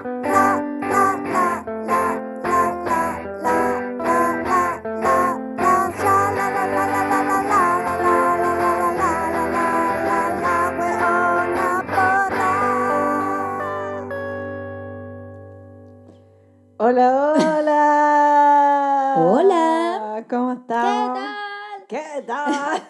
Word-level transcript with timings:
hola. 17.38 19.14
Hola. 19.16 20.24
¿Cómo 20.28 20.52
estamos? 20.54 21.18
tal? 21.18 21.86
¿Qué 21.86 22.24
tal? 22.26 22.82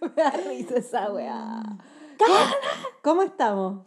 Me 0.00 0.08
da 0.22 0.30
risa 0.30 0.76
esa 0.76 1.12
weá. 1.12 1.62
¿Cómo 3.02 3.22
estamos? 3.22 3.82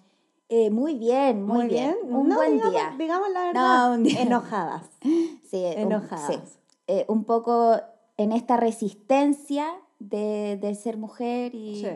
Eh, 0.54 0.70
muy 0.70 0.95
bien, 0.95 1.43
muy, 1.45 1.67
bien. 1.67 1.95
Un 2.04 2.27
No, 2.27 2.35
buen 2.35 2.52
digamos, 2.53 2.73
día. 2.73 2.94
Digamos 2.98 3.30
la 3.31 3.39
verdad. 3.45 3.88
No, 3.89 3.94
un. 3.95 4.05
Enojadas. 4.05 4.84
Sí, 5.49 5.63
un- 5.66 5.81
Enojadas. 5.84 6.27
sí. 6.27 6.39
Eh, 6.88 7.05
un 7.07 7.23
poco 7.23 7.77
en 8.17 8.31
esta 8.34 8.57
resistencia 8.57 9.66
de, 9.99 10.57
de 10.62 10.76
ser 10.76 10.98
mujer 10.98 11.55
y, 11.55 11.81
Sí. 11.81 11.88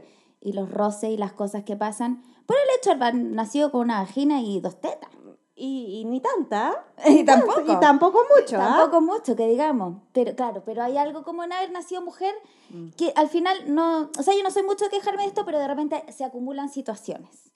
y 0.42 0.54
los 0.54 0.72
roces 0.72 1.10
y 1.12 1.18
las 1.18 1.34
cosas 1.34 1.64
que 1.64 1.76
pasan 1.76 2.24
por 2.46 2.56
el 2.56 2.78
hecho 2.78 2.92
de 2.96 2.96
haber 3.04 3.16
nacido 3.16 3.72
con 3.72 3.82
una 3.82 4.00
vagina 4.00 4.42
y 4.42 4.60
dos 4.62 4.80
tetas. 4.80 5.10
Y, 5.58 6.02
y 6.02 6.06
ni 6.06 6.20
tanta. 6.22 6.86
Y 7.08 7.24
tanto, 7.26 7.48
tampoco. 7.48 7.72
Y 7.74 7.80
tampoco 7.80 8.20
mucho, 8.40 8.58
¿ah? 8.62 8.76
Tampoco 8.78 9.02
mucho, 9.02 9.36
que 9.36 9.48
digamos. 9.48 9.98
Pero 10.14 10.34
claro, 10.36 10.64
pero 10.66 10.82
hay 10.84 10.98
algo 10.98 11.24
como 11.24 11.44
en 11.44 11.52
haber 11.52 11.72
nacido 11.72 12.02
mujer 12.02 12.34
Mm. 12.70 12.90
que 12.98 13.12
al 13.16 13.28
final 13.30 13.74
no. 13.74 14.10
O 14.18 14.24
sea, 14.24 14.34
yo 14.34 14.42
no 14.44 14.50
soy 14.52 14.64
mucho 14.64 14.86
de 14.86 14.92
quejarme 14.92 15.22
de 15.24 15.28
esto, 15.28 15.44
pero 15.46 15.60
de 15.60 15.68
repente 15.68 16.04
se 16.12 16.24
acumulan 16.24 16.70
situaciones. 16.70 17.52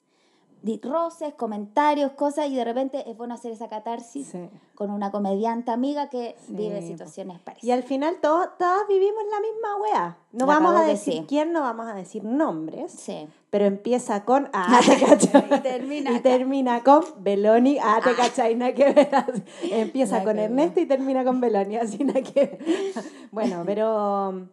Roces, 0.82 1.32
comentarios, 1.34 2.12
cosas, 2.12 2.48
y 2.48 2.54
de 2.54 2.64
repente 2.64 3.08
es 3.10 3.16
bueno 3.16 3.34
hacer 3.34 3.52
esa 3.52 3.68
catarsis 3.68 4.28
Sí. 4.28 4.48
con 4.74 4.90
una 4.90 5.10
comediante 5.10 5.70
amiga 5.70 6.08
que 6.10 6.36
Sí, 6.46 6.52
vive 6.54 6.82
situaciones 6.82 7.36
Y 7.36 7.40
parecidas. 7.40 7.76
al 7.78 7.82
final 7.82 8.16
todo- 8.20 8.48
todas 8.58 8.86
vivimos 8.88 9.22
la 9.30 9.40
misma 9.40 9.76
wea. 9.82 10.18
No 10.32 10.46
La 10.46 10.54
vamos 10.54 10.74
a 10.76 10.84
que 10.84 10.90
decir 10.92 11.14
sí. 11.14 11.24
quién, 11.28 11.52
no 11.52 11.60
vamos 11.62 11.86
a 11.88 11.94
decir 11.94 12.24
nombres. 12.24 12.92
Sí. 12.92 13.26
Pero 13.50 13.64
empieza 13.64 14.24
con. 14.24 14.48
Ah, 14.52 14.78
te 14.86 15.04
cachai. 15.04 15.44
Y 15.56 15.60
termina 15.60 16.12
Y 16.12 16.20
termina 16.20 16.84
con 16.84 17.02
Beloni. 17.18 17.78
Ah, 17.82 18.00
te 18.04 18.14
cachai, 18.14 18.54
nada 18.54 18.72
que 18.74 18.92
ver. 18.92 19.08
así. 19.14 19.42
Empieza 19.72 20.18
con 20.22 20.34
cagó. 20.36 20.44
Ernesto 20.44 20.80
y 20.80 20.86
termina 20.86 21.24
con 21.24 21.40
Beloni, 21.40 21.76
así 21.76 22.04
nada 22.04 22.22
que. 22.22 22.58
Bueno, 23.32 23.62
pero. 23.66 24.46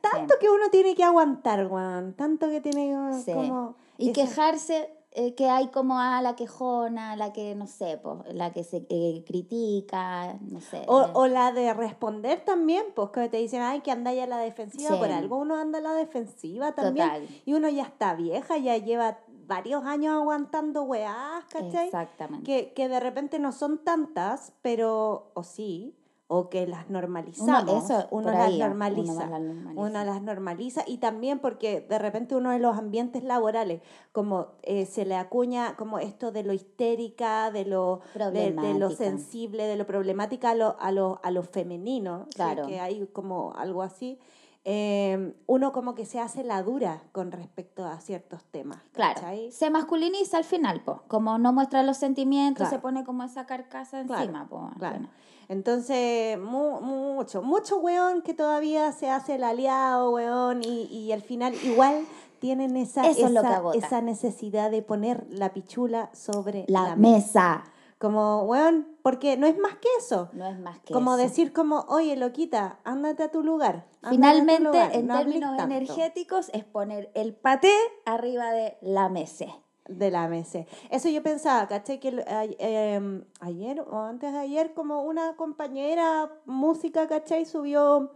Tanto 0.00 0.34
que 0.40 0.48
uno 0.50 0.68
tiene 0.70 0.94
que 0.94 1.04
aguantar, 1.04 1.68
Juan. 1.68 2.12
Tanto 2.14 2.48
que 2.48 2.60
tiene 2.60 2.88
que, 3.12 3.18
Sí. 3.24 3.32
como. 3.32 3.74
Y 3.98 4.12
quejarse 4.12 4.90
eh, 5.14 5.34
que 5.34 5.48
hay 5.50 5.68
como 5.68 5.98
a 5.98 6.22
la 6.22 6.36
quejona, 6.36 7.16
la 7.16 7.32
que, 7.32 7.54
no 7.54 7.66
sé, 7.66 7.98
po, 7.98 8.24
la 8.32 8.52
que 8.52 8.64
se 8.64 8.86
eh, 8.88 9.22
critica, 9.26 10.38
no 10.40 10.60
sé. 10.60 10.82
O, 10.86 11.06
o 11.12 11.26
la 11.26 11.52
de 11.52 11.74
responder 11.74 12.44
también, 12.44 12.84
pues 12.94 13.10
que 13.10 13.28
te 13.28 13.36
dicen, 13.36 13.60
ay, 13.62 13.80
que 13.80 13.90
anda 13.90 14.12
ya 14.14 14.24
a 14.24 14.26
la 14.26 14.38
defensiva, 14.38 14.90
Sí. 14.90 14.96
por 14.96 15.10
algo 15.10 15.36
uno 15.36 15.56
anda 15.56 15.78
a 15.78 15.82
la 15.82 15.92
defensiva 15.94 16.72
también. 16.72 17.06
Total. 17.08 17.28
Y 17.44 17.52
uno 17.54 17.68
ya 17.68 17.82
está 17.82 18.14
vieja, 18.14 18.56
ya 18.56 18.76
lleva 18.78 19.18
varios 19.46 19.84
años 19.84 20.14
aguantando 20.14 20.84
weás, 20.84 21.44
¿cachai? 21.50 21.86
Exactamente. 21.86 22.44
Que, 22.44 22.72
que 22.72 22.88
de 22.88 23.00
repente 23.00 23.38
no 23.38 23.52
son 23.52 23.84
tantas, 23.84 24.52
pero, 24.62 25.30
o 25.34 25.42
sí, 25.42 25.94
o 26.28 26.48
que 26.48 26.66
las 26.66 26.88
normalizamos. 26.88 27.62
Uno- 27.64 27.78
eso, 27.84 28.08
uno 28.10 28.30
las 28.30 28.46
ahí, 28.48 28.56
uno 28.56 28.68
normaliza. 28.68 29.26
las 29.26 29.40
normaliza. 29.40 29.80
Uno 29.80 30.04
las 30.04 30.22
normaliza 30.22 30.84
y 30.86 30.98
también 30.98 31.40
porque 31.40 31.82
de 31.82 31.98
repente 31.98 32.34
uno 32.36 32.50
de 32.50 32.58
los 32.58 32.76
ambientes 32.78 33.22
laborales, 33.22 33.82
como 34.12 34.46
eh, 34.62 34.86
se 34.86 35.04
le 35.04 35.16
acuña 35.16 35.76
como 35.76 35.98
esto 35.98 36.32
de 36.32 36.42
lo 36.42 36.52
histérica, 36.54 37.50
de 37.50 37.66
lo, 37.66 38.00
de, 38.32 38.52
de 38.52 38.74
lo 38.74 38.90
sensible, 38.90 39.64
de 39.66 39.76
lo 39.76 39.86
problemática 39.86 40.50
a 40.50 40.54
lo, 40.54 40.76
a 40.80 40.90
lo, 40.90 41.20
a 41.22 41.30
lo 41.30 41.42
femenino, 41.42 42.24
¿sí? 42.30 42.36
Claro. 42.36 42.66
que 42.66 42.80
hay 42.80 43.06
como 43.08 43.52
algo 43.54 43.82
así, 43.82 44.18
eh, 44.64 45.34
uno 45.46 45.72
como 45.72 45.94
que 45.94 46.06
se 46.06 46.20
hace 46.20 46.44
la 46.44 46.62
dura 46.62 47.02
con 47.12 47.32
respecto 47.32 47.84
a 47.84 47.98
ciertos 48.00 48.44
temas. 48.44 48.78
Claro, 48.92 49.20
se 49.50 49.70
masculiniza 49.70 50.38
al 50.38 50.44
final, 50.44 50.82
po. 50.84 51.02
Como 51.08 51.36
no 51.38 51.52
muestra 51.52 51.82
los 51.82 51.96
sentimientos, 51.96 52.68
Claro. 52.68 52.76
se 52.76 52.80
pone 52.80 53.04
como 53.04 53.24
esa 53.24 53.44
carcasa 53.44 54.04
Claro, 54.04 54.22
encima, 54.22 54.46
po. 54.48 54.70
Claro. 54.78 55.08
Entonces, 55.52 56.38
mu- 56.38 56.80
mucho, 56.80 57.42
mucho 57.42 57.78
weón 57.78 58.22
que 58.22 58.34
todavía 58.34 58.90
se 58.92 59.10
hace 59.10 59.36
el 59.36 59.44
aliado, 59.44 60.10
weón, 60.10 60.62
y, 60.64 60.84
y 60.86 61.12
al 61.12 61.22
final 61.22 61.54
igual 61.62 62.04
tienen 62.38 62.76
esa, 62.76 63.06
Eso 63.08 63.26
esa, 63.28 63.62
esa 63.74 64.00
necesidad 64.00 64.70
de 64.70 64.82
poner 64.82 65.26
la 65.28 65.52
pichula 65.52 66.10
sobre 66.12 66.64
La, 66.68 66.88
la, 66.88 66.96
mesa. 66.96 67.64
Como, 67.98 68.42
weón, 68.42 68.88
porque 69.02 69.36
no 69.36 69.46
es 69.46 69.56
más 69.58 69.76
que 69.76 69.86
eso. 69.98 70.28
No 70.32 70.46
es 70.48 70.58
más 70.58 70.80
que 70.80 70.92
como 70.92 71.14
eso. 71.14 71.22
decir 71.22 71.52
como, 71.52 71.80
oye, 71.88 72.16
loquita, 72.16 72.80
ándate 72.82 73.22
a 73.22 73.30
tu 73.30 73.44
lugar. 73.44 73.86
tu 74.00 74.08
Finalmente, 74.08 74.64
lugar, 74.64 74.90
en 74.96 75.06
no 75.06 75.18
términos 75.18 75.56
energéticos, 75.60 76.50
es 76.52 76.64
poner 76.64 77.12
el 77.14 77.34
paté 77.34 77.72
arriba 78.04 78.50
de 78.50 78.76
la 78.80 79.08
mesa. 79.08 79.46
De 79.88 80.12
la 80.12 80.28
mesa. 80.28 80.64
Eso 80.90 81.08
yo 81.08 81.22
pensaba, 81.24 81.66
¿cachai? 81.66 81.98
Que 81.98 82.24
em, 82.58 83.24
ayer 83.40 83.80
o 83.80 83.98
antes 83.98 84.32
de 84.32 84.38
ayer, 84.38 84.74
como 84.74 85.02
una 85.02 85.34
compañera 85.36 86.30
música, 86.46 87.08
¿cachai? 87.08 87.46
Subió 87.46 88.12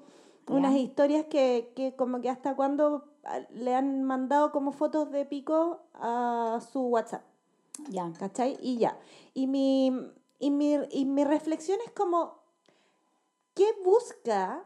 unas 0.49 0.75
historias 0.77 1.27
que, 1.27 1.73
que 1.75 1.97
como 1.97 2.21
que 2.21 2.31
hasta 2.31 2.55
cuando 2.55 3.09
ah, 3.25 3.41
le 3.51 3.75
han 3.75 4.05
mandado 4.05 4.53
como 4.53 4.71
fotos 4.71 5.11
de 5.11 5.25
pico 5.25 5.81
a 5.95 6.61
su 6.71 6.83
WhatsApp. 6.83 7.23
Ya. 7.89 8.13
¿cachai? 8.19 8.57
Y 8.61 8.79
ya. 8.79 8.99
Y 9.35 9.47
mi, 9.47 9.93
y 10.39 10.51
mi, 10.51 10.79
y 10.91 11.05
mi 11.05 11.25
reflexión 11.25 11.79
es 11.85 11.93
como, 11.93 12.39
¿qué 13.55 13.67
busca 13.85 14.65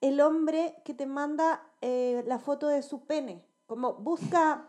el 0.00 0.20
hombre 0.20 0.76
que 0.84 0.94
te 0.94 1.06
manda 1.06 1.62
eh, 1.80 2.22
la 2.26 2.38
foto 2.38 2.68
de 2.68 2.82
su 2.82 3.04
pene? 3.06 3.44
Como 3.66 3.94
busca 3.94 4.68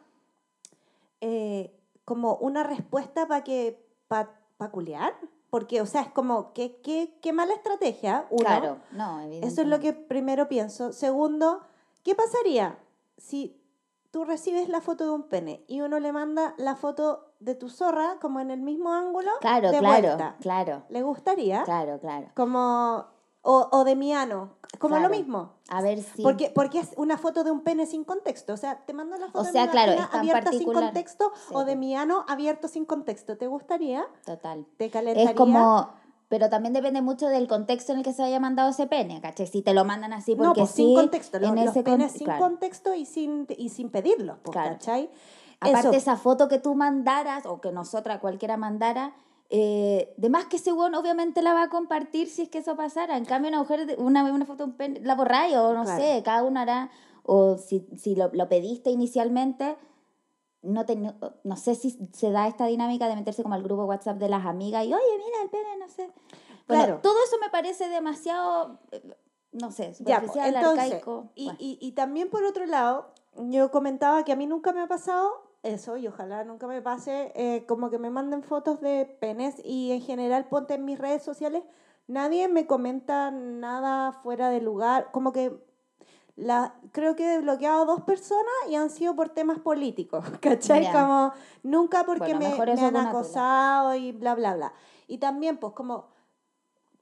eh, 1.21 1.73
como 2.05 2.35
una 2.35 2.63
respuesta 2.63 3.27
para 3.27 3.43
que, 3.43 3.85
para 4.07 4.29
culiar. 4.71 5.13
Porque, 5.49 5.81
o 5.81 5.85
sea, 5.85 6.01
es 6.01 6.09
como, 6.09 6.53
¿qué, 6.53 6.81
qué, 6.81 7.17
qué 7.21 7.31
mala 7.31 7.53
estrategia? 7.53 8.27
Uno. 8.29 8.43
Claro, 8.43 8.77
no, 8.91 9.21
evidentemente. 9.21 9.47
Eso 9.47 9.61
es 9.61 9.67
lo 9.67 9.79
que 9.79 9.93
primero 9.93 10.49
pienso. 10.49 10.91
Segundo, 10.91 11.61
¿qué 12.03 12.15
pasaría 12.15 12.77
si 13.17 13.61
tú 14.11 14.25
recibes 14.25 14.67
la 14.67 14.81
foto 14.81 15.05
de 15.05 15.11
un 15.11 15.23
pene 15.23 15.63
y 15.67 15.81
uno 15.81 15.99
le 15.99 16.11
manda 16.11 16.53
la 16.57 16.75
foto 16.75 17.33
de 17.39 17.55
tu 17.55 17.69
zorra 17.69 18.17
como 18.19 18.39
en 18.41 18.51
el 18.51 18.61
mismo 18.61 18.91
ángulo? 18.93 19.31
Claro, 19.39 19.71
de 19.71 19.79
claro, 19.79 20.07
vuelta? 20.07 20.35
claro, 20.41 20.83
¿Le 20.89 21.01
gustaría? 21.01 21.63
claro, 21.63 21.99
claro. 21.99 22.27
Como, 22.35 23.05
o, 23.49 23.69
o 23.71 23.83
de 23.85 23.95
mi 23.95 24.11
ano, 24.13 24.49
como 24.77 24.95
Claro. 24.97 25.09
lo 25.09 25.15
mismo. 25.17 25.53
A 25.69 25.81
ver 25.81 26.01
si... 26.03 26.21
Porque, 26.21 26.51
porque 26.53 26.79
es 26.79 26.89
una 26.97 27.17
foto 27.17 27.43
de 27.45 27.51
un 27.51 27.61
pene 27.61 27.85
sin 27.85 28.03
contexto. 28.03 28.53
O 28.53 28.57
sea, 28.57 28.83
te 28.85 28.93
mando 28.93 29.15
la 29.17 29.27
foto 29.27 29.43
de 29.45 29.51
sea, 29.53 29.69
claro, 29.69 29.93
abierta 30.11 30.51
sin 30.51 30.71
contexto 30.73 31.31
Sí, 31.47 31.53
o 31.53 31.63
de 31.63 31.73
po. 31.73 31.79
mi 31.79 31.95
ano 31.95 32.25
abierto 32.27 32.67
sin 32.67 32.83
contexto. 32.85 33.37
¿Te 33.37 33.47
gustaría? 33.47 34.05
Total. 34.25 34.65
¿Te 34.77 34.89
calentaría? 34.89 35.29
Es 35.31 35.35
como... 35.37 35.89
Pero 36.29 36.49
también 36.49 36.73
depende 36.73 37.01
mucho 37.01 37.27
del 37.29 37.47
contexto 37.47 37.93
en 37.93 37.99
el 37.99 38.03
que 38.03 38.11
se 38.11 38.21
haya 38.21 38.41
mandado 38.41 38.69
ese 38.71 38.85
pene, 38.85 39.21
¿cachai? 39.21 39.47
Si 39.47 39.61
te 39.61 39.73
lo 39.73 39.85
mandan 39.85 40.11
así 40.11 40.35
porque 40.35 40.47
no, 40.49 40.53
pues 40.55 40.71
sí, 40.71 40.83
sin 40.83 40.93
contexto. 40.95 41.39
Los, 41.39 41.49
en 41.51 41.55
los 41.55 41.67
ese 41.67 41.83
penes 41.83 42.11
con- 42.11 42.17
sin 42.17 42.25
claro. 42.25 42.43
contexto 42.43 42.93
y 42.93 43.05
sin, 43.05 43.47
y 43.57 43.69
sin 43.69 43.89
pedirlos, 43.89 44.37
pues, 44.43 44.51
Claro. 44.51 44.71
¿cachai? 44.71 45.09
Aparte, 45.61 45.87
Eso. 45.87 45.91
esa 45.97 46.17
foto 46.17 46.49
que 46.49 46.59
tú 46.59 46.75
mandaras, 46.75 47.45
o 47.45 47.61
que 47.61 47.71
nosotras 47.71 48.19
cualquiera 48.19 48.57
mandara, 48.57 49.13
eh, 49.49 50.13
de 50.17 50.29
más 50.29 50.45
que 50.45 50.57
ese 50.57 50.73
weón 50.73 50.93
obviamente 50.95 51.41
la 51.41 51.53
va 51.53 51.63
a 51.63 51.69
compartir 51.69 52.27
si 52.29 52.43
es 52.43 52.49
que 52.49 52.57
eso 52.59 52.75
pasara. 52.75 53.17
En 53.17 53.25
cambio, 53.25 53.49
una 53.49 53.59
mujer, 53.59 53.95
una, 53.97 54.23
una 54.31 54.45
foto 54.45 54.65
de 54.65 54.71
un 54.71 54.77
pene, 54.77 54.99
la 55.01 55.15
borráis, 55.15 55.55
o 55.55 55.73
no 55.73 55.83
Claro. 55.83 56.01
sé, 56.01 56.21
cada 56.23 56.43
uno 56.43 56.59
hará, 56.59 56.89
o 57.23 57.57
si, 57.57 57.87
si 57.97 58.15
lo, 58.15 58.29
lo 58.33 58.49
pediste 58.49 58.89
inicialmente, 58.89 59.77
no, 60.63 60.85
te, 60.85 60.95
no, 60.95 61.15
no 61.43 61.55
sé 61.55 61.75
si 61.75 61.91
se 62.13 62.31
da 62.31 62.47
esta 62.47 62.65
dinámica 62.65 63.07
de 63.07 63.15
meterse 63.15 63.43
como 63.43 63.55
al 63.55 63.63
grupo 63.63 63.85
WhatsApp 63.85 64.17
de 64.17 64.27
las 64.27 64.45
amigas 64.45 64.83
y, 64.85 64.93
oye, 64.93 65.03
mira 65.17 65.41
el 65.43 65.49
pene, 65.49 65.77
no 65.77 65.87
sé. 65.87 66.09
Bueno, 66.67 66.83
Claro. 66.83 66.99
todo 67.01 67.15
eso 67.25 67.37
me 67.39 67.49
parece 67.49 67.87
demasiado, 67.87 68.79
eh, 68.91 69.01
no 69.53 69.71
sé, 69.71 69.93
Ya, 69.99 70.19
pues, 70.19 70.31
superficial, 70.31 70.55
entonces, 70.55 70.83
arcaico. 70.85 71.29
y, 71.35 71.45
Bueno, 71.45 71.57
y, 71.61 71.77
y 71.79 71.91
también 71.93 72.29
por 72.29 72.43
otro 72.43 72.65
lado, 72.65 73.13
yo 73.37 73.71
comentaba 73.71 74.23
que 74.25 74.33
a 74.33 74.35
mí 74.35 74.45
nunca 74.47 74.73
me 74.73 74.81
ha 74.81 74.87
pasado 74.87 75.46
eso, 75.73 75.97
y 75.97 76.07
ojalá 76.07 76.43
nunca 76.43 76.67
me 76.67 76.81
pase, 76.81 77.31
eh, 77.35 77.65
como 77.67 77.89
que 77.89 77.99
me 77.99 78.09
manden 78.09 78.43
fotos 78.43 78.79
de 78.81 79.05
penes 79.19 79.55
y 79.63 79.91
en 79.91 80.01
general 80.01 80.47
ponte 80.47 80.73
en 80.75 80.85
mis 80.85 80.97
redes 80.99 81.23
sociales, 81.23 81.63
nadie 82.07 82.47
me 82.47 82.65
comenta 82.67 83.31
nada 83.31 84.11
fuera 84.11 84.49
de 84.49 84.61
lugar, 84.61 85.09
como 85.11 85.31
que 85.31 85.65
la, 86.35 86.75
creo 86.91 87.15
que 87.15 87.33
he 87.35 87.39
bloqueado 87.39 87.81
a 87.81 87.85
dos 87.85 88.01
personas 88.01 88.53
y 88.69 88.75
han 88.75 88.89
sido 88.89 89.15
por 89.15 89.29
temas 89.29 89.59
políticos, 89.59 90.23
¿cachai? 90.41 90.83
Como 90.91 91.31
nunca 91.63 92.03
porque 92.05 92.33
Bueno, 92.35 92.39
me, 92.39 92.75
me 92.75 92.81
han 92.81 92.95
acosado 93.09 93.95
y 93.95 94.11
bla, 94.11 94.35
bla, 94.35 94.55
bla. 94.55 94.73
Y 95.07 95.17
también, 95.17 95.57
pues, 95.57 95.73
como 95.73 96.07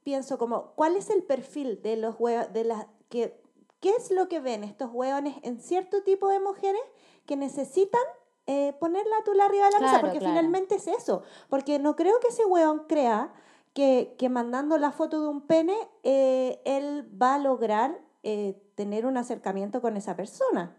pienso 0.02 0.38
como, 0.38 0.72
¿cuál 0.76 0.96
es 0.96 1.10
el 1.10 1.22
perfil 1.22 1.82
de 1.82 1.96
los 1.96 2.16
hue- 2.16 2.48
de 2.48 2.64
las 2.64 2.86
que 3.08 3.40
qué 3.80 3.90
es 3.90 4.10
lo 4.10 4.28
que 4.28 4.40
ven 4.40 4.64
estos 4.64 4.90
hueones 4.92 5.36
en 5.42 5.60
cierto 5.60 6.02
tipo 6.02 6.28
de 6.28 6.40
mujeres 6.40 6.80
que 7.26 7.36
necesitan 7.36 8.00
eh, 8.46 8.74
poner 8.78 9.04
la 9.06 9.24
tula 9.24 9.44
arriba 9.46 9.66
de 9.66 9.72
la 9.72 9.78
mesa, 9.80 10.00
porque 10.00 10.18
claro. 10.18 10.34
finalmente 10.34 10.76
es 10.76 10.86
eso. 10.86 11.22
Porque 11.48 11.78
no 11.78 11.96
creo 11.96 12.18
que 12.20 12.28
ese 12.28 12.44
weón 12.44 12.84
crea 12.88 13.32
que, 13.72 14.14
que 14.18 14.28
mandando 14.28 14.78
la 14.78 14.92
foto 14.92 15.20
de 15.20 15.28
un 15.28 15.40
pene, 15.42 15.76
eh, 16.02 16.60
él 16.64 17.08
va 17.20 17.34
a 17.34 17.38
lograr 17.38 17.98
eh, 18.22 18.60
tener 18.74 19.04
un 19.06 19.16
acercamiento 19.16 19.80
con 19.80 19.96
esa 19.96 20.16
persona. 20.16 20.76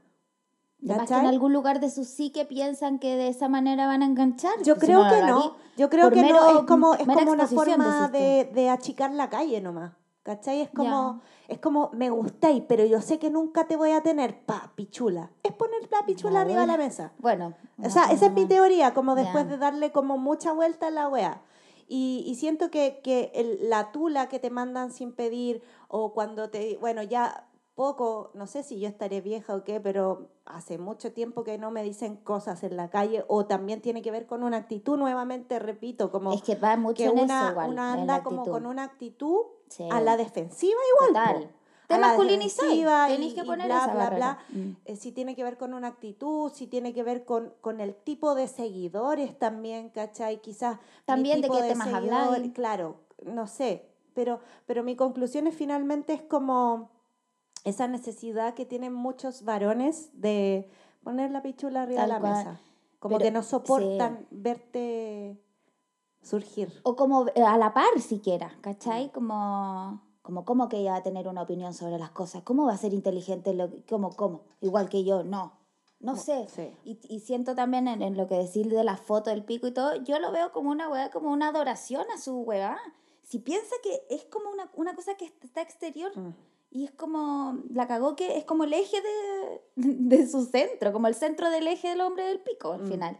Además 0.83 1.07
que 1.07 1.15
en 1.15 1.25
algún 1.25 1.53
lugar 1.53 1.79
de 1.79 1.89
su 1.89 2.03
psique 2.05 2.45
piensan 2.45 2.99
que 2.99 3.15
de 3.15 3.29
esa 3.29 3.49
manera 3.49 3.87
van 3.87 4.03
a 4.03 4.05
enganchar. 4.05 4.61
Yo 4.63 4.75
creo 4.77 5.03
que 5.09 5.21
no. 5.23 5.55
Yo 5.75 5.89
creo 5.89 6.09
que 6.11 6.21
mero- 6.21 6.35
no. 6.35 6.59
Es 6.59 6.65
como, 6.65 6.93
es 6.93 7.05
como 7.05 7.31
una 7.31 7.47
forma 7.47 8.09
de, 8.09 8.49
de 8.53 8.69
achicar 8.69 9.11
la 9.11 9.27
calle 9.29 9.59
nomás. 9.59 9.93
¿Cachai? 10.27 10.59
Es 10.59 10.69
como, 10.71 11.21
es 11.47 11.57
como, 11.59 11.89
me 11.93 12.09
gustáis, 12.09 12.61
pero 12.67 12.83
yo 12.83 12.99
sé 12.99 13.17
que 13.17 13.29
nunca 13.29 13.65
te 13.65 13.77
voy 13.77 13.91
a 13.91 14.01
tener, 14.03 14.41
pa, 14.43 14.73
pichula. 14.75 15.31
Es 15.41 15.53
poner 15.53 15.83
la 15.89 16.05
pichula 16.05 16.41
arriba 16.41 16.59
de 16.59 16.67
la 16.67 16.75
mesa. 16.77 17.13
Bueno. 17.19 17.53
O 17.81 17.89
sea, 17.89 18.11
esa 18.11 18.25
es 18.25 18.33
mi 18.33 18.45
teoría, 18.45 18.93
como 18.93 19.15
después 19.15 19.47
de 19.47 19.57
darle 19.57 19.93
como 19.93 20.17
mucha 20.17 20.51
vuelta 20.51 20.87
a 20.87 20.91
la 20.91 21.07
wea. 21.07 21.41
Y, 21.87 22.25
y 22.27 22.35
siento 22.35 22.69
que, 22.69 22.99
que 23.01 23.31
el- 23.35 23.69
la 23.69 23.93
tula 23.93 24.27
que 24.27 24.39
te 24.39 24.49
mandan 24.49 24.91
sin 24.91 25.13
pedir, 25.13 25.63
o 25.87 26.11
cuando 26.11 26.49
te, 26.49 26.75
bueno, 26.81 27.03
ya 27.03 27.46
poco, 27.77 28.31
no 28.33 28.47
sé 28.47 28.63
si 28.63 28.79
yo 28.79 28.87
estaré 28.89 29.21
vieja 29.21 29.55
o 29.55 29.63
qué, 29.63 29.79
pero 29.79 30.29
hace 30.45 30.79
mucho 30.79 31.13
tiempo 31.13 31.43
que 31.43 31.59
no 31.59 31.69
me 31.69 31.83
dicen 31.83 32.15
cosas 32.17 32.63
en 32.63 32.75
la 32.75 32.89
calle, 32.89 33.23
o 33.27 33.45
también 33.45 33.81
tiene 33.81 34.01
que 34.01 34.09
ver 34.09 34.25
con 34.25 34.41
una 34.43 34.57
actitud, 34.57 34.97
nuevamente 34.97 35.59
repito, 35.59 36.11
como 36.11 36.33
Es 36.33 36.41
que 36.41 36.55
va 36.55 36.75
mucho 36.75 36.95
que 36.95 37.05
en 37.05 37.19
una, 37.19 37.41
eso 37.43 37.51
igual. 37.51 37.69
una 37.69 37.93
anda 37.93 38.23
como 38.23 38.43
con 38.45 38.65
una 38.65 38.83
actitud 38.83 39.41
Sí. 39.69 39.87
a 39.91 40.01
la 40.01 40.17
defensiva 40.17 40.79
igual. 40.95 41.07
Total. 41.35 41.51
Te 41.87 41.93
A 41.93 41.99
masculinizáis, 41.99 42.81
y- 42.81 43.33
que 43.35 43.41
y 43.41 43.45
poner 43.45 43.67
bla, 43.67 43.77
esa 43.77 43.93
bla, 43.93 44.03
barrera. 44.05 44.39
bla. 44.49 44.59
Mm. 44.61 44.75
Eh, 44.85 44.95
si 44.95 45.11
tiene 45.11 45.35
que 45.35 45.43
ver 45.43 45.57
con 45.57 45.73
una 45.75 45.87
actitud, 45.87 46.51
si 46.51 46.65
tiene 46.67 46.93
que 46.95 47.03
ver 47.03 47.25
con, 47.25 47.53
con 47.61 47.79
el 47.79 47.93
tipo 47.93 48.33
de 48.33 48.47
seguidores 48.47 49.37
también, 49.37 49.89
¿cachai? 49.89 50.41
Quizás 50.41 50.79
También 51.05 51.41
de 51.41 51.47
tipo 51.47 51.61
qué 51.61 51.67
temas 51.69 51.93
habláis. 51.93 52.53
Claro, 52.53 52.95
no 53.23 53.45
sé, 53.45 53.87
pero, 54.15 54.39
pero 54.65 54.83
mi 54.83 54.95
conclusión 54.95 55.45
es 55.47 55.55
finalmente 55.55 56.13
es 56.13 56.21
como 56.23 56.89
esa 57.67 57.87
necesidad 57.87 58.53
que 58.53 58.65
tienen 58.65 58.93
muchos 58.93 59.43
varones 59.43 60.09
de 60.13 60.69
poner 61.03 61.31
la 61.31 61.41
pichula 61.41 61.83
arriba 61.83 62.01
de 62.03 62.07
la 62.07 62.19
cual. 62.19 62.33
mesa. 62.37 62.59
Como 62.99 63.17
Pero- 63.17 63.27
que 63.27 63.31
no 63.31 63.43
soportan 63.43 64.25
verte 64.31 65.39
surgir. 66.21 66.79
O 66.83 66.95
como 66.95 67.27
eh, 67.35 67.41
a 67.43 67.57
la 67.57 67.73
par 67.73 67.99
siquiera, 67.99 68.47
Mm. 68.57 68.61
¿cachai? 68.61 69.11
Como, 69.11 70.01
como 70.21 70.43
cómo 70.45 70.67
que 70.67 70.77
ella 70.77 70.91
va 70.91 70.97
a 70.97 71.03
tener 71.03 71.27
una 71.27 71.43
opinión 71.43 71.73
sobre 71.73 71.97
las 71.99 72.09
cosas, 72.11 72.43
cómo 72.43 72.65
va 72.65 72.73
a 72.73 72.77
ser 72.77 72.93
inteligente, 72.93 73.53
lo, 73.53 73.69
cómo, 73.87 74.09
cómo, 74.15 74.41
igual 74.61 74.89
que 74.89 75.03
yo, 75.03 75.23
no, 75.23 75.53
no 75.99 76.15
sé. 76.15 76.47
Sí. 76.49 76.73
Y, 76.83 76.99
y 77.07 77.19
siento 77.21 77.55
también 77.55 77.87
en, 77.87 78.01
en 78.01 78.17
lo 78.17 78.27
que 78.27 78.35
decir 78.35 78.67
de 78.69 78.83
la 78.83 78.97
foto 78.97 79.29
del 79.29 79.43
pico 79.45 79.67
y 79.67 79.71
todo, 79.71 79.95
yo 80.03 80.19
lo 80.19 80.31
veo 80.31 80.51
como 80.51 80.69
una 80.71 80.89
weá, 80.89 81.11
como 81.11 81.31
una 81.31 81.49
adoración 81.49 82.05
a 82.13 82.17
su 82.17 82.39
weá. 82.41 82.77
Si 83.23 83.39
piensa 83.39 83.75
que 83.83 84.01
es 84.09 84.25
como 84.25 84.49
una, 84.49 84.69
una 84.75 84.95
cosa 84.95 85.15
que 85.15 85.25
está 85.43 85.61
exterior 85.61 86.11
Mm. 86.17 86.33
Y 86.69 86.83
es 86.85 86.91
como, 86.91 87.59
la 87.69 87.87
cagó 87.87 88.15
que 88.15 88.37
es 88.37 88.43
como 88.45 88.63
el 88.65 88.73
eje 88.73 88.97
de, 89.01 89.61
de 89.75 90.27
su 90.27 90.45
centro, 90.45 90.91
como 90.93 91.07
el 91.07 91.15
centro 91.15 91.49
del 91.49 91.67
eje 91.67 91.89
del 91.89 92.01
hombre 92.01 92.25
del 92.25 92.39
pico 92.41 92.73
al 92.73 92.83
Mm. 92.83 92.87
final. 92.89 93.19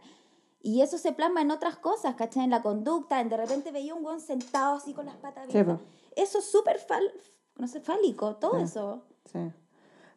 Y 0.60 0.82
eso 0.82 0.98
se 0.98 1.12
plasma 1.12 1.40
en 1.40 1.50
otras 1.52 1.76
cosas, 1.76 2.14
¿cachai? 2.16 2.44
En 2.44 2.50
la 2.50 2.62
conducta, 2.62 3.20
en 3.20 3.28
de 3.28 3.36
repente 3.36 3.70
veía 3.70 3.94
un 3.94 4.04
weón 4.04 4.20
sentado 4.20 4.76
así 4.76 4.92
con 4.92 5.06
las 5.06 5.16
patas 5.16 5.46
Sí, 5.50 5.58
abiertas. 5.58 5.78
po. 5.78 5.84
Eso 6.16 6.38
es 6.40 6.44
súper 6.50 6.78
fal, 6.80 7.10
no 7.56 7.68
sé, 7.68 7.80
fálico, 7.80 8.36
todo 8.36 8.56
Sí. 8.58 8.62
eso. 8.64 9.02
Sí. 9.24 9.38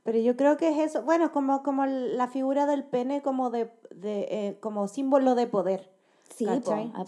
Pero 0.04 0.18
yo 0.18 0.36
creo 0.36 0.58
que 0.58 0.70
es 0.70 0.80
eso, 0.80 1.04
bueno, 1.04 1.32
como, 1.32 1.62
como 1.62 1.86
la 1.86 2.28
figura 2.28 2.66
del 2.66 2.84
pene 2.84 3.22
como 3.22 3.52
de, 3.52 3.72
de 3.92 4.22
eh, 4.32 4.58
como 4.60 4.88
símbolo 4.88 5.36
de 5.36 5.46
poder. 5.46 5.92
Sí, 6.36 6.48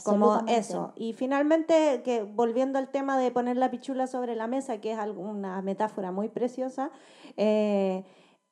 como 0.03 0.43
eso. 0.47 0.93
Y 0.95 1.13
finalmente, 1.13 2.01
que 2.03 2.23
volviendo 2.23 2.79
al 2.79 2.89
tema 2.89 3.17
de 3.17 3.31
poner 3.31 3.57
la 3.57 3.71
pichula 3.71 4.07
sobre 4.07 4.35
la 4.35 4.47
mesa, 4.47 4.79
que 4.79 4.91
es 4.91 4.99
una 5.15 5.61
metáfora 5.61 6.11
muy 6.11 6.29
preciosa, 6.29 6.91
eh, 7.37 8.03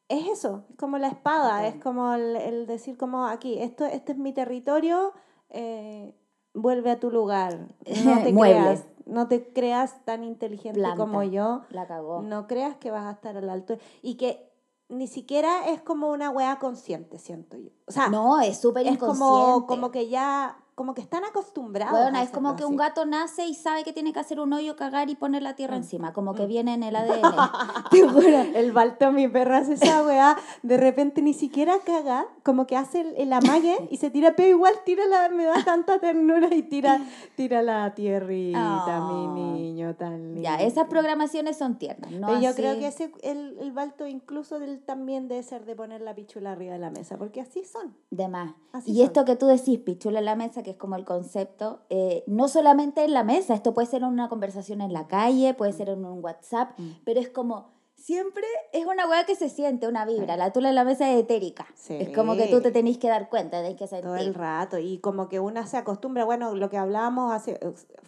es 0.07 0.27
eso, 0.27 0.65
es 0.69 0.75
como 0.75 0.97
la 0.97 1.07
espada, 1.07 1.67
es 1.67 1.75
como 1.81 2.13
el, 2.13 2.35
el 2.35 2.67
decir 2.67 2.97
como 2.97 3.27
aquí, 3.27 3.59
esto, 3.59 3.85
este 3.85 4.11
es 4.11 4.17
mi 4.17 4.33
territorio, 4.33 5.13
eh, 5.49 6.13
vuelve 6.53 6.91
a 6.91 6.99
tu 6.99 7.11
lugar. 7.11 7.67
No 8.05 8.23
te 8.23 8.33
creas, 8.33 8.85
no 9.05 9.27
te 9.27 9.53
creas 9.53 10.03
tan 10.05 10.23
inteligente 10.23 10.79
Planta. 10.79 10.97
como 10.97 11.23
yo. 11.23 11.61
La 11.69 11.87
cagó. 11.87 12.21
No 12.21 12.47
creas 12.47 12.77
que 12.77 12.91
vas 12.91 13.05
a 13.05 13.11
estar 13.11 13.37
a 13.37 13.41
la 13.41 13.53
altura. 13.53 13.79
Y 14.01 14.15
que 14.15 14.51
ni 14.89 15.07
siquiera 15.07 15.69
es 15.69 15.81
como 15.81 16.09
una 16.09 16.29
weá 16.29 16.59
consciente, 16.59 17.17
siento 17.17 17.57
yo. 17.57 17.69
O 17.87 17.91
sea, 17.91 18.09
no, 18.09 18.41
es 18.41 18.59
súper 18.59 18.85
es 18.85 18.93
inconsciente. 18.93 19.19
como, 19.19 19.67
como 19.67 19.91
que 19.91 20.09
ya, 20.09 20.57
como 20.75 20.93
que 20.93 21.01
están 21.01 21.23
acostumbrados. 21.25 21.99
Bueno, 21.99 22.17
a 22.17 22.23
es 22.23 22.29
como 22.29 22.55
que 22.55 22.65
un 22.65 22.79
así. 22.79 22.89
gato 22.89 23.05
nace 23.05 23.45
y 23.45 23.53
sabe 23.53 23.83
que 23.83 23.93
tiene 23.93 24.13
que 24.13 24.19
hacer 24.19 24.39
un 24.39 24.51
hoyo, 24.53 24.75
cagar 24.75 25.09
y 25.09 25.15
poner 25.15 25.43
la 25.43 25.55
tierra 25.55 25.75
Mm. 25.75 25.79
encima, 25.83 26.13
como 26.13 26.33
que 26.33 26.43
Mm. 26.43 26.47
viene 26.47 26.73
en 26.73 26.83
el 26.83 26.95
ADN. 26.95 27.21
Te 27.91 28.07
juro. 28.07 28.27
El 28.55 28.71
balto, 28.71 29.11
mi 29.11 29.27
perra 29.27 29.57
hace 29.59 29.73
esa 29.73 30.03
weá, 30.03 30.37
de 30.63 30.77
repente 30.77 31.21
ni 31.21 31.33
siquiera 31.33 31.75
caga, 31.85 32.25
como 32.43 32.65
que 32.67 32.77
hace 32.77 33.01
el, 33.01 33.13
el 33.17 33.33
amague 33.33 33.87
y 33.91 33.97
se 33.97 34.09
tira, 34.09 34.33
pero 34.35 34.49
igual 34.49 34.73
tira 34.85 35.05
la, 35.05 35.29
me 35.29 35.43
da 35.45 35.63
tanta 35.63 35.99
ternura 35.99 36.47
y 36.53 36.63
tira, 36.63 36.99
tira 37.35 37.61
la 37.61 37.93
tierrita, 37.93 39.01
mi 39.11 39.27
Oh. 39.27 39.33
niño 39.33 39.95
tan 39.95 40.33
lindo. 40.35 40.41
Ya, 40.41 40.55
esas 40.61 40.87
programaciones 40.87 41.57
son 41.57 41.77
tiernas. 41.77 42.11
No 42.11 42.27
Pero 42.27 42.39
yo 42.41 42.49
así- 42.49 42.61
creo 42.61 42.79
que 42.79 42.87
ese, 42.87 43.11
el, 43.23 43.57
el 43.59 43.71
balto 43.71 44.07
incluso 44.07 44.59
del, 44.59 44.79
también 44.81 45.27
debe 45.27 45.43
ser 45.43 45.65
de 45.65 45.75
poner 45.75 46.01
la 46.01 46.15
pichula 46.15 46.53
arriba 46.53 46.73
de 46.73 46.79
la 46.79 46.89
mesa, 46.89 47.17
porque 47.17 47.41
así 47.41 47.63
son. 47.65 47.95
De 48.09 48.27
más. 48.27 48.53
Así 48.73 48.91
y 48.91 48.95
son. 48.97 49.05
esto 49.05 49.25
que 49.25 49.35
tú 49.35 49.47
decís, 49.47 49.79
pichula 49.79 50.19
en 50.19 50.25
la 50.25 50.35
mesa, 50.35 50.60
que 50.63 50.71
es 50.71 50.77
como 50.77 50.95
el 50.95 51.05
concepto, 51.05 51.79
eh, 51.89 52.23
no 52.27 52.47
solamente 52.47 53.03
en 53.03 53.13
la 53.13 53.23
mesa, 53.23 53.53
esto 53.53 53.73
puede 53.73 53.87
ser 53.87 54.03
una 54.03 54.29
conversación 54.29 54.81
en 54.81 54.93
la 54.93 55.07
calle, 55.07 55.53
puede 55.53 55.73
ser 55.73 55.89
en 55.89 56.05
un 56.05 56.23
WhatsApp, 56.23 56.77
Mm. 56.77 56.89
pero 57.05 57.19
es 57.19 57.29
como, 57.29 57.69
siempre 57.95 58.43
es 58.73 58.85
una 58.85 59.07
hueá 59.07 59.25
que 59.25 59.35
se 59.35 59.49
siente, 59.49 59.87
una 59.87 60.05
vibra. 60.05 60.35
La 60.37 60.51
tula 60.51 60.69
en 60.69 60.75
la 60.75 60.83
mesa 60.83 61.09
es 61.11 61.19
etérica. 61.19 61.67
Sí. 61.75 61.95
Es 61.99 62.09
como 62.09 62.35
que 62.35 62.47
tú 62.47 62.59
te 62.61 62.71
tenés 62.71 62.97
que 62.97 63.07
dar 63.07 63.29
cuenta, 63.29 63.61
tenés 63.61 63.77
que 63.77 63.85
sentir. 63.87 64.05
Todo 64.05 64.15
el 64.15 64.33
rato. 64.33 64.79
Y 64.79 64.97
como 64.99 65.29
que 65.29 65.39
una 65.39 65.67
se 65.67 65.77
acostumbra, 65.77 66.25
bueno, 66.25 66.55
lo 66.55 66.69
que 66.69 66.77
hablábamos 66.77 67.31
hace, 67.31 67.59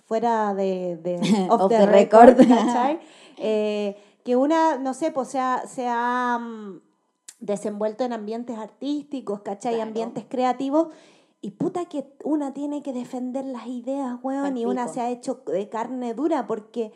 fuera 0.05 0.53
de, 0.55 0.97
de 0.97 1.17
off, 1.51 1.61
Off 1.63 1.69
the, 1.69 1.77
the 1.77 1.85
record, 1.85 2.37
record. 2.39 2.99
Eh, 3.37 3.97
que 4.23 4.35
una, 4.35 4.77
no 4.77 4.93
sé, 4.93 5.11
pues 5.11 5.27
se 5.27 5.39
ha, 5.39 5.63
se 5.67 5.85
ha, 5.87 6.39
mm, 6.39 6.81
desenvuelto 7.39 8.03
en 8.05 8.13
ambientes 8.13 8.57
artísticos, 8.57 9.41
¿cachai? 9.41 9.73
Claro. 9.75 9.89
Ambientes 9.89 10.25
creativos. 10.29 10.87
Y 11.43 11.51
puta 11.51 11.85
que 11.85 12.07
una 12.23 12.53
tiene 12.53 12.81
que 12.81 12.93
defender 12.93 13.43
las 13.43 13.67
ideas, 13.67 14.17
weón, 14.23 14.55
y 14.55 14.65
una 14.65 14.87
se 14.87 15.01
ha 15.01 15.09
hecho 15.09 15.43
de 15.45 15.67
carne 15.67 16.13
dura, 16.13 16.47
porque 16.47 16.93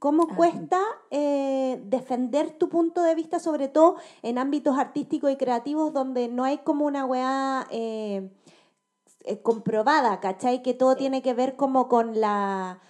cómo 0.00 0.26
cuesta 0.36 0.82
eh, 1.10 1.80
defender 1.86 2.58
tu 2.58 2.68
punto 2.68 3.02
de 3.02 3.14
vista, 3.14 3.38
sobre 3.38 3.68
todo 3.68 3.94
en 4.22 4.36
ámbitos 4.38 4.76
artísticos 4.76 5.30
y 5.30 5.36
creativos 5.36 5.92
donde 5.92 6.26
no 6.26 6.42
hay 6.42 6.58
como 6.58 6.86
una 6.86 7.06
weá 7.06 7.68
eh, 7.70 8.30
eh, 9.20 9.40
comprobada, 9.42 10.18
¿cachai? 10.18 10.60
Que 10.60 10.74
todo 10.74 10.96
tiene 10.96 11.22
que 11.22 11.32
ver 11.32 11.54
como 11.54 11.88
con 11.88 12.20
la 12.20 12.80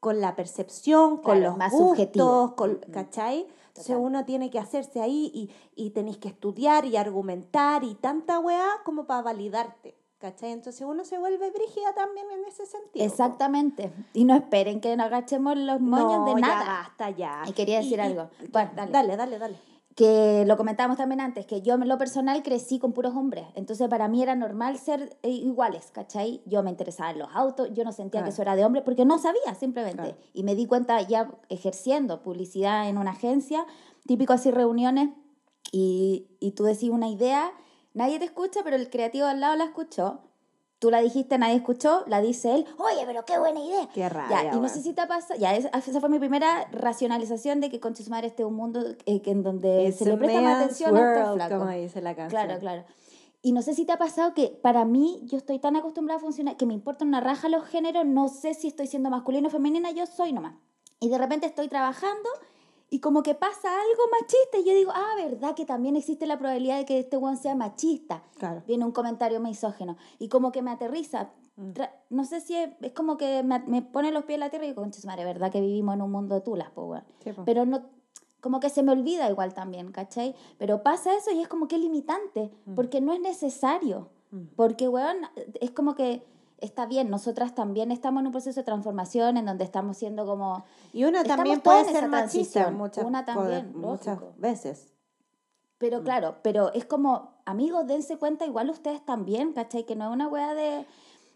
con 0.00 0.20
la 0.20 0.34
percepción, 0.34 1.18
con 1.18 1.42
los 1.42 1.58
más 1.58 1.72
gustos, 1.72 1.90
subjetivo. 1.90 2.56
con-. 2.56 2.80
¿cachai? 2.90 3.46
Entonces 3.68 3.96
uno 3.96 4.24
tiene 4.24 4.50
que 4.50 4.58
hacerse 4.58 5.00
ahí 5.00 5.30
y, 5.34 5.50
y 5.76 5.90
tenéis 5.90 6.18
que 6.18 6.28
estudiar 6.28 6.86
y 6.86 6.96
argumentar 6.96 7.84
y 7.84 7.94
tanta 7.94 8.40
weá 8.40 8.66
como 8.84 9.06
para 9.06 9.22
validarte, 9.22 9.96
¿cachai? 10.18 10.52
Entonces 10.52 10.86
uno 10.86 11.04
se 11.04 11.18
vuelve 11.18 11.50
brígida 11.50 11.92
también 11.94 12.26
en 12.30 12.44
ese 12.44 12.66
sentido. 12.66 13.04
Exactamente. 13.04 13.92
Y 14.12 14.24
no 14.24 14.34
esperen 14.34 14.80
que 14.80 14.92
agachemos 14.92 15.56
los 15.56 15.80
moños 15.80 16.18
No, 16.20 16.24
de 16.34 16.40
ya 16.40 16.46
nada. 16.46 16.64
basta 16.82 17.10
ya. 17.10 17.42
Y 17.46 17.52
quería 17.52 17.78
decir 17.78 18.00
algo. 18.00 18.28
Bueno, 18.52 18.70
dale. 18.74 18.92
dale, 18.92 19.16
dale, 19.16 19.38
dale. 19.38 19.56
que 19.94 20.44
lo 20.46 20.56
comentábamos 20.56 20.96
también 20.96 21.20
antes, 21.20 21.44
que 21.44 21.60
yo 21.60 21.74
en 21.74 21.88
lo 21.88 21.98
personal 21.98 22.40
crecí 22.44 22.78
con 22.78 22.92
puros 22.92 23.16
hombres, 23.16 23.46
entonces 23.56 23.88
para 23.88 24.06
mí 24.06 24.22
era 24.22 24.36
normal 24.36 24.78
ser 24.78 25.16
eh, 25.24 25.28
iguales, 25.30 25.90
¿cachai? 25.92 26.40
Yo 26.46 26.62
me 26.62 26.70
interesaba 26.70 27.10
en 27.10 27.18
los 27.18 27.28
autos, 27.34 27.68
yo 27.74 27.82
no 27.82 27.90
sentía 27.90 28.20
que 28.20 28.26
Claro. 28.26 28.32
eso 28.32 28.42
era 28.42 28.54
de 28.54 28.64
hombre, 28.64 28.82
porque 28.82 29.04
no 29.04 29.18
sabía 29.18 29.56
simplemente. 29.58 30.02
Claro. 30.02 30.16
Y 30.34 30.44
me 30.44 30.54
di 30.54 30.66
cuenta 30.66 31.00
ya 31.02 31.28
ejerciendo 31.48 32.22
publicidad 32.22 32.88
en 32.88 32.96
una 32.96 33.10
agencia, 33.10 33.66
típico 34.06 34.32
así 34.32 34.52
reuniones, 34.52 35.08
y, 35.72 36.28
y 36.38 36.52
tú 36.52 36.62
decís 36.62 36.90
una 36.90 37.08
idea, 37.08 37.50
nadie 37.98 38.18
te 38.18 38.24
escucha, 38.24 38.60
pero 38.64 38.76
el 38.76 38.88
creativo 38.88 39.26
al 39.26 39.40
lado 39.40 39.56
la 39.56 39.64
escuchó. 39.64 40.20
Tú 40.78 40.92
la 40.92 41.00
dijiste, 41.00 41.36
nadie 41.38 41.56
escuchó, 41.56 42.04
la 42.06 42.20
dice 42.20 42.54
él, 42.54 42.64
oye, 42.78 43.02
pero 43.04 43.24
qué 43.24 43.36
buena 43.36 43.58
idea. 43.58 43.88
Qué 43.92 44.08
raro. 44.08 44.30
Ya, 44.30 44.54
y 44.54 44.60
no 44.60 44.68
sé 44.68 44.80
si 44.80 44.92
te 44.92 45.04
pasa, 45.08 45.34
ya, 45.34 45.56
esa, 45.56 45.80
fue 46.00 46.08
mi 46.08 46.20
primera 46.20 46.68
racionalización 46.70 47.60
de 47.60 47.68
que 47.68 47.80
con 47.80 47.96
su 47.96 48.08
madre 48.08 48.28
este 48.28 48.44
es 48.44 48.48
un 48.48 48.54
mundo 48.54 48.80
eh, 49.04 49.20
que 49.20 49.32
en 49.32 49.42
donde 49.42 49.90
se 49.90 50.04
le 50.04 50.16
presta 50.16 50.40
más 50.40 50.62
atención 50.62 50.96
a 50.96 51.14
estos 51.14 51.34
flacos. 51.34 51.58
como 51.58 51.70
dice 51.72 52.00
la 52.00 52.14
canción. 52.14 52.44
Claro, 52.44 52.60
claro. 52.60 52.84
Y 53.42 53.50
no 53.52 53.62
sé 53.62 53.74
si 53.74 53.84
te 53.84 53.92
ha 53.92 53.98
pasado 53.98 54.34
que 54.34 54.48
para 54.62 54.84
mí 54.84 55.20
yo 55.24 55.36
estoy 55.36 55.58
tan 55.58 55.74
acostumbrada 55.74 56.18
a 56.18 56.20
funcionar 56.20 56.56
que 56.56 56.66
me 56.66 56.74
importa 56.74 57.04
una 57.04 57.20
raja 57.20 57.48
los 57.48 57.64
géneros, 57.64 58.06
no 58.06 58.28
sé 58.28 58.54
si 58.54 58.68
estoy 58.68 58.86
siendo 58.86 59.10
masculino 59.10 59.48
o 59.48 59.50
femenina, 59.50 59.90
yo 59.90 60.06
soy 60.06 60.32
nomás. 60.32 60.54
Y 61.00 61.08
de 61.08 61.18
repente 61.18 61.46
estoy 61.46 61.66
trabajando 61.66 62.28
y 62.90 63.00
como 63.00 63.22
que 63.22 63.34
pasa 63.34 63.68
algo 63.68 64.02
machista 64.20 64.58
y 64.58 64.64
yo 64.64 64.74
digo, 64.74 64.92
ah, 64.94 65.14
¿verdad 65.16 65.54
que 65.54 65.66
también 65.66 65.96
existe 65.96 66.26
la 66.26 66.38
probabilidad 66.38 66.78
de 66.78 66.84
que 66.84 66.98
este 66.98 67.16
weón 67.16 67.36
sea 67.36 67.54
machista? 67.54 68.22
Claro. 68.38 68.62
Viene 68.66 68.84
un 68.84 68.92
comentario 68.92 69.40
misógeno 69.40 69.96
y 70.18 70.28
como 70.28 70.52
que 70.52 70.62
me 70.62 70.70
aterriza. 70.70 71.30
Mm. 71.56 71.72
No 72.10 72.24
sé 72.24 72.40
si 72.40 72.56
es, 72.56 72.70
es 72.80 72.92
como 72.92 73.16
que 73.16 73.42
me, 73.42 73.58
me 73.60 73.82
pone 73.82 74.10
los 74.10 74.24
pies 74.24 74.36
en 74.36 74.40
la 74.40 74.50
tierra 74.50 74.64
y 74.64 74.68
digo, 74.68 74.82
concha 74.82 75.00
su 75.00 75.06
madre, 75.06 75.24
¿verdad 75.24 75.52
que 75.52 75.60
vivimos 75.60 75.94
en 75.94 76.02
un 76.02 76.12
mundo 76.12 76.34
de 76.34 76.40
tulas, 76.40 76.70
po, 76.70 76.84
weón? 76.86 77.04
Sí, 77.22 77.32
po. 77.32 77.44
Pero 77.44 77.66
no, 77.66 77.82
como 78.40 78.60
que 78.60 78.70
se 78.70 78.82
me 78.82 78.92
olvida 78.92 79.28
igual 79.28 79.52
también, 79.52 79.92
¿cachai? 79.92 80.34
Pero 80.58 80.82
pasa 80.82 81.14
eso 81.14 81.30
y 81.32 81.40
es 81.40 81.48
como 81.48 81.68
que 81.68 81.76
limitante, 81.76 82.50
porque 82.74 83.00
no 83.00 83.12
es 83.12 83.20
necesario. 83.20 84.08
Mm. 84.30 84.42
Porque, 84.56 84.88
weón, 84.88 85.16
es 85.60 85.70
como 85.72 85.94
que 85.94 86.22
está 86.60 86.86
bien, 86.86 87.10
nosotras 87.10 87.54
también 87.54 87.90
estamos 87.90 88.20
en 88.20 88.26
un 88.26 88.32
proceso 88.32 88.60
de 88.60 88.64
transformación 88.64 89.36
en 89.36 89.46
donde 89.46 89.64
estamos 89.64 89.96
siendo 89.96 90.26
como... 90.26 90.64
Y 90.92 91.04
una 91.04 91.24
también 91.24 91.60
puede 91.60 91.84
ser 91.84 92.08
machista 92.08 92.70
muchas, 92.70 93.04
Una 93.04 93.24
también, 93.24 93.72
muchas 93.76 94.18
veces. 94.36 94.92
Pero 95.78 96.02
claro, 96.02 96.36
pero 96.42 96.72
es 96.72 96.84
como, 96.84 97.34
amigos, 97.44 97.86
dense 97.86 98.16
cuenta, 98.18 98.44
igual 98.44 98.68
ustedes 98.70 99.04
también, 99.04 99.52
¿cachai? 99.52 99.84
Que 99.84 99.94
no 99.94 100.06
es 100.08 100.12
una 100.12 100.26
weá 100.26 100.52
de, 100.54 100.84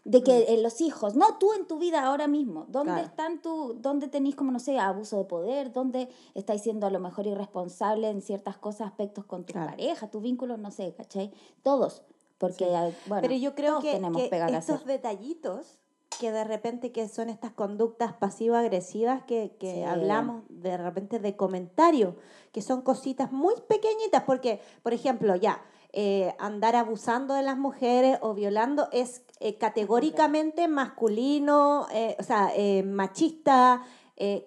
de 0.03 0.21
que 0.21 0.39
eh, 0.53 0.61
los 0.61 0.81
hijos, 0.81 1.15
no, 1.15 1.37
tú 1.37 1.53
en 1.53 1.65
tu 1.65 1.79
vida 1.79 2.03
ahora 2.03 2.27
mismo, 2.27 2.65
¿dónde 2.67 2.91
Claro. 2.91 3.07
están 3.07 3.41
tú, 3.41 3.77
dónde 3.79 4.09
tenéis 4.09 4.35
como, 4.35 4.51
no 4.51 4.59
sé, 4.59 4.77
abuso 4.77 5.17
de 5.17 5.23
poder, 5.23 5.71
dónde 5.71 6.09
estáis 6.33 6.61
siendo 6.61 6.85
a 6.87 6.89
lo 6.89 6.99
mejor 6.99 7.25
irresponsable 7.25 8.09
en 8.09 8.21
ciertas 8.21 8.57
cosas, 8.57 8.87
aspectos 8.87 9.23
con 9.23 9.45
tu 9.45 9.53
Claro. 9.53 9.69
pareja, 9.69 10.11
tus 10.11 10.21
vínculos, 10.21 10.59
no 10.59 10.71
sé, 10.71 10.93
¿cachai? 10.93 11.31
Todos, 11.61 12.01
porque, 12.37 12.65
eh, 12.65 12.95
bueno, 13.07 13.21
Pero 13.21 13.35
yo 13.35 13.55
creo 13.55 13.71
todos 13.73 13.83
que, 13.85 13.91
tenemos 13.93 14.21
que 14.21 14.29
pega 14.29 14.47
que 14.47 14.55
estos 14.57 14.75
hacer. 14.77 14.87
detallitos 14.87 15.79
que 16.19 16.31
de 16.31 16.43
repente 16.43 16.91
que 16.91 17.07
son 17.09 17.29
estas 17.29 17.51
conductas 17.53 18.13
pasivo-agresivas 18.13 19.23
que, 19.23 19.55
que 19.59 19.73
Sí. 19.75 19.83
hablamos 19.83 20.43
de 20.49 20.77
repente 20.77 21.19
de 21.19 21.35
comentarios, 21.35 22.15
que 22.51 22.61
son 22.61 22.81
cositas 22.83 23.31
muy 23.31 23.55
pequeñitas, 23.67 24.23
porque, 24.23 24.61
por 24.83 24.93
ejemplo, 24.93 25.35
ya, 25.35 25.63
eh, 25.91 26.35
andar 26.39 26.75
abusando 26.75 27.33
de 27.33 27.41
las 27.43 27.57
mujeres 27.57 28.17
o 28.21 28.33
violando 28.33 28.89
es 28.91 29.23
eh, 29.39 29.57
categóricamente 29.57 30.67
masculino, 30.67 31.87
eh, 31.91 32.15
o 32.19 32.23
sea, 32.23 32.51
machista, 32.85 33.83
es 34.15 34.43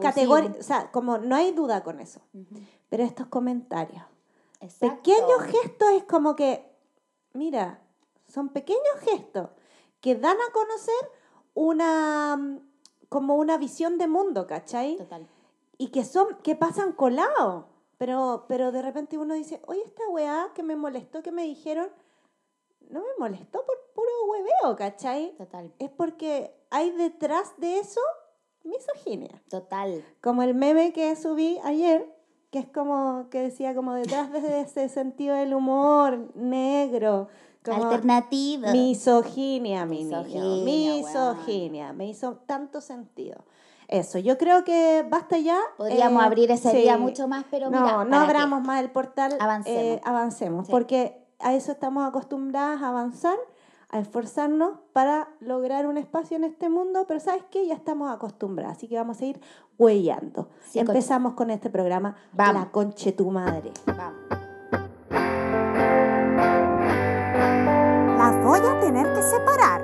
categórico, 0.00 0.56
o 0.58 0.62
sea, 0.62 0.90
como 0.90 1.18
no 1.18 1.36
hay 1.36 1.52
duda 1.52 1.82
con 1.84 2.00
eso. 2.00 2.20
Pero 2.88 3.02
estos 3.04 3.26
comentarios, 3.28 4.02
Exacto. 4.60 4.96
pequeños 4.96 5.42
gestos 5.42 5.88
es 5.96 6.04
como 6.04 6.34
que, 6.36 6.73
mira, 7.34 7.80
son 8.26 8.48
pequeños 8.48 9.00
gestos 9.02 9.50
que 10.00 10.16
dan 10.16 10.36
a 10.36 10.52
conocer 10.52 11.10
una 11.54 12.36
mm, 12.36 12.60
como 13.08 13.36
una 13.36 13.58
visión 13.58 13.98
de 13.98 14.08
mundo, 14.08 14.46
¿cachai? 14.46 14.96
Total. 14.96 15.28
Y 15.78 15.88
que 15.88 16.04
son, 16.04 16.36
que 16.42 16.56
pasan 16.56 16.92
colados. 16.92 17.66
Pero, 17.96 18.46
pero 18.48 18.72
de 18.72 18.82
repente 18.82 19.18
uno 19.18 19.34
dice, 19.34 19.62
oye, 19.66 19.82
esta 19.84 20.02
weá 20.08 20.50
que 20.54 20.62
me 20.62 20.74
molestó, 20.74 21.22
que 21.22 21.30
me 21.30 21.44
dijeron, 21.44 21.90
no 22.90 23.00
me 23.00 23.14
molestó 23.18 23.64
por 23.64 23.76
puro 23.94 24.10
hueveo, 24.26 24.76
¿cachai? 24.76 25.34
Total. 25.36 25.72
Es 25.78 25.90
porque 25.90 26.54
hay 26.70 26.90
detrás 26.90 27.54
de 27.58 27.78
eso 27.78 28.00
misoginia. 28.64 29.42
Total. 29.48 30.04
Como 30.20 30.42
el 30.42 30.54
meme 30.54 30.92
que 30.92 31.14
subí 31.14 31.60
ayer, 31.62 32.12
que 32.54 32.60
es 32.60 32.68
como 32.68 33.26
que 33.30 33.40
decía 33.40 33.74
como 33.74 33.94
detrás 33.94 34.30
de 34.30 34.60
ese 34.60 34.88
sentido 34.88 35.34
del 35.34 35.54
humor 35.54 36.30
negro, 36.36 37.26
como 37.64 37.82
Alternativa. 37.86 38.70
misoginia, 38.70 39.84
mi 39.86 40.04
Misoginia, 40.04 40.40
niño, 40.64 40.94
misoginia, 40.98 41.92
me 41.92 42.06
hizo 42.06 42.34
tanto 42.46 42.80
sentido. 42.80 43.42
Eso, 43.88 44.20
yo 44.20 44.38
creo 44.38 44.62
que 44.62 45.04
basta 45.10 45.36
ya. 45.38 45.58
Podríamos 45.76 46.22
eh, 46.22 46.26
abrir 46.26 46.50
herida 46.52 46.94
sí. 46.94 47.00
mucho 47.00 47.26
más, 47.26 47.44
pero 47.50 47.70
no, 47.70 47.82
mira, 47.82 48.04
no 48.04 48.16
abramos 48.20 48.62
más 48.62 48.80
el 48.80 48.90
portal. 48.92 49.36
Avancemos. 49.40 49.80
eh, 49.82 50.00
avancemos, 50.04 50.66
Sí. 50.66 50.70
porque 50.70 51.26
a 51.40 51.54
eso 51.54 51.72
estamos 51.72 52.06
acostumbradas 52.06 52.80
a 52.82 52.88
avanzar, 52.90 53.36
a 53.94 54.00
esforzarnos 54.00 54.72
para 54.92 55.28
lograr 55.38 55.86
un 55.86 55.96
espacio 55.98 56.36
en 56.36 56.42
este 56.44 56.68
mundo, 56.68 57.04
pero 57.06 57.20
¿sabes 57.20 57.44
qué? 57.50 57.64
Ya 57.66 57.74
estamos 57.74 58.10
acostumbradas, 58.10 58.76
así 58.76 58.88
que 58.88 58.96
vamos 58.96 59.20
a 59.20 59.24
ir 59.24 59.40
huellando. 59.78 60.48
Sí. 60.66 60.80
Empezamos 60.80 61.34
con 61.34 61.50
este 61.50 61.70
programa, 61.70 62.16
Vamos. 62.32 62.54
La 62.54 62.70
Conche 62.72 63.12
Tu 63.12 63.30
Madre. 63.30 63.70
Vamos. 63.86 64.20
Las 68.18 68.42
voy 68.44 68.60
a 68.66 68.80
tener 68.80 69.12
que 69.12 69.22
separar. 69.22 69.82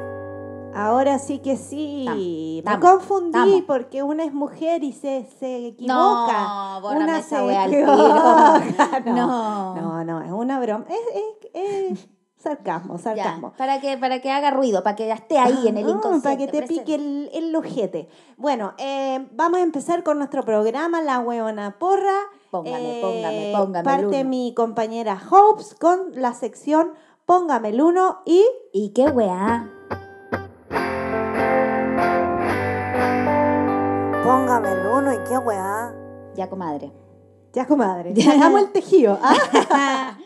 Ahora 0.75 1.19
sí 1.19 1.41
que 1.41 1.57
sí, 1.57 2.63
me 2.65 2.81
confundí 2.81 3.63
porque 3.67 4.03
una 4.03 4.25
es 4.25 4.33
mujer 4.33 4.83
y 4.83 4.93
se, 4.93 5.25
se 5.39 5.67
equivoca. 5.69 6.81
No, 6.81 6.91
una 6.97 7.23
se 7.23 7.37
al 7.37 7.73
equivoca. 7.73 8.61
tiro. 9.05 9.05
no, 9.15 9.75
No. 9.75 9.75
no, 9.75 10.05
no, 10.05 10.23
es 10.23 10.31
una 10.33 10.59
broma. 10.61 10.85
Es, 10.89 10.97
es- 11.55 11.91
es 11.93 12.09
sarcasmo, 12.43 12.97
Ya, 12.97 13.03
sarcasmo. 13.03 13.53
para 13.57 13.81
que, 13.81 13.97
para 13.99 14.21
que 14.21 14.31
haga 14.31 14.51
ruido, 14.51 14.83
para 14.83 14.97
que 14.97 15.11
esté 15.11 15.39
ahí 15.39 15.69
en 15.69 15.77
el 15.79 15.87
Ah, 15.87 15.91
inconsciente. 15.91 16.23
Para 16.23 16.37
que 16.39 16.47
te 16.47 16.59
presente. 16.59 16.81
pique 16.85 16.95
el, 16.95 17.31
el 17.33 17.55
ojete. 17.55 18.09
Bueno, 18.37 18.73
eh, 18.79 19.29
vamos 19.33 19.61
a 19.61 19.63
empezar 19.63 20.03
con 20.03 20.19
nuestro 20.19 20.43
programa, 20.45 21.03
La 21.03 21.19
Hueona 21.21 21.79
Porra. 21.79 22.17
Póngame, 22.51 22.99
Eh, 22.99 23.03
póngame, 23.03 23.53
póngame 23.57 23.85
Parte 23.85 24.25
mi 24.25 24.55
compañera 24.57 25.21
Hopes 25.31 25.75
con 25.79 26.13
la 26.15 26.35
sección 26.35 26.93
Póngame 27.27 27.69
el 27.69 27.81
uno 27.81 28.23
y 28.25 28.45
¿Y 28.73 28.89
qué 28.91 29.05
weá? 29.05 29.71
Póngame 34.25 34.73
el 34.73 34.87
uno 34.87 35.13
y 35.13 35.19
qué 35.29 35.39
weá. 35.39 35.93
Ya, 36.35 36.49
comadre. 36.49 36.93
ya, 37.53 37.67
comadre. 37.67 38.15
Sacamos 38.21 38.61
el 38.63 38.73
tejido. 38.73 39.19
Ah, 39.23 40.17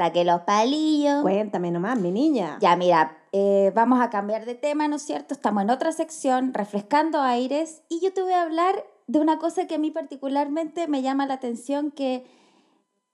Saqué 0.00 0.24
los 0.24 0.40
palillos. 0.40 1.20
Cuéntame 1.20 1.70
nomás, 1.70 1.98
mi 2.00 2.10
niña. 2.10 2.56
Ya, 2.62 2.74
mira, 2.74 3.18
eh, 3.32 3.70
vamos 3.74 4.00
a 4.00 4.08
cambiar 4.08 4.46
de 4.46 4.54
tema, 4.54 4.88
¿no 4.88 4.96
es 4.96 5.02
cierto? 5.02 5.34
Estamos 5.34 5.62
en 5.62 5.68
otra 5.68 5.92
sección, 5.92 6.54
refrescando 6.54 7.20
aires, 7.20 7.82
y 7.90 8.00
yo 8.00 8.10
te 8.14 8.22
voy 8.22 8.32
a 8.32 8.40
hablar 8.40 8.82
de 9.08 9.18
una 9.18 9.38
cosa 9.38 9.66
que 9.66 9.74
a 9.74 9.78
mí 9.78 9.90
particularmente 9.90 10.88
me 10.88 11.02
llama 11.02 11.26
la 11.26 11.34
atención, 11.34 11.90
que 11.90 12.24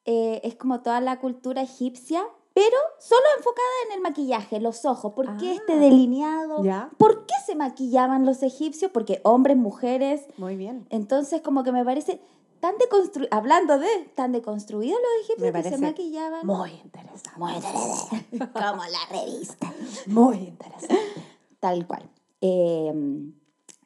eh, 0.04 0.40
es 0.44 0.54
como 0.54 0.80
toda 0.82 1.00
la 1.00 1.18
cultura 1.18 1.60
egipcia, 1.62 2.22
pero 2.54 2.76
solo 3.00 3.20
enfocada 3.36 3.66
en 3.88 3.96
el 3.96 4.00
maquillaje, 4.02 4.60
los 4.60 4.84
ojos. 4.84 5.12
¿Por 5.14 5.36
qué 5.38 5.50
Ah. 5.50 5.54
este 5.54 5.76
delineado? 5.80 6.62
Ya, 6.62 6.90
¿Por 6.98 7.26
qué 7.26 7.34
se 7.44 7.56
maquillaban 7.56 8.24
los 8.24 8.44
egipcios? 8.44 8.92
Porque 8.92 9.20
hombres, 9.24 9.56
mujeres. 9.56 10.24
muy 10.38 10.54
bien. 10.54 10.86
Entonces, 10.90 11.42
como 11.42 11.64
que 11.64 11.72
me 11.72 11.84
parece 11.84 12.20
tan 12.66 13.28
hablando 13.30 13.78
de 13.78 14.10
tan 14.14 14.32
deconstruidos 14.32 14.98
los 15.00 15.24
egipcios 15.24 15.52
Me 15.52 15.62
que 15.62 15.70
se 15.70 15.78
maquillaban. 15.78 16.46
Muy 16.46 16.72
interesante. 16.72 17.30
Muy 17.38 17.54
interesante. 17.54 18.38
como 18.52 18.82
la 18.84 19.06
revista. 19.10 19.72
Muy 20.06 20.36
interesante. 20.38 20.96
Tal 21.60 21.86
cual. 21.86 22.10
Eh, 22.40 22.92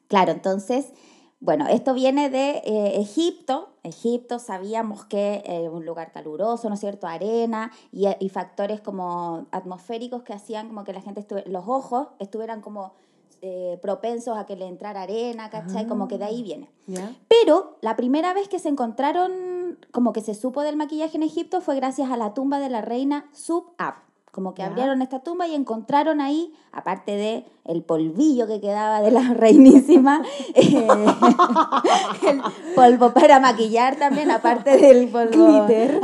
claro, 0.07 0.31
entonces, 0.31 0.93
bueno, 1.39 1.67
esto 1.67 1.93
viene 1.93 2.29
de 2.29 2.61
eh, 2.65 2.99
Egipto. 2.99 3.69
Egipto 3.83 4.39
sabíamos 4.39 5.05
que 5.05 5.43
es 5.45 5.69
un 5.69 5.85
lugar 5.85 6.11
caluroso, 6.11 6.67
¿no 6.67 6.75
es 6.75 6.79
cierto? 6.79 7.07
Arena 7.07 7.71
y, 7.91 8.07
y 8.19 8.29
factores 8.29 8.81
como 8.81 9.47
atmosféricos 9.51 10.23
que 10.23 10.33
hacían 10.33 10.67
como 10.67 10.83
que 10.83 10.93
la 10.93 11.01
gente, 11.01 11.25
los 11.45 11.67
ojos 11.67 12.07
estuvieran 12.19 12.61
como 12.61 12.93
eh, 13.41 13.79
propensos 13.81 14.37
a 14.37 14.45
que 14.45 14.55
le 14.55 14.67
entrara 14.67 15.01
arena, 15.01 15.49
¿cachai? 15.49 15.87
Como 15.87 16.07
que 16.07 16.17
de 16.17 16.25
ahí 16.25 16.43
viene. 16.43 16.69
¿Ya? 16.85 17.15
Pero 17.27 17.77
la 17.81 17.95
primera 17.95 18.33
vez 18.33 18.47
que 18.47 18.59
se 18.59 18.69
encontraron, 18.69 19.79
como 19.91 20.13
que 20.13 20.21
se 20.21 20.35
supo 20.35 20.61
del 20.61 20.75
maquillaje 20.75 21.17
en 21.17 21.23
Egipto, 21.23 21.59
fue 21.61 21.75
gracias 21.75 22.11
a 22.11 22.17
la 22.17 22.33
tumba 22.33 22.59
de 22.59 22.69
la 22.69 22.81
reina 22.81 23.29
Sub-Ab. 23.33 23.95
Como 24.31 24.53
que 24.53 24.63
abrieron 24.63 25.01
esta 25.01 25.19
tumba 25.19 25.47
y 25.47 25.55
encontraron 25.55 26.21
ahí, 26.21 26.53
aparte 26.71 27.17
de 27.17 27.45
el 27.65 27.83
polvillo 27.83 28.47
que 28.47 28.59
quedaba 28.59 29.01
de 29.01 29.11
la 29.11 29.21
reinísima, 29.33 30.21
eh, 30.55 30.87
el 32.27 32.41
polvo 32.75 33.13
para 33.13 33.39
maquillar 33.39 33.97
también, 33.97 34.31
aparte 34.31 34.77
del 34.77 35.09
polvo. 35.09 35.31
Glitter. 35.31 35.99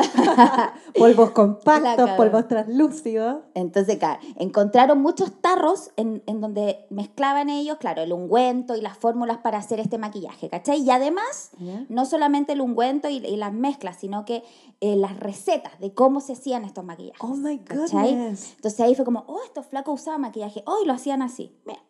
polvos 0.97 1.31
compactos, 1.31 2.09
polvos 2.11 2.47
translúcidos. 2.47 3.37
Entonces, 3.53 3.97
claro, 3.97 4.19
encontraron 4.35 5.01
muchos 5.01 5.41
tarros 5.41 5.91
en, 5.95 6.21
en 6.27 6.41
donde 6.41 6.85
mezclaban 6.89 7.49
ellos, 7.49 7.77
claro, 7.77 8.01
el 8.01 8.13
ungüento 8.13 8.75
y 8.75 8.81
las 8.81 8.97
fórmulas 8.97 9.37
para 9.37 9.57
hacer 9.57 9.79
este 9.79 9.97
maquillaje, 9.97 10.49
¿cachai? 10.49 10.81
Y 10.81 10.91
además, 10.91 11.51
no 11.89 12.05
solamente 12.05 12.53
el 12.53 12.61
ungüento 12.61 13.09
y, 13.09 13.17
y 13.17 13.37
las 13.37 13.53
mezclas, 13.53 13.97
sino 13.97 14.25
que 14.25 14.43
eh, 14.79 14.95
las 14.95 15.19
recetas 15.19 15.79
de 15.79 15.91
cómo 15.91 16.21
se 16.21 16.33
hacían 16.33 16.63
estos 16.63 16.83
maquillajes. 16.85 17.19
Oh 17.21 17.35
my 17.35 17.57
¿cachai? 17.59 18.16
Entonces 18.17 18.79
ahí 18.79 18.95
fue 18.95 19.05
como, 19.05 19.23
oh, 19.27 19.39
estos 19.45 19.65
flacos 19.65 20.01
usaban 20.01 20.21
maquillaje, 20.21 20.63
hoy 20.65 20.85
lo 20.85 20.93
hacían 20.93 21.21
así. 21.21 21.55
Mira. 21.65 21.81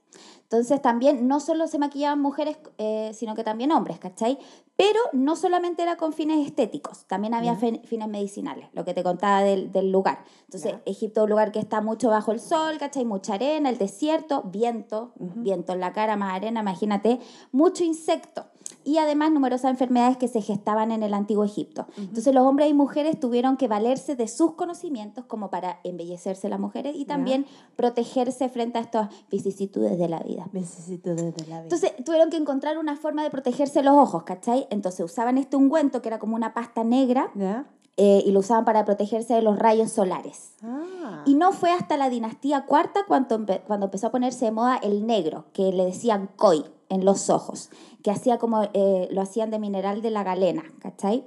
Entonces 0.43 0.81
también 0.81 1.27
no 1.27 1.41
solo 1.41 1.67
se 1.67 1.77
maquillaban 1.77 2.21
mujeres, 2.21 2.57
eh, 2.77 3.11
sino 3.13 3.35
que 3.35 3.43
también 3.43 3.71
hombres, 3.73 3.99
¿cachai? 3.99 4.39
Pero 4.77 4.99
no 5.11 5.35
solamente 5.35 5.81
era 5.83 5.97
con 5.97 6.13
fines 6.13 6.45
estéticos, 6.45 7.05
también 7.05 7.33
había 7.33 7.55
fines 7.55 8.07
medicinales, 8.07 8.69
lo 8.71 8.85
que 8.85 8.93
te 8.93 9.03
contaba 9.03 9.41
del, 9.41 9.71
del 9.73 9.91
lugar. 9.91 10.23
Entonces. 10.45 10.75
Egipto 10.85 11.21
es 11.21 11.23
un 11.25 11.31
lugar 11.31 11.51
que 11.51 11.59
está 11.59 11.81
mucho 11.81 12.09
bajo 12.09 12.31
el 12.31 12.39
sol, 12.39 12.77
¿cachai? 12.77 13.03
Mucha 13.03 13.33
arena, 13.33 13.69
el 13.69 13.77
desierto, 13.77 14.43
viento, 14.43 15.11
viento 15.17 15.73
en 15.73 15.81
la 15.81 15.91
cara, 15.91 16.15
más 16.15 16.35
arena, 16.35 16.61
imagínate, 16.61 17.19
mucho 17.51 17.83
insecto. 17.83 18.45
Y 18.87 18.99
además 18.99 19.31
numerosas 19.31 19.69
enfermedades 19.71 20.15
que 20.15 20.29
se 20.29 20.41
gestaban 20.41 20.91
en 20.91 21.03
el 21.03 21.13
antiguo 21.13 21.43
Egipto. 21.43 21.87
Entonces 21.97 22.33
los 22.33 22.45
hombres 22.45 22.69
y 22.69 22.73
mujeres 22.73 23.19
tuvieron 23.19 23.57
que 23.57 23.67
valerse 23.67 24.15
de 24.15 24.27
sus 24.29 24.53
conocimientos 24.53 25.25
como 25.25 25.49
para 25.49 25.79
embellecerse 25.83 26.47
las 26.47 26.59
mujeres 26.59 26.95
y 26.95 27.03
también 27.05 27.45
protegerse 27.75 28.49
frente 28.49 28.77
a 28.77 28.81
estas 28.81 29.09
vicisitudes 29.29 29.97
de 29.97 30.07
la 30.07 30.19
vida. 30.19 30.47
Necesito 30.53 31.09
desde 31.15 31.41
la 31.47 31.57
vida. 31.57 31.63
Entonces 31.63 31.93
tuvieron 32.05 32.29
que 32.29 32.37
encontrar 32.37 32.77
una 32.77 32.95
forma 32.95 33.23
de 33.23 33.29
protegerse 33.29 33.83
los 33.83 33.95
ojos, 33.95 34.23
¿cachai? 34.23 34.67
Entonces 34.69 35.05
usaban 35.05 35.37
este 35.37 35.57
ungüento 35.57 36.01
que 36.01 36.07
era 36.07 36.17
como 36.19 36.35
una 36.35 36.53
pasta 36.53 36.83
negra 36.83 37.29
¿Ya? 37.35 37.65
eh, 37.97 38.23
y 38.25 38.31
lo 38.31 38.39
usaban 38.39 38.63
para 38.65 38.85
protegerse 38.85 39.33
de 39.33 39.41
los 39.41 39.59
rayos 39.59 39.91
solares. 39.91 40.53
Ah. 40.63 41.23
Y 41.25 41.35
no 41.35 41.51
fue 41.51 41.71
hasta 41.71 41.97
la 41.97 42.09
dinastía 42.09 42.65
cuarta 42.65 43.01
cuando, 43.07 43.37
empe- 43.37 43.61
cuando 43.67 43.87
empezó 43.87 44.07
a 44.07 44.11
ponerse 44.11 44.45
de 44.45 44.51
moda 44.51 44.77
el 44.77 45.05
negro, 45.05 45.45
que 45.53 45.71
le 45.73 45.85
decían 45.85 46.29
koi 46.35 46.63
en 46.89 47.03
los 47.05 47.29
ojos, 47.29 47.69
que 48.03 48.11
hacía 48.11 48.37
como 48.37 48.63
eh, 48.73 49.07
lo 49.11 49.21
hacían 49.21 49.51
de 49.51 49.59
mineral 49.59 50.01
de 50.01 50.11
la 50.11 50.23
galena, 50.23 50.63
¿cachai? 50.79 51.25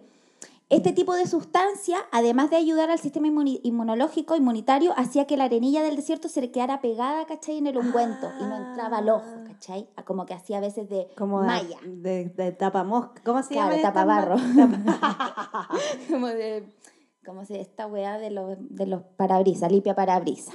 Este 0.70 0.92
tipo 0.92 1.14
de 1.14 1.26
sustancia, 1.26 1.98
además 2.12 2.48
de 2.50 2.56
ayudar 2.56 2.90
al 2.92 3.00
sistema 3.00 3.26
inmunológico, 3.26 4.36
inmunitario, 4.36 4.92
hacía 4.96 5.26
que 5.26 5.36
la 5.36 5.44
arenilla 5.44 5.82
del 5.82 5.96
desierto 5.96 6.28
se 6.28 6.40
le 6.40 6.52
quedara 6.52 6.80
pegada, 6.80 7.26
¿cachai? 7.26 7.58
En 7.58 7.66
el 7.66 7.76
ungüento 7.76 8.30
y 8.38 8.44
no 8.44 8.56
entraba 8.56 8.98
al 8.98 9.08
ojo, 9.08 9.24
¿cachai? 9.48 9.88
Como 10.04 10.26
que 10.26 10.34
hacía 10.34 10.58
a 10.58 10.60
veces 10.60 10.88
de 10.88 11.08
como 11.18 11.40
malla. 11.42 11.76
de, 11.82 12.26
de, 12.26 12.44
de 12.44 12.52
tapamosca. 12.52 13.20
¿Cómo 13.24 13.42
se 13.42 13.48
Claro, 13.54 13.70
llama? 13.70 13.76
esta 13.76 13.88
tapabarro. 13.92 14.36
ma- 14.38 15.68
como 16.08 16.26
de, 16.28 16.68
como 17.26 17.44
se 17.44 17.60
esta 17.60 17.88
weá 17.88 18.18
de 18.18 18.30
los, 18.30 18.56
de 18.60 18.86
los 18.86 19.02
parabrisas, 19.16 19.72
limpia 19.72 19.96
parabrisas. 19.96 20.54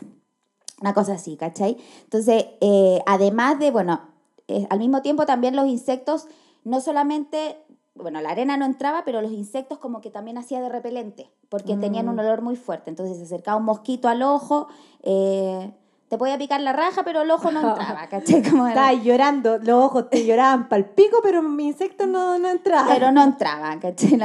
Una 0.80 0.94
cosa 0.94 1.16
así, 1.16 1.36
¿cachai? 1.36 1.76
Entonces, 2.04 2.46
eh, 2.62 3.02
además 3.06 3.60
de, 3.60 3.72
bueno, 3.72 4.00
eh, 4.48 4.68
al 4.70 4.80
mismo 4.80 5.02
tiempo 5.02 5.26
también 5.26 5.56
los 5.56 5.68
insectos, 5.68 6.28
no 6.64 6.82
solamente, 6.82 7.58
bueno, 7.96 8.22
la 8.22 8.30
arena 8.30 8.58
no 8.58 8.66
entraba, 8.66 9.04
pero 9.06 9.22
los 9.22 9.32
insectos 9.32 9.80
como 9.80 10.02
que 10.02 10.10
también 10.10 10.38
hacía 10.38 10.62
de 10.62 10.70
repelente, 10.70 11.32
porque 11.50 11.78
tenían 11.78 12.10
un 12.10 12.20
olor 12.20 12.42
muy 12.42 12.56
fuerte. 12.56 12.90
Entonces 12.90 13.18
se 13.18 13.24
acercaba 13.24 13.58
un 13.58 13.66
mosquito 13.66 14.08
al 14.08 14.22
ojo, 14.22 14.68
eh, 15.04 15.74
te 16.08 16.18
podía 16.18 16.38
picar 16.38 16.62
la 16.62 16.72
raja, 16.74 17.04
pero 17.04 17.22
el 17.24 17.32
ojo 17.32 17.52
no 17.52 17.60
entraba, 17.70 18.08
¿cachai? 18.08 18.44
Como 18.44 18.68
era- 18.68 18.92
Estaba 18.92 18.94
llorando, 19.04 19.58
los 19.58 19.84
ojos 19.84 20.10
te 20.10 20.26
lloraban 20.26 20.70
pal 20.70 20.86
pico, 20.86 21.18
pero 21.24 21.42
mi 21.42 21.68
insecto 21.68 22.06
no, 22.08 22.38
no 22.38 22.48
entraba. 22.50 22.88
pero 22.94 23.12
no 23.12 23.24
entraba, 23.24 23.80
¿cachai? 23.80 24.20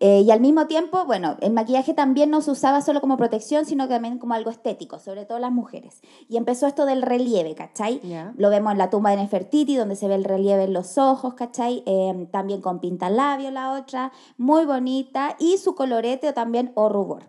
Eh, 0.00 0.20
y 0.26 0.30
al 0.30 0.40
mismo 0.40 0.66
tiempo, 0.66 1.04
bueno, 1.06 1.36
el 1.40 1.52
maquillaje 1.52 1.94
también 1.94 2.30
no 2.30 2.40
se 2.42 2.50
usaba 2.50 2.82
solo 2.82 3.00
como 3.00 3.16
protección, 3.16 3.64
sino 3.64 3.88
también 3.88 4.18
como 4.18 4.34
algo 4.34 4.50
estético, 4.50 4.98
sobre 4.98 5.24
todo 5.24 5.38
las 5.38 5.52
mujeres. 5.52 6.00
Y 6.28 6.36
empezó 6.36 6.66
esto 6.66 6.84
del 6.86 7.00
relieve, 7.02 7.54
¿cachai? 7.54 8.00
Lo 8.36 8.50
vemos 8.50 8.72
en 8.72 8.78
la 8.78 8.90
tumba 8.90 9.10
de 9.10 9.16
Nefertiti, 9.16 9.74
donde 9.76 9.96
se 9.96 10.08
ve 10.08 10.14
el 10.16 10.24
relieve 10.24 10.64
en 10.64 10.72
los 10.74 10.98
ojos, 10.98 11.34
¿cachai? 11.34 11.82
Eh, 11.86 12.28
también 12.30 12.60
con 12.60 12.78
pintalabio 12.80 13.50
la 13.50 13.72
otra, 13.72 14.12
muy 14.36 14.64
bonita, 14.66 15.36
y 15.38 15.56
su 15.58 15.74
colorete 15.74 16.28
o 16.28 16.34
también 16.34 16.72
o 16.74 16.88
rubor. 16.88 17.24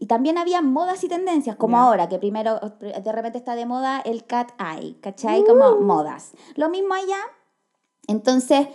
Y 0.00 0.06
también 0.06 0.38
había 0.38 0.62
modas 0.62 1.02
y 1.02 1.08
tendencias, 1.08 1.56
como 1.56 1.76
ahora, 1.76 2.08
que 2.08 2.20
primero 2.20 2.60
de 2.60 3.12
repente 3.12 3.36
está 3.36 3.56
de 3.56 3.66
moda 3.66 4.00
el 4.00 4.24
cat 4.24 4.52
eye, 4.60 4.96
¿cachai? 5.00 5.42
Como 5.44 5.80
modas. 5.80 6.34
Lo 6.54 6.68
mismo 6.68 6.94
allá, 6.94 7.18
entonces, 8.06 8.68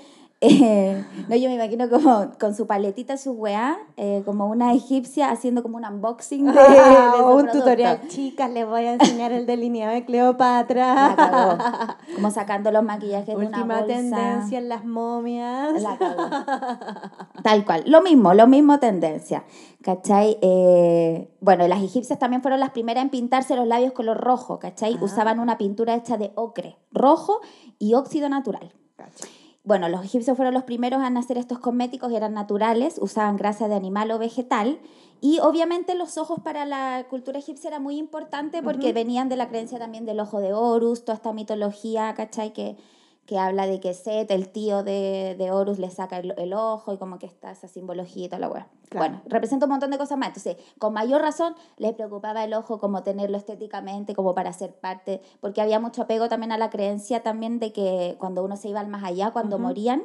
eh, 0.43 1.03
no, 1.29 1.35
yo 1.35 1.49
me 1.49 1.55
imagino 1.55 1.89
como 1.89 2.31
con 2.39 2.53
su 2.55 2.67
paletita, 2.67 3.17
su 3.17 3.31
weá, 3.31 3.77
eh, 3.97 4.21
como 4.25 4.47
una 4.47 4.73
egipcia 4.73 5.31
haciendo 5.31 5.63
como 5.63 5.77
un 5.77 5.85
unboxing 5.85 6.45
de, 6.45 6.51
de 6.51 6.59
Ah, 6.59 7.31
un 7.35 7.47
tutorial. 7.49 8.01
Chicas, 8.09 8.51
les 8.51 8.67
voy 8.67 8.85
a 8.85 8.93
enseñar 8.93 9.31
el 9.31 9.45
delineado 9.45 9.93
de 9.93 10.01
La 10.01 10.05
Cleopatra. 10.05 11.13
cagó. 11.15 11.57
Como 12.15 12.29
sacando 12.31 12.71
los 12.71 12.83
maquillajes 12.83 13.27
de 13.27 13.35
una 13.35 13.45
Última 13.47 13.79
bolsa. 13.81 13.87
tendencia 13.95 14.57
en 14.59 14.69
las 14.69 14.85
momias. 14.85 15.81
La 15.81 15.97
cagó. 15.97 16.23
Tal 17.43 17.65
cual. 17.65 17.83
Lo 17.87 18.01
mismo, 18.01 18.33
lo 18.33 18.45
mismo 18.47 18.79
tendencia. 18.79 19.43
¿Cachai? 19.81 20.37
Eh, 20.41 21.29
bueno, 21.41 21.67
las 21.67 21.81
egipcias 21.81 22.19
también 22.19 22.41
fueron 22.41 22.59
las 22.59 22.71
primeras 22.71 23.03
en 23.03 23.09
pintarse 23.09 23.55
los 23.55 23.67
labios 23.67 23.93
color 23.93 24.17
rojo, 24.17 24.59
¿cachai? 24.59 24.95
Ah. 24.95 25.03
Usaban 25.03 25.39
una 25.39 25.57
pintura 25.57 25.95
hecha 25.95 26.17
de 26.17 26.31
ocre, 26.35 26.77
rojo 26.91 27.39
y 27.79 27.93
óxido 27.95 28.29
natural. 28.29 28.71
Cacha. 28.95 29.25
Bueno, 29.65 29.87
los 29.87 30.03
egipcios 30.03 30.35
fueron 30.35 30.53
los 30.53 30.63
primeros 30.63 31.01
en 31.03 31.15
hacer 31.15 31.37
estos 31.37 31.59
cosméticos, 31.59 32.11
eran 32.11 32.33
naturales, 32.33 32.97
usaban 32.99 33.37
grasa 33.37 33.69
de 33.69 33.75
animal 33.75 34.11
o 34.11 34.19
vegetal. 34.19 34.79
Y 35.21 35.39
obviamente 35.39 35.95
los 35.95 36.17
ojos 36.17 36.41
para 36.43 36.65
la 36.65 37.05
cultura 37.09 37.39
egipcia 37.39 37.69
era 37.69 37.79
muy 37.79 37.95
importante 37.95 38.61
porque 38.61 38.91
venían 38.91 39.29
de 39.29 39.37
la 39.37 39.47
creencia 39.47 39.79
también 39.79 40.05
del 40.05 40.19
ojo 40.19 40.41
de 40.41 40.51
Horus, 40.51 41.05
toda 41.05 41.15
esta 41.15 41.31
mitología, 41.31 42.13
¿cachai? 42.13 42.51
Que, 42.51 42.75
que 43.25 43.37
habla 43.39 43.67
de 43.67 43.79
que 43.79 43.93
Set, 43.93 44.29
el 44.31 44.49
tío 44.49 44.83
de, 44.83 45.35
de 45.37 45.51
Horus, 45.51 45.79
le 45.79 45.89
saca 45.89 46.17
el, 46.17 46.33
el 46.37 46.53
ojo 46.53 46.93
y 46.93 46.97
como 46.97 47.19
que 47.19 47.25
está 47.25 47.51
esa 47.51 47.67
simbología 47.69 48.25
y 48.25 48.27
toda 48.27 48.39
la 48.39 48.49
weá. 48.49 48.67
Claro. 48.89 49.07
Bueno, 49.07 49.21
representa 49.27 49.65
un 49.65 49.71
montón 49.71 49.91
de 49.91 49.97
cosas 49.97 50.17
más. 50.17 50.27
Entonces, 50.29 50.57
con 50.77 50.93
mayor 50.93 51.21
razón, 51.21 51.55
les 51.77 51.93
preocupaba 51.93 52.43
el 52.43 52.53
ojo 52.53 52.79
como 52.79 53.01
tenerlo 53.03 53.37
estéticamente, 53.37 54.13
como 54.13 54.35
para 54.35 54.51
ser 54.51 54.73
parte, 54.75 55.21
porque 55.39 55.61
había 55.61 55.79
mucho 55.79 56.01
apego 56.01 56.27
también 56.27 56.51
a 56.51 56.57
la 56.57 56.69
creencia 56.69 57.23
también 57.23 57.59
de 57.59 57.71
que 57.71 58.15
cuando 58.19 58.43
uno 58.43 58.57
se 58.57 58.67
iba 58.69 58.81
al 58.81 58.87
más 58.89 59.03
allá, 59.05 59.31
cuando 59.31 59.57
morían, 59.57 60.03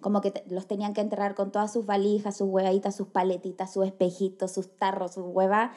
como 0.00 0.20
que 0.20 0.30
te- 0.30 0.44
los 0.52 0.66
tenían 0.66 0.94
que 0.94 1.02
enterrar 1.02 1.34
con 1.34 1.52
todas 1.52 1.72
sus 1.72 1.84
valijas, 1.86 2.36
sus 2.36 2.48
huevaditas, 2.48 2.96
sus 2.96 3.08
paletitas, 3.08 3.72
sus 3.72 3.86
espejitos, 3.86 4.52
sus 4.52 4.74
tarros, 4.76 5.12
sus 5.14 5.24
huevas, 5.26 5.70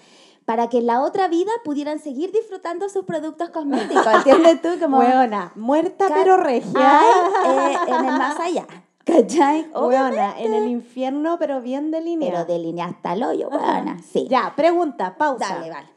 para 0.50 0.68
que 0.68 0.80
en 0.80 0.88
la 0.88 1.04
otra 1.04 1.28
vida 1.28 1.52
pudieran 1.64 2.00
seguir 2.00 2.32
disfrutando 2.32 2.90
sus 2.90 3.06
productos 3.06 3.52
cosméticos, 3.52 4.08
¿entiendes 4.16 4.60
tú? 4.64 4.70
Como, 4.80 4.98
Hueona, 4.98 5.52
muerta 5.54 6.08
pero 6.12 6.38
regia. 6.38 6.72
ay, 7.02 7.36
eh, 7.46 7.78
en 7.88 8.06
el 8.06 8.18
más 8.18 8.40
allá, 8.40 8.66
¿cachai? 9.06 9.70
Hueona, 9.76 10.40
en 10.40 10.56
el 10.56 10.68
infierno 10.68 11.38
pero 11.38 11.62
bien 11.62 11.92
Pero 11.92 12.04
delineado. 12.04 12.46
delinea 12.46 12.86
hasta 12.88 13.14
el 13.14 13.22
hoyo, 13.22 13.50
huevona, 13.50 14.00
sí. 14.02 14.26
Ya, 14.28 14.52
pregunta, 14.56 15.18
pausa. 15.20 15.54
Dale, 15.54 15.70
vale. 15.70 15.88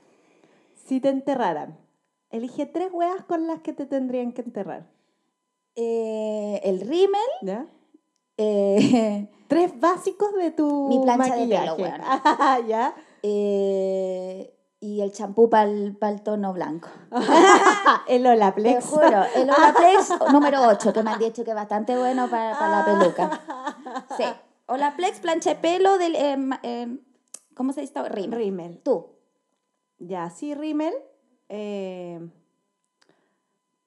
Si 0.84 1.00
te 1.00 1.08
enterraran, 1.08 1.78
elige 2.28 2.66
tres 2.66 2.90
hueas 2.92 3.24
con 3.26 3.46
las 3.46 3.60
que 3.60 3.72
te 3.72 3.86
tendrían 3.86 4.32
que 4.32 4.42
enterrar. 4.42 4.84
Eh, 5.76 6.60
el 6.64 6.82
rímel, 6.82 7.30
¿Ya? 7.40 7.64
eh, 8.36 9.30
Tres 9.48 9.80
básicos 9.80 10.34
de 10.34 10.50
tu 10.50 10.88
Mi 10.90 10.98
plancha 10.98 11.36
de 11.36 11.40
maquillaje. 11.40 11.62
pelo, 11.62 11.76
hueona. 11.76 12.60
¿Ya? 12.68 12.94
Eh, 13.22 14.54
y 14.80 15.00
el 15.00 15.12
champú 15.12 15.48
para 15.48 15.64
el 15.68 16.22
tono 16.24 16.52
blanco. 16.52 16.88
el 18.08 18.22
Te 18.22 18.28
Olaplex. 18.28 18.84
juro, 18.84 19.24
el 19.36 19.48
Olaplex 19.50 20.10
número 20.32 20.62
8, 20.66 20.92
que 20.92 21.02
me 21.02 21.10
han 21.12 21.18
dicho 21.20 21.44
que 21.44 21.50
es 21.50 21.56
bastante 21.56 21.96
bueno 21.96 22.28
para, 22.28 22.58
para 22.58 22.78
la 22.80 22.84
peluca. 22.84 23.40
Sí. 24.16 24.24
Olaplex, 24.66 25.20
plancha 25.20 25.50
de 25.50 25.56
pelo 25.56 25.98
del... 25.98 26.16
eh, 26.16 26.36
eh, 26.62 26.98
¿Cómo 27.54 27.72
se 27.72 27.82
dice? 27.82 28.02
Rímel. 28.08 28.38
Rimmel. 28.38 28.80
Tú. 28.82 29.06
Ya, 29.98 30.30
sí, 30.30 30.54
Rimmel. 30.54 30.94
Eh, 31.48 32.18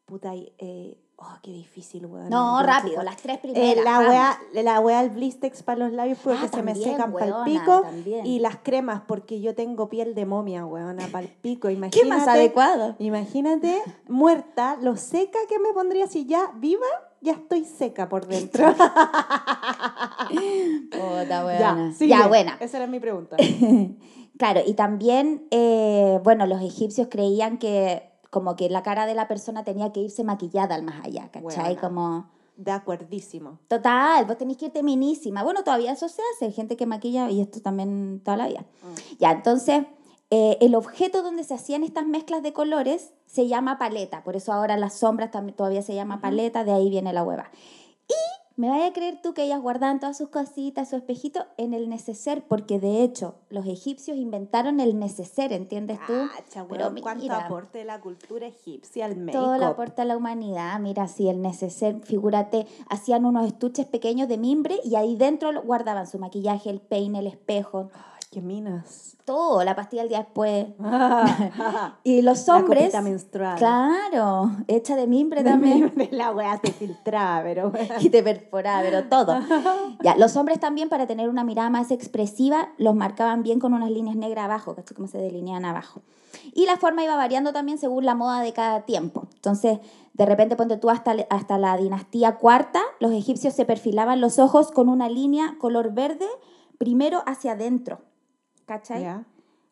puta, 0.06 0.34
eh, 0.36 0.98
oh, 1.17 1.38
qué 1.41 1.51
difícil, 1.51 2.06
weón. 2.06 2.30
No, 2.30 2.62
rápido, 2.63 3.01
las 3.04 3.17
tres 3.17 3.38
Eh, 3.38 3.39
primeras. 3.41 3.84
la 3.84 3.91
vamos. 3.91 4.10
wea, 4.10 4.39
la 4.63 4.80
wea 4.80 5.01
del 5.04 5.12
Blistex 5.12 5.63
para 5.63 5.80
los 5.86 5.91
labios 5.93 6.17
porque 6.23 6.45
Ah, 6.45 6.49
se 6.54 6.62
me 6.63 6.75
secan 6.75 7.13
para 7.13 7.25
el 7.25 7.34
pico. 7.45 7.82
también. 7.82 8.25
Y 8.25 8.39
las 8.39 8.58
cremas 8.58 9.01
porque 9.08 9.39
yo 9.41 9.56
tengo 9.56 9.89
piel 9.89 10.13
de 10.15 10.25
momia, 10.25 10.65
weona, 10.65 11.08
para 11.08 11.25
el 11.28 11.32
pico. 11.34 11.69
Imagínate, 11.69 11.99
¿Qué 12.04 12.08
más 12.10 12.28
adecuado? 12.28 12.95
Imagínate, 12.99 13.82
muerta, 14.08 14.78
lo 14.82 14.95
seca 14.97 15.39
que 15.49 15.60
me 15.60 15.73
pondría 15.73 16.08
si 16.08 16.25
ya 16.25 16.51
viva, 16.56 16.86
ya 17.21 17.34
estoy 17.34 17.65
seca 17.65 18.08
por 18.10 18.28
dentro. 18.28 18.65
Puta, 20.91 21.25
ya, 21.28 21.43
buena. 21.43 21.93
sigue. 21.93 22.10
Ya, 22.10 22.28
buena. 22.28 22.58
Esa 22.60 22.78
era 22.78 22.88
mi 22.88 22.99
pregunta. 22.99 23.38
Claro, 24.38 24.62
y 24.65 24.73
también, 24.73 25.47
eh, 25.51 26.19
bueno, 26.23 26.45
los 26.45 26.62
egipcios 26.62 27.08
creían 27.10 27.58
que 27.58 28.12
como 28.36 28.58
que 28.58 28.69
la 28.69 28.84
cara 28.84 29.06
de 29.06 29.15
la 29.15 29.30
persona 29.30 29.63
tenía 29.63 29.93
que 29.93 30.02
irse 30.02 30.26
maquillada 30.26 30.76
al 30.76 30.84
más 30.84 31.06
allá, 31.06 31.30
¿cachai? 31.32 31.76
Buena. 31.76 31.80
Como, 31.80 32.30
De 32.58 32.69
acuerdísimo. 32.69 33.60
total, 33.69 34.26
vos 34.26 34.38
tenés 34.38 34.58
que 34.58 34.65
irte 34.65 34.84
minísima. 34.84 35.41
Bueno, 35.41 35.63
todavía 35.63 35.93
eso 35.93 36.10
se 36.10 36.21
hace, 36.34 36.48
hay 36.48 36.52
gente 36.52 36.76
que 36.76 36.86
maquilla 36.86 37.30
y 37.30 37.39
esto 37.39 37.62
también 37.62 38.19
toda 38.26 38.36
la 38.36 38.48
vida. 38.48 38.65
Ya, 39.19 39.32
entonces, 39.32 39.86
eh, 40.32 40.58
el 40.60 40.76
objeto 40.76 41.24
donde 41.24 41.45
se 41.45 41.54
hacían 41.54 41.86
estas 41.86 42.06
mezclas 42.06 42.43
de 42.43 42.52
colores 42.52 43.13
se 43.26 43.48
llama 43.48 43.78
paleta, 43.78 44.21
por 44.26 44.36
eso 44.36 44.52
ahora 44.52 44.76
las 44.76 44.95
sombras 44.95 45.32
también 45.32 45.56
todavía 45.56 45.82
se 45.82 45.95
llama 45.95 46.19
paleta, 46.19 46.65
de 46.65 46.74
ahí 46.74 46.89
viene 46.89 47.13
la 47.13 47.24
hueva. 47.24 47.50
Y 48.10 48.19
me 48.58 48.70
vaya 48.70 48.88
a 48.88 48.94
creer 48.94 49.20
tú 49.22 49.34
que 49.34 49.44
ellas 49.44 49.62
guardaban 49.62 50.00
todas 50.00 50.18
sus 50.18 50.30
cositas, 50.30 50.89
su 50.89 50.96
espejito 50.96 51.46
en 51.58 51.74
el 51.74 51.89
neceser, 51.89 52.44
porque 52.48 52.80
de 52.80 53.04
hecho 53.04 53.36
los 53.50 53.65
egipcios 53.65 54.18
inventaron 54.18 54.80
el 54.80 54.98
neceser, 54.98 55.52
¿entiendes 55.52 56.00
tú? 56.08 56.13
Cacha, 56.34 56.65
Pero 56.70 56.94
cuánto 57.02 57.22
mira. 57.24 57.46
aporte 57.46 57.80
de 57.80 57.86
la 57.86 58.00
cultura 58.00 58.48
egipcia 58.48 59.06
al 59.06 59.26
Todo 59.32 59.54
le 59.54 59.60
make 59.60 59.65
aporta 59.65 60.02
a 60.04 60.06
la 60.06 60.15
humanidad. 60.15 60.80
Mira, 60.80 61.08
si 61.10 61.28
el 61.28 61.41
neceser, 61.41 62.00
figúrate, 62.06 62.65
hacían 62.89 63.26
unos 63.26 63.46
estuches 63.48 63.86
pequeños 63.88 64.28
de 64.30 64.38
mimbre 64.38 64.80
y 64.86 64.96
ahí 64.96 65.18
dentro 65.18 65.52
lo- 65.52 65.62
guardaban 65.63 66.08
su 66.08 66.18
maquillaje, 66.20 66.70
el 66.70 66.80
peine, 66.80 67.20
el 67.20 67.28
espejo. 67.28 67.89
Qué 68.36 68.41
minas. 68.41 69.15
todo, 69.24 69.63
la 69.63 69.76
pastilla 69.76 70.04
el 70.04 70.10
día 70.10 70.17
después. 70.19 70.67
la 70.78 71.98
Y 72.04 72.21
los 72.21 72.48
hombres, 72.50 72.82
copita 72.84 73.02
menstrual. 73.02 73.58
claro, 73.58 74.52
hecha 74.67 74.98
de 74.98 75.08
mimbre 75.08 75.41
De 75.41 75.52
también. 75.52 75.93
mí, 75.95 76.10
la 76.12 76.32
weá 76.34 76.60
se 76.62 76.74
filtraba, 76.74 77.41
pero 77.43 77.71
y 78.02 78.10
te 78.10 78.21
perforaba, 78.21 78.82
pero 78.82 79.06
todo. 79.06 79.39
Ya, 80.04 80.17
los 80.17 80.36
hombres 80.36 80.60
también, 80.60 80.89
para 80.89 81.08
tener 81.08 81.30
una 81.30 81.45
mirada 81.45 81.69
más 81.69 81.89
expresiva, 81.91 82.69
los 82.78 82.93
marcaban 82.93 83.41
bien 83.41 83.60
con 83.62 83.74
unas 83.74 83.89
líneas 83.89 84.17
negras 84.17 84.45
abajo, 84.45 84.76
¿cachai? 84.76 84.95
Como 84.95 85.08
se 85.08 85.17
delinean 85.17 85.63
abajo. 85.63 86.02
Y 86.54 86.65
la 86.65 86.76
forma 86.76 87.04
iba 87.04 87.15
variando 87.15 87.54
también 87.54 87.78
según 87.78 88.06
la 88.06 88.15
moda 88.15 88.41
de 88.41 88.52
cada 88.52 88.82
tiempo. 88.82 89.28
Entonces, 89.36 89.80
de 90.13 90.26
repente, 90.26 90.58
ponte 90.58 90.76
tú 90.76 90.89
hasta, 90.89 91.15
hasta 91.30 91.58
la 91.58 91.78
dinastía 91.78 92.36
cuarta, 92.36 92.82
los 93.00 93.13
egipcios 93.13 93.54
se 93.54 93.63
perfilaban 93.65 94.19
los 94.19 94.38
ojos 94.39 94.71
con 94.71 94.89
una 94.89 95.08
línea 95.08 95.56
color 95.58 95.93
verde, 95.93 96.28
primero 96.78 97.24
hacia 97.26 97.54
adentro, 97.54 98.02
¿cachai? 98.65 99.01
Ya. 99.04 99.25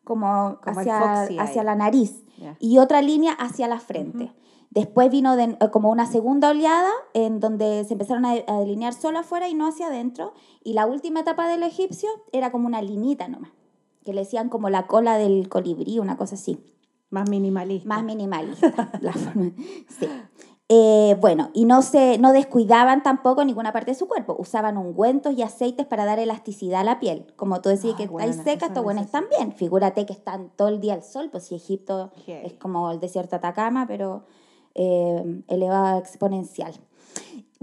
Como, 0.04 0.58
hacia, 0.64 1.22
hacia 1.40 1.64
la 1.64 1.74
nariz 1.76 2.24
y 2.58 2.78
otra 2.78 3.00
línea 3.00 3.32
hacia 3.32 3.68
la 3.68 3.80
frente. 3.80 4.32
Después 4.70 5.08
vino 5.10 5.36
de- 5.36 5.56
eh, 5.60 5.70
como 5.72 5.90
una 5.90 6.04
segunda 6.06 6.50
oleada 6.50 6.90
en 7.14 7.38
donde 7.40 7.84
se 7.84 7.94
empezaron 7.94 8.24
a, 8.26 8.32
a 8.32 8.58
delinear 8.58 8.92
solo 8.92 9.20
afuera 9.20 9.48
y 9.48 9.54
no 9.54 9.66
hacia 9.68 9.86
adentro. 9.86 10.34
Y 10.62 10.72
la 10.74 10.86
última 10.86 11.20
etapa 11.20 11.48
del 11.48 11.62
egipcio 11.62 12.08
era 12.32 12.50
como 12.50 12.66
una 12.66 12.82
linita 12.82 13.28
nomás, 13.28 13.50
que 14.04 14.12
le 14.12 14.22
decían 14.22 14.48
como 14.48 14.68
la 14.68 14.86
cola 14.88 15.16
del 15.16 15.48
colibrí, 15.48 16.00
una 16.00 16.16
cosa 16.16 16.34
así, 16.34 16.58
Más 17.10 17.30
minimalista. 17.30 17.88
más 17.88 18.02
minimalista. 18.04 18.90
la 19.00 19.12
forma. 19.12 19.52
Sí. 19.88 20.08
Eh, 20.70 21.16
bueno, 21.20 21.50
y 21.52 21.66
no, 21.66 21.82
se, 21.82 22.16
no 22.16 22.32
descuidaban 22.32 23.02
tampoco 23.02 23.44
ninguna 23.44 23.72
parte 23.72 23.90
de 23.90 23.96
su 23.96 24.08
cuerpo. 24.08 24.34
Usaban 24.38 24.78
ungüentos 24.78 25.34
y 25.34 25.42
aceites 25.42 25.86
para 25.86 26.06
dar 26.06 26.18
elasticidad 26.18 26.80
a 26.80 26.84
la 26.84 27.00
piel. 27.00 27.26
Como 27.36 27.60
tú 27.60 27.68
decías 27.68 27.94
Ay, 27.98 28.06
que 28.06 28.12
estáis 28.14 28.72
tú 28.72 28.82
buenas 28.82 29.06
necesito. 29.06 29.28
también. 29.30 29.52
Figúrate 29.52 30.06
que 30.06 30.14
están 30.14 30.50
todo 30.56 30.68
el 30.68 30.80
día 30.80 30.94
al 30.94 31.02
sol, 31.02 31.28
pues 31.30 31.44
si 31.44 31.54
Egipto 31.54 32.12
es 32.26 32.54
como 32.54 32.90
el 32.90 33.00
desierto 33.00 33.32
de 33.32 33.36
Atacama, 33.36 33.86
pero 33.86 34.24
eh, 34.74 35.42
elevado 35.48 35.98
exponencial. 35.98 36.72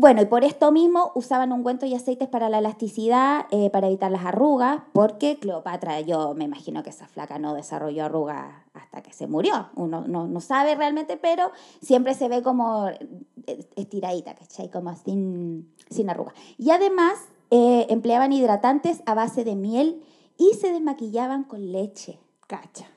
Bueno, 0.01 0.23
y 0.23 0.25
por 0.25 0.43
esto 0.43 0.71
mismo 0.71 1.11
usaban 1.13 1.51
ungüentos 1.51 1.87
y 1.87 1.93
aceites 1.93 2.27
para 2.27 2.49
la 2.49 2.57
elasticidad, 2.57 3.45
eh, 3.51 3.69
para 3.69 3.85
evitar 3.85 4.09
las 4.09 4.25
arrugas, 4.25 4.81
porque 4.93 5.37
Cleopatra, 5.37 6.01
yo 6.01 6.33
me 6.33 6.45
imagino 6.45 6.81
que 6.81 6.89
esa 6.89 7.07
flaca 7.07 7.37
no 7.37 7.53
desarrolló 7.53 8.05
arrugas 8.05 8.51
hasta 8.73 9.03
que 9.03 9.13
se 9.13 9.27
murió. 9.27 9.69
Uno 9.75 10.03
no, 10.07 10.25
no 10.25 10.41
sabe 10.41 10.73
realmente, 10.73 11.17
pero 11.17 11.51
siempre 11.83 12.15
se 12.15 12.29
ve 12.29 12.41
como 12.41 12.87
eh, 12.87 13.69
estiradita, 13.75 14.33
¿cachai? 14.33 14.71
Como 14.71 14.95
sin, 14.95 15.71
sin 15.91 16.09
arrugas. 16.09 16.33
Y 16.57 16.71
además 16.71 17.19
eh, 17.51 17.85
empleaban 17.89 18.33
hidratantes 18.33 19.03
a 19.05 19.13
base 19.13 19.43
de 19.43 19.55
miel 19.55 20.01
y 20.35 20.55
se 20.55 20.71
desmaquillaban 20.71 21.43
con 21.43 21.71
leche. 21.71 22.17
Cacha. 22.47 22.87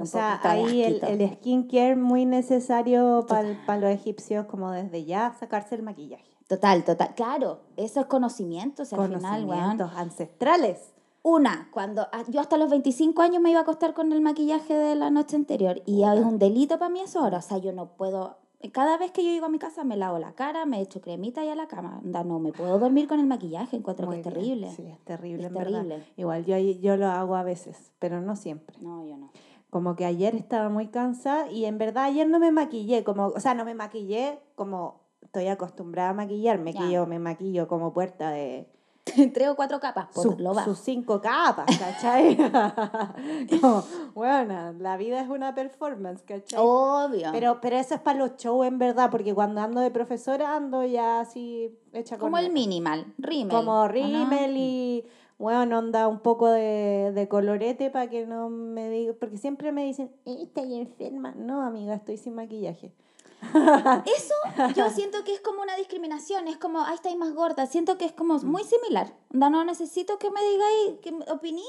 O 0.00 0.06
sea, 0.06 0.40
ahí 0.42 0.82
el, 0.82 1.02
el 1.04 1.30
skincare 1.34 1.96
muy 1.96 2.26
necesario 2.26 3.24
para 3.28 3.80
los 3.80 3.90
egipcios, 3.90 4.46
como 4.46 4.70
desde 4.70 5.04
ya 5.04 5.34
sacarse 5.38 5.74
el 5.74 5.82
maquillaje. 5.82 6.24
Total, 6.48 6.84
total. 6.84 7.14
Claro, 7.14 7.60
eso 7.76 8.00
es 8.00 8.06
conocimiento, 8.06 8.82
o 8.82 8.84
sea, 8.84 8.98
al 8.98 9.14
final, 9.14 9.44
weón. 9.44 9.46
Conocimientos 9.46 9.92
ancestrales. 9.96 10.92
Una, 11.22 11.68
cuando 11.72 12.06
ah, 12.12 12.22
yo 12.28 12.40
hasta 12.40 12.56
los 12.56 12.70
25 12.70 13.20
años 13.22 13.42
me 13.42 13.50
iba 13.50 13.60
a 13.60 13.62
acostar 13.62 13.92
con 13.94 14.10
el 14.12 14.20
maquillaje 14.22 14.74
de 14.74 14.94
la 14.94 15.10
noche 15.10 15.36
anterior 15.36 15.82
y 15.84 16.02
es 16.02 16.20
un 16.20 16.38
delito 16.38 16.78
para 16.78 16.90
mí 16.90 17.00
eso 17.00 17.20
ahora, 17.20 17.38
o 17.38 17.42
sea, 17.42 17.58
yo 17.58 17.72
no 17.74 17.88
puedo, 17.94 18.38
cada 18.72 18.96
vez 18.96 19.10
que 19.12 19.22
yo 19.22 19.30
llego 19.30 19.44
a 19.44 19.50
mi 19.50 19.58
casa 19.58 19.84
me 19.84 19.98
lavo 19.98 20.18
la 20.18 20.32
cara, 20.32 20.64
me 20.64 20.80
echo 20.80 21.02
cremita 21.02 21.44
y 21.44 21.48
a 21.50 21.54
la 21.54 21.68
cama, 21.68 22.00
Onda, 22.02 22.24
no 22.24 22.38
me 22.38 22.52
puedo 22.52 22.78
dormir 22.78 23.06
con 23.06 23.20
el 23.20 23.26
maquillaje, 23.26 23.76
encuentro 23.76 24.06
Muy 24.06 24.22
que 24.22 24.28
es 24.30 24.34
bien. 24.34 24.34
terrible. 24.34 24.70
Sí, 24.74 24.86
es 24.86 24.98
terrible, 25.04 25.42
Es 25.42 25.48
en 25.48 25.54
verdad. 25.54 25.82
terrible. 25.82 26.04
Igual 26.16 26.46
yo, 26.46 26.56
yo 26.56 26.96
lo 26.96 27.06
hago 27.08 27.36
a 27.36 27.42
veces, 27.42 27.92
pero 27.98 28.22
no 28.22 28.34
siempre. 28.34 28.78
No, 28.80 29.04
yo 29.04 29.18
no. 29.18 29.30
Como 29.70 29.94
que 29.96 30.04
ayer 30.04 30.34
estaba 30.34 30.68
muy 30.68 30.88
cansada 30.88 31.48
y 31.50 31.64
en 31.64 31.78
verdad 31.78 32.04
ayer 32.04 32.28
no 32.28 32.38
me 32.40 32.50
maquillé, 32.50 33.04
como, 33.04 33.28
o 33.28 33.40
sea, 33.40 33.54
no 33.54 33.64
me 33.64 33.74
maquillé 33.74 34.40
como 34.56 35.00
estoy 35.22 35.46
acostumbrada 35.46 36.10
a 36.10 36.14
maquillarme, 36.14 36.74
que 36.74 36.90
yo 36.90 37.06
me 37.06 37.18
maquillo 37.18 37.68
como 37.68 37.92
puerta 37.92 38.30
de 38.30 38.66
Tres 39.34 39.48
o 39.48 39.56
cuatro 39.56 39.80
capas 39.80 40.08
por 40.14 40.22
su- 40.24 40.36
lo 40.38 40.52
bajo. 40.54 40.70
sus 40.70 40.78
cinco 40.80 41.20
capas, 41.20 41.66
¿cachai? 41.78 42.36
como, 43.60 43.82
bueno, 44.14 44.72
la 44.78 44.96
vida 44.96 45.20
es 45.20 45.28
una 45.28 45.54
performance, 45.54 46.22
¿cachai? 46.22 46.58
Obvio. 46.60 47.28
Pero, 47.32 47.60
pero 47.60 47.76
eso 47.76 47.94
es 47.94 48.00
para 48.00 48.18
los 48.18 48.36
shows, 48.36 48.66
en 48.66 48.78
verdad, 48.78 49.10
porque 49.10 49.34
cuando 49.34 49.60
ando 49.62 49.80
de 49.80 49.90
profesora 49.90 50.54
ando 50.54 50.84
ya 50.84 51.20
así 51.20 51.76
hecha 51.92 52.18
como 52.18 52.32
con 52.36 52.44
el 52.44 52.52
minimal, 52.52 53.06
rímel. 53.18 53.56
Como 53.56 53.72
¿o 53.72 53.86
no? 53.86 53.88
rímel 53.88 54.56
y, 54.56 55.04
bueno, 55.40 55.78
onda 55.78 56.06
un 56.06 56.20
poco 56.20 56.48
de, 56.48 57.12
de 57.14 57.26
colorete 57.26 57.88
para 57.90 58.10
que 58.10 58.26
no 58.26 58.50
me 58.50 58.90
diga, 58.90 59.14
porque 59.18 59.38
siempre 59.38 59.72
me 59.72 59.84
dicen, 59.84 60.12
"Eh, 60.26 60.36
¿estás 60.42 60.66
enferma? 60.66 61.32
No, 61.34 61.62
amiga, 61.62 61.94
estoy 61.94 62.18
sin 62.18 62.34
maquillaje. 62.34 62.92
Eso 64.04 64.34
yo 64.76 64.90
siento 64.90 65.24
que 65.24 65.32
es 65.32 65.40
como 65.40 65.62
una 65.62 65.74
discriminación, 65.76 66.46
es 66.46 66.58
como, 66.58 66.80
ay, 66.82 66.94
estáis 66.96 67.16
más 67.16 67.32
gorda, 67.32 67.66
siento 67.66 67.96
que 67.96 68.04
es 68.04 68.12
como 68.12 68.34
Mm. 68.38 68.46
muy 68.46 68.62
similar. 68.64 69.14
Onda, 69.32 69.48
no 69.48 69.64
necesito 69.64 70.18
que 70.18 70.30
me 70.30 70.42
digáis, 70.42 71.00
que 71.00 71.12
me 71.12 71.24
opiní. 71.32 71.64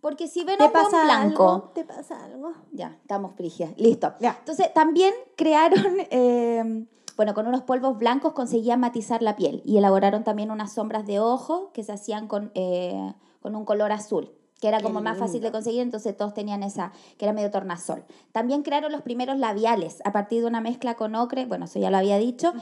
Porque 0.00 0.28
si 0.28 0.44
ven 0.44 0.62
a 0.62 0.70
¿Te 0.70 0.78
un 0.78 0.90
blanco, 0.90 1.48
algo? 1.48 1.70
¿Te 1.74 1.84
pasa 1.84 2.24
algo? 2.24 2.52
Ya, 2.72 2.96
estamos 3.02 3.34
frigias. 3.34 3.72
Listo. 3.76 4.12
Ya. 4.20 4.36
Entonces, 4.38 4.72
también 4.72 5.12
crearon, 5.34 5.82
eh, 6.10 6.86
bueno, 7.16 7.34
con 7.34 7.46
unos 7.46 7.62
polvos 7.62 7.98
blancos 7.98 8.32
conseguían 8.32 8.80
matizar 8.80 9.22
la 9.22 9.36
piel 9.36 9.62
y 9.64 9.78
elaboraron 9.78 10.24
también 10.24 10.50
unas 10.50 10.72
sombras 10.72 11.06
de 11.06 11.20
ojo 11.20 11.70
que 11.72 11.84
se 11.84 11.92
hacían 11.92 12.26
con, 12.26 12.50
eh, 12.54 13.14
con 13.40 13.54
un 13.54 13.64
color 13.64 13.92
azul 13.92 14.32
que 14.60 14.68
era 14.68 14.80
como 14.80 15.02
más 15.02 15.18
fácil 15.18 15.42
de 15.42 15.52
conseguir, 15.52 15.82
entonces 15.82 16.16
todos 16.16 16.32
tenían 16.32 16.62
esa, 16.62 16.90
que 17.18 17.26
era 17.26 17.34
medio 17.34 17.50
tornasol. 17.50 18.02
También 18.32 18.62
crearon 18.62 18.92
los 18.92 19.02
primeros 19.02 19.36
labiales 19.36 19.98
a 20.06 20.12
partir 20.12 20.40
de 20.40 20.46
una 20.46 20.62
mezcla 20.62 20.94
con 20.94 21.14
ocre, 21.16 21.44
bueno, 21.44 21.66
eso 21.66 21.78
ya 21.78 21.90
lo 21.90 21.98
había 21.98 22.16
dicho. 22.16 22.54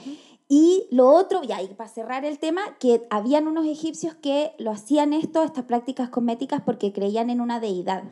Y 0.49 0.88
lo 0.91 1.09
otro, 1.09 1.45
ya, 1.45 1.62
y 1.62 1.69
para 1.69 1.88
cerrar 1.88 2.25
el 2.25 2.41
tema, 2.41 2.62
que 2.81 3.07
habían 3.09 3.47
unos 3.47 3.67
egipcios 3.67 4.15
que 4.15 4.53
lo 4.59 4.73
hacían 4.73 5.12
esto, 5.12 5.45
estas 5.45 5.65
prácticas 5.67 6.09
cosméticas, 6.09 6.61
porque 6.62 6.93
creían 6.93 7.31
en 7.31 7.41
una 7.41 7.61
deidad 7.61 8.03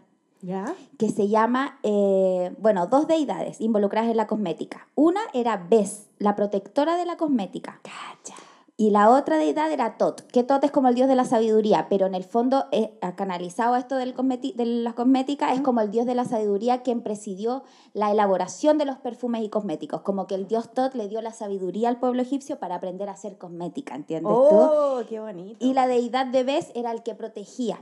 ¿Ya? 0.42 0.74
que 0.98 1.10
se 1.10 1.28
llama, 1.28 1.78
eh, 1.82 2.54
bueno, 2.58 2.86
dos 2.86 3.06
deidades 3.06 3.60
involucradas 3.60 4.10
en 4.10 4.16
la 4.16 4.26
cosmética. 4.26 4.88
Una 4.94 5.20
era 5.34 5.56
Bes, 5.68 6.08
la 6.18 6.34
protectora 6.34 6.96
de 6.96 7.06
la 7.06 7.16
cosmética. 7.16 7.80
Cacha. 7.82 8.36
Y 8.80 8.88
la 8.88 9.10
otra 9.10 9.36
deidad 9.36 9.70
era 9.70 9.98
Tot, 9.98 10.22
que 10.28 10.42
Tot 10.42 10.64
es 10.64 10.70
como 10.70 10.88
el 10.88 10.94
dios 10.94 11.06
de 11.06 11.14
la 11.14 11.26
sabiduría, 11.26 11.88
pero 11.90 12.06
en 12.06 12.14
el 12.14 12.24
fondo, 12.24 12.64
eh, 12.72 12.98
canalizado 13.14 13.74
a 13.74 13.78
esto 13.78 13.96
del 13.96 14.14
de 14.14 14.64
la 14.64 14.94
cosmética, 14.94 15.52
es 15.52 15.60
como 15.60 15.82
el 15.82 15.90
dios 15.90 16.06
de 16.06 16.14
la 16.14 16.24
sabiduría 16.24 16.80
quien 16.80 17.02
presidió 17.02 17.62
la 17.92 18.10
elaboración 18.10 18.78
de 18.78 18.86
los 18.86 18.96
perfumes 18.96 19.44
y 19.44 19.50
cosméticos. 19.50 20.00
Como 20.00 20.26
que 20.26 20.34
el 20.34 20.46
dios 20.46 20.72
Tot 20.72 20.94
le 20.94 21.08
dio 21.08 21.20
la 21.20 21.34
sabiduría 21.34 21.90
al 21.90 22.00
pueblo 22.00 22.22
egipcio 22.22 22.58
para 22.58 22.76
aprender 22.76 23.10
a 23.10 23.12
hacer 23.12 23.36
cosmética, 23.36 23.94
¿entiendes 23.94 24.32
tú? 24.32 24.56
Oh, 24.56 25.02
qué 25.06 25.20
bonito. 25.20 25.62
Y 25.62 25.74
la 25.74 25.86
deidad 25.86 26.24
de 26.24 26.42
Bes 26.42 26.72
era 26.74 26.90
el 26.92 27.02
que 27.02 27.14
protegía. 27.14 27.80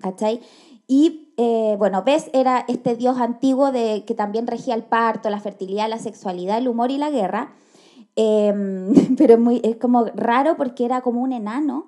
¿Cachai? 0.00 0.40
Y 0.86 1.32
eh, 1.36 1.76
bueno, 1.78 2.02
Bes 2.02 2.30
era 2.32 2.64
este 2.68 2.96
dios 2.96 3.18
antiguo 3.18 3.72
de, 3.72 4.04
que 4.06 4.14
también 4.14 4.46
regía 4.46 4.74
el 4.74 4.84
parto, 4.84 5.28
la 5.30 5.40
fertilidad, 5.40 5.88
la 5.88 5.98
sexualidad, 5.98 6.58
el 6.58 6.68
humor 6.68 6.90
y 6.90 6.98
la 6.98 7.10
guerra. 7.10 7.52
Em, 8.16 8.92
pero 9.16 9.34
es, 9.34 9.40
muy, 9.40 9.60
es 9.62 9.76
como 9.76 10.06
raro 10.14 10.56
porque 10.56 10.84
era 10.84 11.00
como 11.02 11.20
un 11.22 11.32
enano 11.32 11.86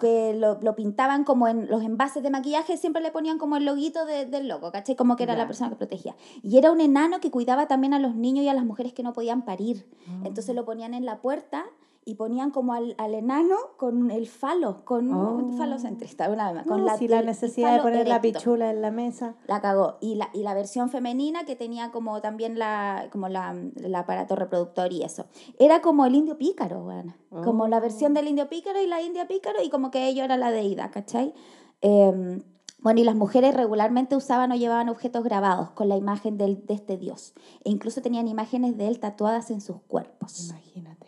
que 0.00 0.34
lo, 0.38 0.60
lo 0.60 0.76
pintaban 0.76 1.24
como 1.24 1.48
en 1.48 1.66
los 1.70 1.82
envases 1.82 2.22
de 2.22 2.28
maquillaje, 2.28 2.76
siempre 2.76 3.00
le 3.00 3.10
ponían 3.10 3.38
como 3.38 3.56
el 3.56 3.64
loguito 3.64 4.04
de- 4.04 4.26
del 4.26 4.48
loco, 4.48 4.70
¿cachai? 4.70 4.96
Como 4.96 5.16
que 5.16 5.22
era 5.22 5.32
Ya. 5.32 5.38
la 5.38 5.46
persona 5.46 5.70
que 5.70 5.76
protegía. 5.76 6.14
Y 6.42 6.58
era 6.58 6.70
un 6.70 6.80
enano 6.82 7.20
que 7.20 7.30
cuidaba 7.30 7.66
también 7.66 7.94
a 7.94 7.98
los 7.98 8.14
niños 8.14 8.44
y 8.44 8.48
a 8.48 8.54
las 8.54 8.66
mujeres 8.66 8.92
que 8.92 9.02
no 9.02 9.14
podían 9.14 9.42
parir. 9.46 9.88
Entonces 10.24 10.54
lo 10.54 10.66
ponían 10.66 10.92
en 10.92 11.06
la 11.06 11.22
puerta 11.22 11.64
y 12.06 12.16
ponían 12.16 12.50
como 12.50 12.74
al, 12.74 12.94
al 12.98 13.14
enano 13.14 13.56
con 13.76 14.10
el 14.10 14.26
falo, 14.26 14.84
con 14.84 15.12
Oh. 15.12 15.32
un 15.36 15.56
falocentrista, 15.56 16.28
una 16.30 16.46
vez 16.52 16.56
más. 16.56 16.66
Con 16.66 16.80
No, 16.80 16.86
la, 16.86 16.96
si 16.98 17.08
la 17.08 17.22
necesidad 17.22 17.74
de 17.76 17.80
poner 17.82 18.06
la 18.08 18.16
erecto. 18.16 18.38
pichula 18.40 18.70
en 18.70 18.82
la 18.82 18.90
mesa. 18.90 19.36
La 19.46 19.60
cagó. 19.60 19.96
Y 20.00 20.16
la, 20.16 20.28
y 20.34 20.42
la 20.42 20.54
versión 20.54 20.90
femenina 20.90 21.44
que 21.44 21.56
tenía 21.56 21.90
como 21.90 22.20
también 22.20 22.58
la, 22.58 23.08
como 23.10 23.28
la, 23.28 23.56
el 23.76 23.94
aparato 23.94 24.36
reproductor 24.36 24.92
y 24.92 25.02
eso. 25.02 25.26
Era 25.58 25.80
como 25.80 26.04
el 26.06 26.14
indio 26.14 26.36
pícaro, 26.36 26.84
weón. 26.84 27.14
Como 27.44 27.68
la 27.68 27.80
versión 27.80 28.12
Oh. 28.12 28.14
del 28.14 28.28
indio 28.28 28.48
pícaro 28.48 28.80
y 28.82 28.86
la 28.86 29.00
india 29.02 29.26
pícaro 29.26 29.62
y 29.62 29.70
como 29.70 29.90
que 29.90 30.06
ello 30.06 30.24
era 30.24 30.36
la 30.36 30.50
deidad, 30.50 30.90
¿cachai? 30.92 31.32
Em, 31.80 32.42
bueno, 32.80 33.00
y 33.00 33.04
las 33.04 33.16
mujeres 33.16 33.54
regularmente 33.54 34.14
usaban 34.14 34.52
o 34.52 34.56
llevaban 34.56 34.90
objetos 34.90 35.24
grabados 35.24 35.70
con 35.70 35.88
la 35.88 35.96
imagen 35.96 36.36
del, 36.36 36.66
de 36.66 36.74
este 36.74 36.98
dios. 36.98 37.32
E 37.64 37.70
incluso 37.70 38.02
tenían 38.02 38.28
imágenes 38.28 38.76
de 38.76 38.88
él 38.88 39.00
tatuadas 39.00 39.50
en 39.50 39.62
sus 39.62 39.80
cuerpos. 39.88 40.50
Imagínate. 40.50 41.03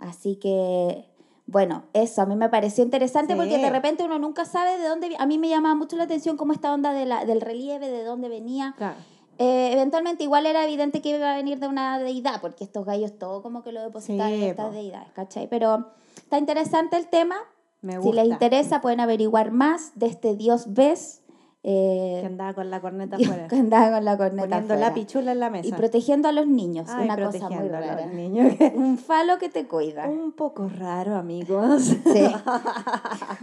Así 0.00 0.36
que, 0.36 1.04
bueno, 1.46 1.84
eso 1.92 2.22
a 2.22 2.26
mí 2.26 2.34
me 2.36 2.48
pareció 2.48 2.82
interesante 2.82 3.36
porque 3.36 3.56
Sí. 3.56 3.62
de 3.62 3.70
repente 3.70 4.02
uno 4.02 4.18
nunca 4.18 4.44
sabe 4.44 4.78
de 4.78 4.88
dónde... 4.88 5.14
A 5.18 5.26
mí 5.26 5.38
me 5.38 5.48
llamaba 5.48 5.74
mucho 5.74 5.96
la 5.96 6.04
atención 6.04 6.36
como 6.36 6.52
esta 6.52 6.72
onda 6.74 6.92
de 6.92 7.06
la, 7.06 7.24
del 7.24 7.40
relieve, 7.40 7.88
de 7.88 8.02
dónde 8.04 8.28
venía. 8.28 8.74
Claro. 8.78 8.96
Eh, 9.38 9.70
eventualmente 9.72 10.22
igual 10.24 10.44
era 10.46 10.64
evidente 10.64 11.00
que 11.00 11.16
iba 11.16 11.32
a 11.32 11.36
venir 11.36 11.58
de 11.60 11.66
una 11.68 11.98
deidad, 11.98 12.40
porque 12.42 12.62
estos 12.64 12.84
gallos 12.84 13.18
todo 13.18 13.42
como 13.42 13.62
que 13.62 13.72
lo 13.72 13.80
depositaban 13.82 14.32
Sí, 14.32 14.42
en 14.42 14.50
estas 14.50 14.66
po. 14.66 14.72
deidades, 14.72 15.12
¿cachai? 15.12 15.48
Pero 15.48 15.86
está 16.16 16.38
interesante 16.38 16.96
el 16.98 17.06
tema. 17.08 17.36
Me 17.80 17.92
Si 17.94 17.98
gusta. 18.00 18.22
les 18.22 18.32
interesa, 18.32 18.82
pueden 18.82 19.00
averiguar 19.00 19.50
más 19.50 19.92
de 19.98 20.06
este 20.08 20.34
Dios 20.36 20.74
ves. 21.62 21.72
Que 21.72 22.20
Eh, 22.22 22.26
andaba 22.26 22.54
con 22.54 22.70
la 22.70 22.80
corneta 22.80 23.16
afuera. 23.20 23.48
que 23.48 23.56
andaba 23.56 23.96
con 23.96 24.04
la 24.04 24.16
corneta 24.16 24.48
Poniendo 24.48 24.74
la 24.76 24.94
pichula 24.94 25.32
en 25.32 25.40
la 25.40 25.50
mesa. 25.50 25.68
Y 25.68 25.72
protegiendo 25.72 26.28
a 26.28 26.32
los 26.32 26.46
niños, 26.46 26.88
Ay, 26.90 27.04
una 27.04 27.16
cosa 27.26 27.48
muy 27.50 27.68
rara. 27.68 28.06
niños. 28.06 28.54
Un 28.74 28.96
falo 28.98 29.38
que 29.38 29.48
te 29.48 29.66
cuida. 29.68 30.08
Un 30.08 30.32
poco 30.32 30.68
raro, 30.68 31.16
amigos. 31.16 31.82
Sí. 31.84 32.26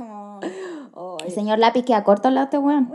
El 1.25 1.32
señor 1.32 1.60
lápiz 1.60 1.84
queda 1.84 2.03
corto 2.03 2.27
al 2.27 2.36
lado 2.36 2.45
de 2.45 2.58
este 2.58 2.58
weón. 2.60 2.91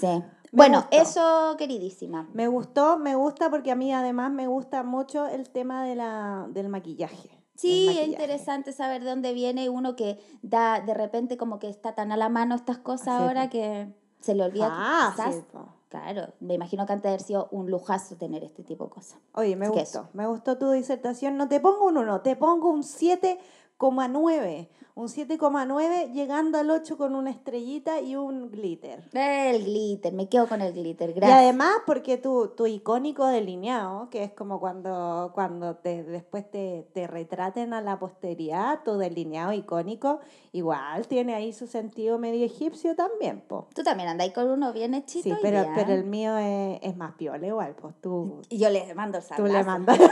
Sí. 0.00 0.22
Bueno, 0.52 0.86
gustó. 0.90 0.96
eso, 1.02 1.54
queridísima. 1.58 2.28
Me 2.32 2.48
gustó, 2.48 2.98
me 2.98 3.14
gusta 3.14 3.50
porque 3.50 3.70
a 3.72 3.76
mí 3.76 3.92
además 3.92 4.30
me 4.32 4.46
gusta 4.46 4.82
mucho 4.82 5.26
el 5.26 5.50
tema 5.50 5.84
de 5.84 5.96
la, 5.96 6.46
del 6.50 6.68
maquillaje. 6.68 7.30
Sí, 7.56 7.88
es 8.00 8.08
interesante 8.08 8.72
saber 8.72 9.02
de 9.02 9.10
dónde 9.10 9.32
viene 9.32 9.68
uno 9.70 9.96
que 9.96 10.18
da 10.42 10.80
de 10.80 10.92
repente 10.94 11.36
como 11.36 11.58
que 11.58 11.68
está 11.68 11.94
tan 11.94 12.12
a 12.12 12.16
la 12.16 12.28
mano 12.28 12.54
estas 12.54 12.78
cosas 12.78 13.08
ahora 13.20 13.44
po. 13.44 13.50
que 13.50 13.88
se 14.20 14.34
le 14.34 14.44
olvida. 14.44 14.66
que 14.66 14.72
Ah, 14.76 15.12
quizás-. 15.16 15.44
Claro, 15.88 16.32
me 16.40 16.54
imagino 16.54 16.84
que 16.84 16.92
antes 16.92 17.04
de 17.04 17.08
haber 17.10 17.22
sido 17.22 17.48
un 17.52 17.70
lujazo 17.70 18.16
tener 18.16 18.42
este 18.42 18.64
tipo 18.64 18.84
de 18.84 18.90
cosas. 18.90 19.18
Oye, 19.34 19.54
me 19.54 19.66
Así 19.66 19.78
gustó. 19.78 20.08
Me 20.14 20.26
gustó 20.26 20.58
tu 20.58 20.70
disertación. 20.70 21.36
No 21.36 21.48
te 21.48 21.60
pongo 21.60 21.86
un 21.86 21.96
1, 21.96 22.22
te 22.22 22.34
pongo 22.34 22.70
un 22.70 22.82
7,9. 22.82 24.68
Un 24.98 25.08
7,9 25.08 26.12
llegando 26.14 26.56
al 26.56 26.70
8 26.70 26.96
con 26.96 27.14
una 27.14 27.28
estrellita 27.30 28.00
y 28.00 28.16
un 28.16 28.50
glitter. 28.50 29.04
El 29.12 29.62
glitter, 29.62 30.10
me 30.14 30.26
quedo 30.26 30.48
con 30.48 30.62
el 30.62 30.72
glitter, 30.72 31.10
Y 31.10 31.12
gracias. 31.12 31.38
además 31.38 31.72
porque 31.84 32.16
tu, 32.16 32.48
tu 32.56 32.66
icónico 32.66 33.26
delineado, 33.26 34.08
que 34.08 34.24
es 34.24 34.32
como 34.32 34.58
cuando, 34.58 35.32
cuando 35.34 35.76
te, 35.76 36.02
después 36.02 36.50
te, 36.50 36.88
te 36.94 37.06
retraten 37.06 37.74
a 37.74 37.82
la 37.82 37.98
posteridad, 37.98 38.84
tu 38.84 38.96
delineado 38.96 39.52
icónico, 39.52 40.20
igual 40.52 41.06
tiene 41.06 41.34
ahí 41.34 41.52
su 41.52 41.66
sentido 41.66 42.18
medio 42.18 42.46
egipcio 42.46 42.96
también, 42.96 43.42
po. 43.42 43.68
Tú 43.74 43.82
también 43.82 44.08
andáis 44.08 44.32
con 44.32 44.48
uno 44.48 44.72
bien 44.72 44.94
hechito. 44.94 45.28
Sí, 45.28 45.34
pero, 45.42 45.66
pero 45.74 45.90
¿eh? 45.90 45.94
el 45.94 46.04
mío 46.04 46.38
es, 46.38 46.78
es 46.80 46.96
más 46.96 47.12
piola 47.16 47.46
igual, 47.46 47.74
pues 47.78 47.94
tú, 48.00 48.40
Y 48.48 48.56
yo 48.56 48.70
le 48.70 48.94
mando 48.94 49.18
el 49.18 49.24
tú 49.24 49.28
sablazo. 49.28 49.58
le 49.58 49.62
mandas. 49.62 49.98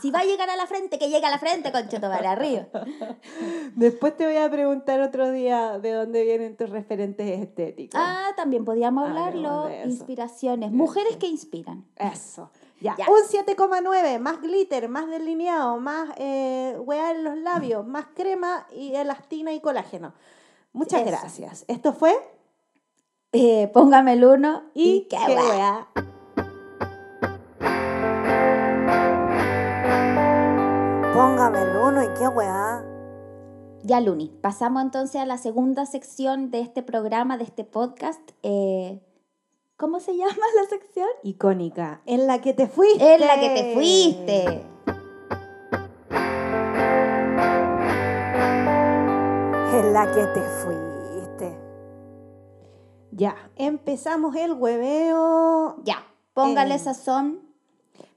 Si 0.00 0.10
va 0.10 0.20
a 0.20 0.24
llegar 0.24 0.48
a 0.48 0.56
la 0.56 0.66
frente, 0.66 0.98
que 0.98 1.08
llegue 1.10 1.26
a 1.26 1.30
la 1.30 1.38
frente, 1.38 1.72
concheto 1.72 2.08
para 2.08 2.32
arriba. 2.32 2.66
Después 3.76 4.16
te 4.16 4.26
voy 4.26 4.36
a 4.36 4.50
preguntar 4.50 5.00
otro 5.00 5.30
día 5.30 5.78
de 5.78 5.92
dónde 5.92 6.24
vienen 6.24 6.56
tus 6.56 6.70
referentes 6.70 7.26
estéticos. 7.40 8.00
Ah, 8.02 8.28
también 8.36 8.64
podíamos 8.64 9.08
hablarlo. 9.08 9.68
Inspiraciones. 9.84 10.72
Mujeres 10.72 11.16
que 11.16 11.26
inspiran. 11.26 11.84
Eso. 11.96 12.50
Ya. 12.80 12.96
Ya. 12.96 13.06
Un 13.10 13.20
7,9, 13.28 14.18
más 14.20 14.40
glitter, 14.40 14.88
más 14.88 15.06
delineado, 15.08 15.78
más 15.78 16.10
eh, 16.16 16.76
hueá 16.80 17.10
en 17.10 17.24
los 17.24 17.36
labios, 17.36 17.86
más 17.86 18.06
crema 18.14 18.66
y 18.74 18.94
elastina 18.94 19.52
y 19.52 19.60
colágeno. 19.60 20.14
Muchas 20.72 21.02
Eso. 21.02 21.10
gracias. 21.10 21.64
Esto 21.68 21.92
fue 21.92 22.14
Eh, 23.32 23.68
póngame 23.72 24.14
el 24.14 24.24
uno 24.24 24.62
y, 24.74 24.90
y, 24.90 25.00
qué 25.08 25.16
qué 25.26 25.34
hueá. 25.36 25.88
Póngame 31.14 31.62
el 31.62 31.76
uno 31.76 32.02
y 32.02 32.08
qué 32.18 32.26
hueá. 32.28 32.82
Ya, 33.90 34.00
Luni, 34.00 34.28
pasamos 34.40 34.82
entonces 34.84 35.20
a 35.20 35.26
la 35.26 35.36
segunda 35.36 35.84
sección 35.84 36.52
de 36.52 36.60
este 36.60 36.80
programa, 36.80 37.36
de 37.38 37.42
este 37.42 37.64
podcast. 37.64 38.20
Eh, 38.44 39.02
¿Cómo 39.76 39.98
se 39.98 40.16
llama 40.16 40.32
la 40.54 40.68
sección? 40.68 41.08
Icónica. 41.24 42.00
En 42.06 42.28
la 42.28 42.40
que 42.40 42.52
te 42.52 42.68
fuiste. 42.68 43.14
En 43.14 43.20
la 43.20 43.40
que 43.40 43.48
te 43.50 43.74
fuiste. 43.74 44.44
En 49.72 49.92
la 49.92 50.12
que 50.12 50.24
te 50.26 50.40
fuiste. 50.40 51.58
Ya, 53.10 53.34
empezamos 53.56 54.36
el 54.36 54.52
hueveo. 54.52 55.82
Ya, 55.82 55.96
póngale 56.32 56.76
Eh. 56.76 56.78
sazón. 56.78 57.40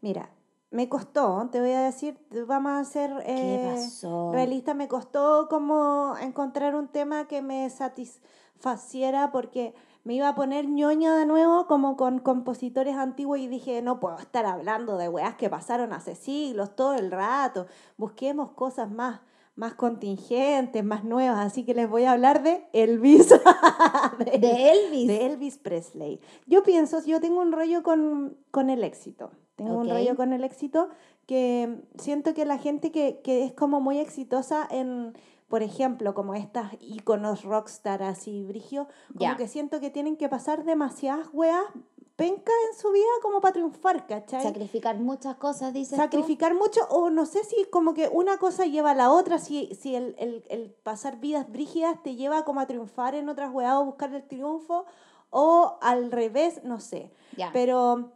Mira, 0.01 0.29
me 0.73 0.89
costó, 0.89 1.47
te 1.51 1.59
voy 1.59 1.71
a 1.71 1.81
decir, 1.81 2.17
vamos 2.47 2.71
a 2.71 2.83
ser 2.83 3.11
¿Qué 3.23 3.55
eh, 3.55 3.87
realistas, 4.31 4.75
me 4.75 4.87
costó 4.87 5.47
como 5.47 6.15
encontrar 6.19 6.73
un 6.73 6.87
tema 6.87 7.27
que 7.27 7.43
me 7.43 7.69
satisfaciera 7.69 9.31
porque 9.31 9.75
me 10.03 10.15
iba 10.15 10.29
a 10.29 10.33
poner 10.33 10.67
ñoña 10.67 11.15
de 11.15 11.27
nuevo 11.27 11.67
como 11.67 11.95
con 11.95 12.17
compositores 12.17 12.95
antiguos 12.95 13.37
y 13.37 13.47
dije, 13.47 13.83
no 13.83 13.99
puedo 13.99 14.17
estar 14.17 14.47
hablando 14.47 14.97
de 14.97 15.09
weas 15.09 15.35
que 15.35 15.47
pasaron 15.47 15.93
hace 15.93 16.15
siglos 16.15 16.75
todo 16.75 16.95
el 16.95 17.11
rato, 17.11 17.67
busquemos 17.97 18.49
cosas 18.51 18.89
más 18.89 19.21
más 19.55 19.75
contingentes, 19.75 20.83
más 20.83 21.03
nuevas, 21.03 21.45
así 21.45 21.63
que 21.63 21.75
les 21.75 21.87
voy 21.87 22.05
a 22.05 22.13
hablar 22.13 22.41
de 22.41 22.67
Elvis. 22.73 23.29
de, 23.29 23.37
De 24.39 24.71
Elvis. 24.71 25.07
de 25.07 25.25
Elvis 25.27 25.57
Presley. 25.59 26.19
Yo 26.47 26.63
pienso, 26.63 26.99
yo 27.05 27.21
tengo 27.21 27.39
un 27.39 27.51
rollo 27.51 27.83
con, 27.83 28.35
con 28.49 28.71
el 28.71 28.83
éxito. 28.83 29.29
Tengo 29.55 29.73
un 29.75 29.87
Ok. 29.87 29.93
rollo 29.93 30.15
con 30.15 30.33
el 30.33 30.43
éxito 30.43 30.89
que 31.27 31.81
siento 31.97 32.33
que 32.33 32.45
la 32.45 32.57
gente 32.57 32.91
que, 32.91 33.21
que 33.23 33.43
es 33.45 33.53
como 33.53 33.79
muy 33.79 33.99
exitosa 33.99 34.67
en, 34.69 35.15
por 35.47 35.61
ejemplo, 35.63 36.13
como 36.13 36.33
estas 36.33 36.73
íconos 36.81 37.43
rockstar 37.43 38.03
así, 38.03 38.43
brigio, 38.43 38.87
como 39.09 39.19
Ya. 39.19 39.37
que 39.37 39.47
siento 39.47 39.79
que 39.79 39.89
tienen 39.89 40.17
que 40.17 40.27
pasar 40.27 40.63
demasiadas 40.65 41.29
weas 41.31 41.63
pencas 42.15 42.53
en 42.71 42.79
su 42.79 42.91
vida 42.91 43.05
como 43.23 43.41
para 43.41 43.53
triunfar, 43.53 44.05
¿cachai? 44.05 44.43
Sacrificar 44.43 44.97
muchas 44.99 45.35
cosas, 45.37 45.73
dices 45.73 45.97
sacrificar 45.97 46.53
mucho 46.53 46.81
o 46.89 47.09
no 47.09 47.25
sé 47.25 47.43
si 47.43 47.65
como 47.71 47.93
que 47.95 48.07
una 48.07 48.37
cosa 48.37 48.65
lleva 48.65 48.91
a 48.91 48.95
la 48.95 49.11
otra, 49.11 49.39
si, 49.39 49.73
si 49.73 49.95
el, 49.95 50.15
el, 50.19 50.43
el 50.49 50.69
pasar 50.71 51.19
vidas 51.19 51.49
brígidas 51.51 52.01
te 52.03 52.15
lleva 52.15 52.43
como 52.45 52.59
a 52.59 52.67
triunfar 52.67 53.15
en 53.15 53.29
otras 53.29 53.51
weas 53.51 53.75
o 53.77 53.85
buscar 53.85 54.13
el 54.13 54.23
triunfo 54.27 54.85
o 55.31 55.77
al 55.81 56.11
revés, 56.11 56.63
no 56.63 56.79
sé. 56.79 57.11
tú. 57.31 57.37
Ya. 57.37 57.49
Pero, 57.51 58.11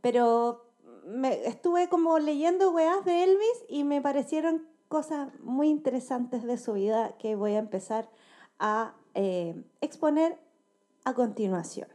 pero 0.00 0.63
me, 1.06 1.46
estuve 1.46 1.88
como 1.88 2.18
leyendo 2.18 2.70
weas 2.70 3.04
de 3.04 3.24
Elvis 3.24 3.64
y 3.68 3.84
me 3.84 4.00
parecieron 4.00 4.66
cosas 4.88 5.28
muy 5.40 5.68
interesantes 5.68 6.44
de 6.44 6.58
su 6.58 6.74
vida 6.74 7.16
que 7.18 7.36
voy 7.36 7.54
a 7.54 7.58
empezar 7.58 8.08
a 8.58 8.94
eh, 9.14 9.62
exponer 9.80 10.38
a 11.04 11.14
continuación. 11.14 11.88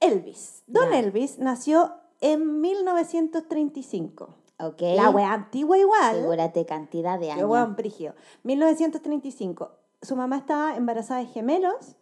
Elvis. 0.00 0.64
Don. 0.66 0.92
Elvis 0.92 1.38
nació 1.38 1.94
en 2.20 2.60
1935. 2.60 4.34
ok. 4.58 4.80
La 4.96 5.10
wea 5.10 5.32
antigua 5.32 5.78
igual. 5.78 6.16
Figúrate 6.16 6.66
cantidad 6.66 7.18
de 7.18 7.30
años. 7.30 7.48
weón 7.48 7.76
brígido. 7.76 8.14
1935. 8.42 9.70
Su 10.02 10.16
mamá 10.16 10.38
estaba 10.38 10.76
embarazada 10.76 11.20
de 11.20 11.26
gemelos 11.26 11.96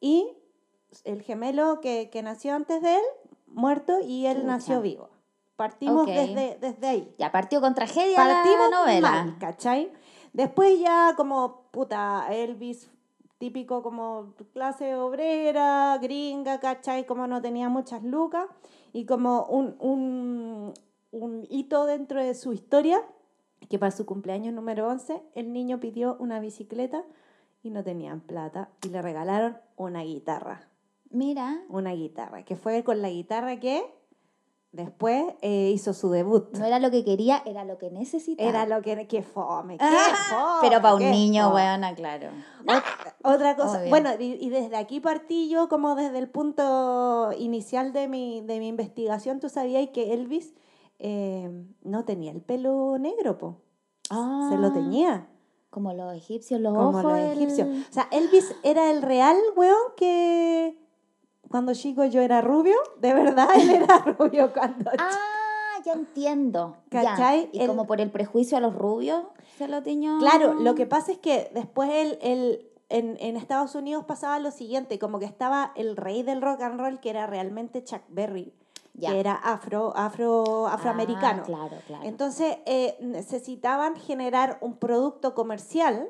y 0.00 0.36
el 1.04 1.22
gemelo 1.22 1.80
que, 1.80 2.10
que 2.10 2.22
nació 2.22 2.54
antes 2.54 2.82
de 2.82 2.96
él, 2.96 3.04
muerto, 3.46 4.00
y 4.00 4.26
él 4.26 4.46
nació 4.46 4.80
vivo. 4.80 5.08
Partimos 5.56 6.06
desde, 6.06 6.58
desde 6.60 6.86
ahí. 6.86 7.14
Ya 7.18 7.32
partió 7.32 7.60
con 7.60 7.74
tragedia 7.74 8.16
Partimos 8.16 8.70
la 8.70 8.78
novela. 8.78 9.10
mal, 9.10 9.38
¿cachai? 9.38 9.90
Después 10.32 10.78
ya 10.78 11.14
como, 11.16 11.62
puta, 11.70 12.26
Elvis, 12.30 12.90
típico 13.38 13.82
como 13.82 14.34
clase 14.52 14.94
obrera, 14.96 15.98
gringa, 16.00 16.60
¿cachai? 16.60 17.06
Como 17.06 17.26
no 17.26 17.40
tenía 17.40 17.70
muchas 17.70 18.02
lucas 18.02 18.46
y 18.92 19.06
como 19.06 19.44
un, 19.46 19.76
un, 19.78 20.74
un 21.10 21.46
hito 21.48 21.86
dentro 21.86 22.22
de 22.22 22.34
su 22.34 22.52
historia, 22.52 23.02
que 23.70 23.78
para 23.78 23.92
su 23.92 24.04
cumpleaños 24.04 24.52
número 24.52 24.86
11, 24.88 25.22
el 25.34 25.52
niño 25.52 25.80
pidió 25.80 26.16
una 26.20 26.38
bicicleta 26.38 27.02
y 27.62 27.70
no 27.70 27.82
tenían 27.82 28.20
plata 28.20 28.68
y 28.82 28.90
le 28.90 29.00
regalaron 29.00 29.56
una 29.76 30.02
guitarra 30.02 30.68
Mira, 31.10 31.62
una 31.68 31.92
guitarra, 31.92 32.44
que 32.44 32.56
fue 32.56 32.82
con 32.82 33.00
la 33.00 33.08
guitarra 33.08 33.60
que 33.60 33.84
después 34.76 35.24
eh, 35.42 35.70
hizo 35.74 35.92
su 35.94 36.10
debut. 36.10 36.56
no 36.56 36.64
era 36.64 36.78
lo 36.78 36.90
que 36.90 37.04
quería, 37.04 37.42
era 37.44 37.64
lo 37.64 37.78
que 37.78 37.90
necesitaba. 37.90 38.48
Era 38.48 38.66
lo 38.66 38.82
que... 38.82 39.08
¡Qué 39.08 39.22
fome! 39.22 39.78
¡Qué 39.78 39.84
Ah, 39.84 40.14
fome! 40.30 40.68
Pero 40.68 40.80
para 40.82 40.94
un 40.94 41.10
niño, 41.10 41.52
weona, 41.52 41.94
claro. 41.94 42.28
Ot- 42.66 43.14
Otra 43.24 43.56
cosa, 43.56 43.78
Obvio. 43.80 43.88
bueno, 43.90 44.10
y, 44.18 44.38
y 44.40 44.50
desde 44.50 44.76
aquí 44.76 45.00
partí 45.00 45.48
yo 45.48 45.68
como 45.68 45.94
desde 45.96 46.18
el 46.18 46.28
punto 46.28 47.30
inicial 47.36 47.92
de 47.92 48.06
mi, 48.08 48.40
de 48.42 48.58
mi 48.60 48.68
investigación, 48.68 49.40
tú 49.40 49.48
sabías 49.48 49.88
que 49.90 50.12
Elvis 50.12 50.54
eh, 50.98 51.50
no 51.82 52.04
tenía 52.04 52.30
el 52.32 52.40
pelo 52.42 52.98
negro, 52.98 53.38
po. 53.38 53.60
Se 54.08 54.56
lo 54.56 54.68
Ah, 54.68 54.72
tenía, 54.72 55.28
Como 55.70 55.92
los 55.92 56.14
egipcios, 56.14 56.60
los 56.60 56.72
como 56.74 56.90
ojos. 56.90 57.02
los 57.02 57.18
el- 57.18 57.32
egipcios. 57.32 57.68
O 57.68 57.92
sea, 57.92 58.08
Elvis 58.12 58.54
era 58.62 58.90
el 58.90 59.02
real 59.02 59.36
weón 59.56 59.76
que 59.96 60.78
cuando 61.50 61.74
chico 61.74 62.04
yo 62.04 62.20
era 62.20 62.40
rubio, 62.40 62.76
de 63.00 63.14
verdad 63.14 63.48
él 63.56 63.70
era 63.70 63.98
rubio 64.18 64.52
cuando 64.52 64.90
Ah, 64.98 65.80
ya 65.84 65.92
entiendo. 65.92 66.76
ya. 66.90 67.02
¿Cachai? 67.04 67.50
Y 67.52 67.60
El- 67.60 67.68
como 67.68 67.86
por 67.86 68.00
el 68.00 68.10
prejuicio 68.10 68.56
a 68.56 68.60
los 68.60 68.74
rubios, 68.74 69.22
se 69.58 69.68
lo 69.68 69.82
tiñó. 69.82 70.18
Claro, 70.18 70.54
lo 70.54 70.74
que 70.74 70.86
pasa 70.86 71.12
es 71.12 71.18
que 71.18 71.50
después 71.54 71.90
él, 71.90 72.18
él- 72.22 72.68
en, 72.88 73.16
en 73.20 73.36
Estados 73.36 73.74
Unidos 73.74 74.04
pasaba 74.04 74.38
lo 74.38 74.50
siguiente, 74.50 74.98
como 74.98 75.18
que 75.18 75.24
estaba 75.24 75.72
el 75.76 75.96
rey 75.96 76.22
del 76.22 76.40
rock 76.42 76.62
and 76.62 76.78
roll, 76.80 77.00
que 77.00 77.10
era 77.10 77.26
realmente 77.26 77.82
Chuck 77.82 78.02
Berry, 78.08 78.52
Ya. 78.94 79.10
que 79.10 79.18
era 79.20 79.34
afro, 79.34 79.92
afro, 79.96 80.66
afroamericano. 80.68 81.42
Ah, 81.42 81.46
claro, 81.46 81.76
claro. 81.86 82.04
Entonces 82.04 82.58
eh, 82.66 82.96
necesitaban 83.00 83.96
generar 83.96 84.58
un 84.60 84.76
producto 84.76 85.34
comercial 85.34 86.08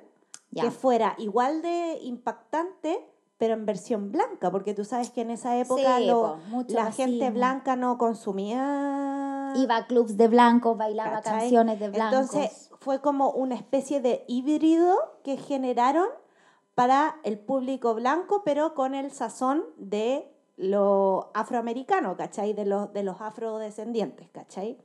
Ya. 0.51 0.64
que 0.64 0.70
fuera 0.70 1.14
igual 1.18 1.62
de 1.62 1.99
impactante, 2.03 3.05
pero 3.38 3.55
en 3.55 3.66
versión 3.66 4.12
blanca, 4.12 4.51
porque 4.51 4.72
tú 4.75 4.85
sabes 4.85 5.11
que 5.11 5.20
en 5.20 5.31
esa 5.31 5.57
época 5.59 5.99
Sí, 5.99 6.07
lo- 6.07 6.22
po, 6.22 6.37
mucho 6.49 6.75
la 6.75 6.90
gente 6.92 7.31
blanca 7.31 7.77
no 7.77 7.99
consumía... 7.99 9.53
Iba 9.57 9.77
a 9.77 9.87
clubs 9.87 10.16
de 10.16 10.29
blancos, 10.29 10.77
bailaba 10.77 11.16
¿cachai? 11.22 11.40
canciones 11.40 11.81
de 11.81 11.88
blancos. 11.90 12.20
Entonces 12.35 12.70
fue 12.81 13.01
como 13.01 13.31
una 13.31 13.55
especie 13.55 14.01
de 14.01 14.25
híbrido 14.29 14.96
que 15.25 15.37
generaron 15.37 16.07
para 16.75 17.16
el 17.25 17.38
público 17.38 17.94
blanco, 17.94 18.42
pero 18.44 18.75
con 18.75 18.94
el 18.94 19.11
sazón 19.11 19.64
de 19.79 20.31
lo 20.59 21.31
afroamericano, 21.35 22.16
¿cachai? 22.16 22.53
De 22.55 22.64
los, 22.66 22.92
de 22.92 23.03
los 23.03 23.20
afrodescendientes, 23.20 24.29
¿cachai? 24.31 24.79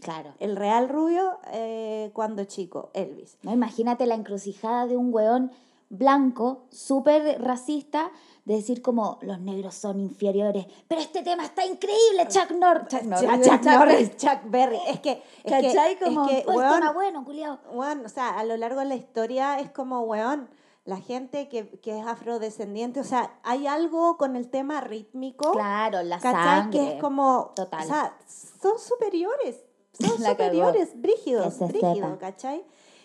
claro. 0.00 0.34
El 0.40 0.56
real 0.56 0.88
rubio 0.88 1.38
eh, 1.52 2.10
cuando 2.12 2.42
chico, 2.44 2.90
Elvis. 2.92 3.38
No, 3.42 3.52
imagínate 3.52 4.06
la 4.06 4.14
encrucijada 4.16 4.86
de 4.86 4.96
un 4.96 5.14
weón 5.14 5.52
blanco, 5.92 6.64
súper 6.70 7.40
racista, 7.40 8.10
de 8.44 8.54
decir 8.56 8.82
como 8.82 9.18
los 9.22 9.38
negros 9.40 9.74
son 9.74 10.00
inferiores. 10.00 10.66
Pero 10.88 11.00
este 11.00 11.22
tema 11.22 11.44
está 11.44 11.64
increíble, 11.64 12.26
Chuck 12.28 12.50
Norris. 12.52 12.88
Chuck 12.88 13.02
Norris. 13.02 13.30
Chuck, 13.30 13.42
Chuck 13.44 13.64
Norris, 13.64 14.16
Chuck 14.16 14.38
Berry. 14.46 14.78
Es 14.88 15.00
que, 15.00 15.10
es 15.12 15.20
que, 15.44 15.50
¿Cachai? 15.50 15.92
es 15.92 16.00
Como, 16.02 16.26
que, 16.26 16.44
weón, 16.46 16.94
bueno, 16.94 17.24
culiao. 17.24 17.58
Weón, 17.72 18.04
o 18.04 18.08
sea, 18.08 18.30
a 18.38 18.44
lo 18.44 18.56
largo 18.56 18.80
de 18.80 18.86
la 18.86 18.96
historia 18.96 19.60
es 19.60 19.70
como, 19.70 20.00
weón, 20.00 20.48
la 20.84 20.96
gente 20.96 21.48
que, 21.48 21.68
que 21.80 22.00
es 22.00 22.04
afrodescendiente, 22.06 22.98
o 22.98 23.04
sea, 23.04 23.38
hay 23.44 23.68
algo 23.68 24.16
con 24.16 24.34
el 24.34 24.48
tema 24.48 24.80
rítmico, 24.80 25.52
Claro, 25.52 26.02
la 26.02 26.18
¿cachai? 26.18 26.42
sangre. 26.44 26.78
Que 26.80 26.92
es 26.94 27.00
como, 27.00 27.52
Total. 27.54 27.84
o 27.84 27.86
sea, 27.86 28.16
son 28.26 28.78
superiores, 28.80 29.62
son 29.92 30.20
La 30.22 30.30
superiores, 30.30 31.00
brígidos, 31.00 31.58
brígidos. 31.60 32.18
¿cachai? 32.18 32.64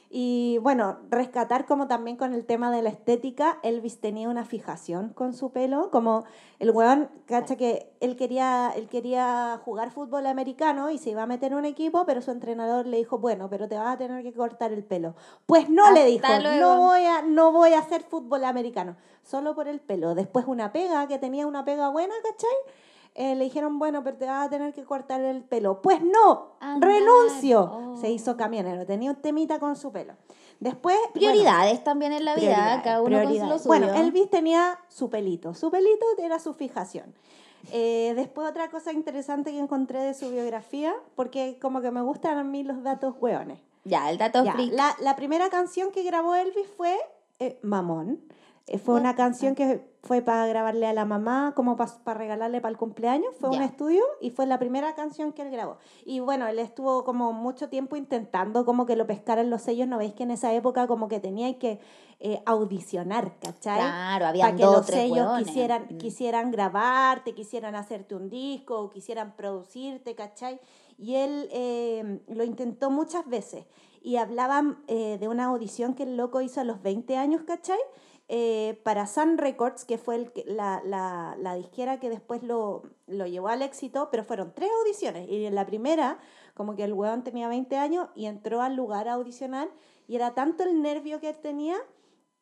Y 0.10 0.58
bueno, 0.60 1.00
rescatar 1.10 1.66
como 1.66 1.88
también 1.88 2.16
con 2.16 2.34
el 2.34 2.46
tema 2.46 2.72
de 2.72 2.82
la 2.82 2.90
estética, 2.90 3.60
Elvis 3.62 4.00
tenía 4.00 4.30
una 4.30 4.46
fijación 4.46 5.10
con 5.10 5.34
su 5.34 5.52
pelo, 5.52 5.92
como 5.92 6.24
el 6.60 6.72
weón, 6.72 7.10
cacha 7.26 7.58
que 7.58 7.92
él 8.00 8.16
quería, 8.16 8.72
él 8.74 8.88
quería 8.88 9.60
jugar 9.66 9.92
fútbol 9.92 10.26
americano 10.28 10.90
y 10.92 10.98
se 10.98 11.10
iba 11.10 11.24
a 11.24 11.28
meter 11.28 11.52
en 11.52 11.58
un 11.58 11.66
equipo, 11.66 12.06
pero 12.06 12.22
su 12.22 12.32
entrenador 12.32 12.88
le 12.88 12.98
dijo, 12.98 13.18
bueno, 13.18 13.50
pero 13.50 13.68
te 13.68 13.76
vas 13.76 13.96
a 13.96 13.98
tener 13.98 14.24
que 14.24 14.32
cortar 14.32 14.72
el 14.72 14.86
pelo. 14.86 15.16
Pues 15.46 15.70
no 15.70 15.92
le 15.92 16.06
dijo, 16.06 16.26
luego. 16.42 16.60
no 16.62 16.78
voy, 16.78 17.02
a, 17.02 17.22
no 17.24 17.52
voy 17.52 17.74
a 17.74 17.80
hacer 17.80 18.04
fútbol 18.04 18.46
americano, 18.46 18.96
solo 19.24 19.56
por 19.56 19.68
el 19.68 19.82
pelo. 19.82 20.16
Después 20.16 20.46
una 20.48 20.72
pega, 20.72 21.08
que 21.10 21.20
tenía 21.20 21.46
una 21.46 21.66
pega 21.66 21.90
buena, 21.90 22.14
¿cachai? 22.24 22.74
Eh, 23.16 23.36
le 23.36 23.46
dijeron, 23.46 23.80
bueno, 23.80 24.04
pero 24.04 24.18
te 24.18 24.26
vas 24.26 24.46
a 24.46 24.50
tener 24.50 24.74
que 24.74 24.84
cortar 24.84 25.22
el 25.22 25.44
pelo. 25.44 25.82
Pues 25.82 26.02
no, 26.02 26.58
Anda. 26.60 26.88
renuncio. 26.88 27.72
Oh. 27.74 27.98
Se 27.98 28.10
hizo 28.12 28.38
camionero, 28.38 28.86
tenía 28.86 29.12
un 29.12 29.18
temita 29.18 29.60
con 29.60 29.76
su 29.76 29.92
pelo. 29.92 30.14
Después... 30.60 30.96
bueno, 30.98 31.14
Prioridades 31.14 31.84
también 31.84 32.14
en 32.14 32.26
la 32.26 32.36
vida, 32.36 32.82
cada 32.84 33.02
uno 33.02 33.22
con 33.24 33.38
lo 33.38 33.58
suyo. 33.58 33.68
Bueno, 33.68 33.94
Elvis 33.94 34.30
tenía 34.30 34.80
su 34.88 35.10
pelito. 35.10 35.54
Su 35.54 35.72
pelito 35.72 36.06
era 36.20 36.40
su 36.40 36.54
fijación. 36.54 37.14
Eh, 37.72 38.14
después 38.16 38.48
otra 38.50 38.70
cosa 38.70 38.94
interesante 38.94 39.52
que 39.52 39.60
encontré 39.60 40.00
de 40.00 40.14
su 40.14 40.30
biografía, 40.30 40.94
porque 41.16 41.58
como 41.62 41.82
que 41.82 41.92
me 41.92 42.02
gustan 42.02 42.38
a 42.38 42.44
mí 42.44 42.64
los 42.64 42.84
datos 42.84 43.16
hueones. 43.20 43.60
Ya, 43.84 44.10
el 44.10 44.18
dato 44.18 44.44
Ya, 44.44 44.56
la, 44.72 44.96
la 45.00 45.16
primera 45.16 45.50
canción 45.50 45.92
que 45.92 46.04
grabó 46.04 46.36
Elvis 46.36 46.68
fue 46.76 46.98
eh, 47.40 47.60
Mamón. 47.62 48.20
Eh, 48.68 48.80
fue 48.80 48.96
una 48.96 49.16
canción 49.16 49.56
que 49.56 49.82
fue 50.08 50.22
para 50.22 50.48
grabarle 50.48 50.88
a 50.88 50.94
la 50.94 51.06
mamá, 51.06 51.54
como 51.56 51.76
para 51.76 51.92
regalarle 52.14 52.62
para 52.62 52.72
el 52.72 52.78
cumpleaños. 52.78 53.34
Fue 53.40 53.50
un 53.50 53.62
estudio 53.62 54.02
y 54.22 54.30
fue 54.32 54.46
la 54.48 54.58
primera 54.58 54.96
canción 54.96 55.34
que 55.34 55.42
él 55.42 55.52
grabó. 55.52 55.78
Y 56.06 56.20
bueno, 56.22 56.48
él 56.48 56.58
estuvo 56.60 57.04
como 57.04 57.34
mucho 57.34 57.70
tiempo 57.70 57.96
intentando 57.96 58.66
como 58.66 58.86
que 58.86 58.96
lo 58.96 59.06
pescaran 59.06 59.50
los 59.50 59.62
sellos. 59.62 59.88
¿No 59.88 59.98
veis 59.98 60.14
que 60.14 60.24
en 60.24 60.32
esa 60.32 60.54
época 60.54 60.88
como 60.88 61.08
que 61.08 61.20
tenía 61.20 61.58
que 61.60 61.80
eh, 62.20 62.42
audicionar, 62.48 63.38
¿cachai? 63.40 63.78
Claro, 63.80 64.26
había 64.26 64.46
para 64.46 64.56
que 64.58 64.64
dos 64.64 64.78
los 64.78 64.86
sellos 64.88 65.18
hueones. 65.28 65.46
quisieran, 65.48 65.88
Mm. 65.92 65.98
quisieran 65.98 66.52
grabarte, 66.52 67.36
quisieran 67.36 67.76
hacerte 67.76 68.16
un 68.16 68.30
disco, 68.30 68.80
o 68.80 68.90
quisieran 68.90 69.36
producirte, 69.36 70.16
¿cachai? 70.16 70.60
Y 70.98 71.14
él 71.16 71.48
eh, 71.52 72.22
lo 72.28 72.44
intentó 72.44 72.90
muchas 72.90 73.28
veces. 73.28 73.66
Y 74.02 74.16
hablaban 74.16 74.80
eh, 74.88 75.18
de 75.20 75.28
una 75.28 75.46
audición 75.46 75.94
que 75.94 76.04
el 76.04 76.18
loco 76.18 76.42
hizo 76.42 76.60
a 76.60 76.64
los 76.64 76.82
20 76.82 77.18
años, 77.18 77.44
¿cachai? 77.46 77.78
Eh, 78.30 78.80
para 78.84 79.08
Sun 79.08 79.38
Records, 79.38 79.86
que 79.86 79.98
fue 79.98 80.16
el 80.16 80.32
la, 80.48 80.82
la, 80.84 81.36
la 81.40 81.56
disquera 81.56 82.00
que 82.00 82.10
después 82.10 82.44
lo, 82.44 82.84
lo 83.08 83.26
llevó 83.26 83.48
al 83.48 83.62
éxito, 83.62 84.10
pero 84.12 84.26
fueron 84.26 84.52
tres 84.54 84.70
audiciones. 84.82 85.30
Y 85.30 85.46
en 85.46 85.56
la 85.56 85.66
primera, 85.66 86.20
como 86.54 86.76
que 86.76 86.84
el 86.84 86.92
weón 86.94 87.24
tenía 87.24 87.48
20 87.48 87.78
años 87.78 88.10
y 88.16 88.26
entró 88.26 88.62
al 88.62 88.76
lugar 88.76 89.08
a 89.08 89.14
audicionar, 89.14 89.70
y 90.10 90.16
era 90.18 90.34
tanto 90.34 90.64
el 90.64 90.82
nervio 90.82 91.22
que 91.22 91.30
él 91.30 91.38
tenía 91.38 91.78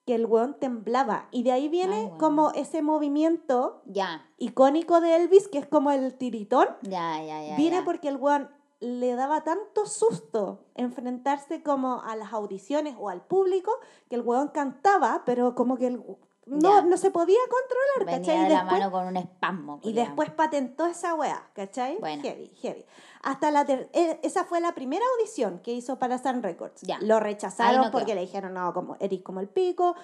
que 0.07 0.15
el 0.15 0.25
weón 0.27 0.55
temblaba. 0.59 1.27
Y 1.31 1.43
de 1.43 1.51
ahí 1.51 1.67
viene 1.67 2.09
Ay, 2.11 2.17
como 2.19 2.51
ese 2.51 2.81
movimiento 2.83 3.81
Ya, 3.85 4.23
icónico 4.37 5.01
de 5.01 5.15
Elvis, 5.15 5.47
que 5.47 5.57
es 5.59 5.67
como 5.67 5.91
el 5.91 6.13
tiritón, 6.15 6.67
ya, 6.83 7.23
ya, 7.23 7.43
ya. 7.43 7.55
viene 7.57 7.77
ya. 7.77 7.85
porque 7.85 8.07
el 8.07 8.17
weón 8.17 8.49
le 8.85 9.15
daba 9.15 9.43
tanto 9.43 9.85
susto 9.87 10.65
enfrentarse 10.75 11.63
como 11.63 12.01
a 12.03 12.15
las 12.15 12.31
audiciones 12.33 12.95
o 12.99 13.09
al 13.09 13.21
público, 13.25 13.71
que 14.09 14.15
el 14.15 14.21
weón 14.21 14.49
cantaba, 14.49 15.23
pero 15.25 15.55
como 15.55 15.77
que 15.77 15.87
el, 15.87 16.03
no, 16.45 16.81
no 16.83 16.97
se 16.97 17.09
podía 17.09 17.39
controlar, 17.49 18.05
Venía 18.05 18.19
¿cachai? 18.19 18.39
de 18.41 18.45
Y 18.45 18.49
la 18.49 18.59
después, 18.61 18.79
mano 18.79 18.91
con 18.91 19.07
un 19.07 19.17
espasmo. 19.17 19.79
y 19.81 19.93
después 19.93 20.29
patentó 20.29 20.85
esa 20.85 21.15
weá, 21.15 21.49
¿cachai? 21.53 21.97
Bueno. 21.99 22.21
Heavy, 22.21 22.51
heavy. 22.61 22.85
Hasta 23.23 23.49
la 23.49 23.65
ter- 23.65 23.89
e- 23.93 24.19
esa 24.21 24.43
fue 24.45 24.59
la 24.61 24.73
primera 24.75 25.03
audición 25.17 25.57
que 25.59 25.71
hizo 25.73 25.97
para 25.97 26.19
Sun 26.19 26.43
Records. 26.43 26.81
Ya. 26.83 26.99
Lo 27.01 27.19
rechazaron 27.19 27.85
no 27.85 27.91
porque 27.91 28.05
quedó. 28.07 28.15
le 28.15 28.21
dijeron, 28.21 28.53
no, 28.53 28.71
como 28.75 28.95
eres 28.99 29.23
como 29.23 29.39
el 29.39 29.49
pico. 29.49 29.95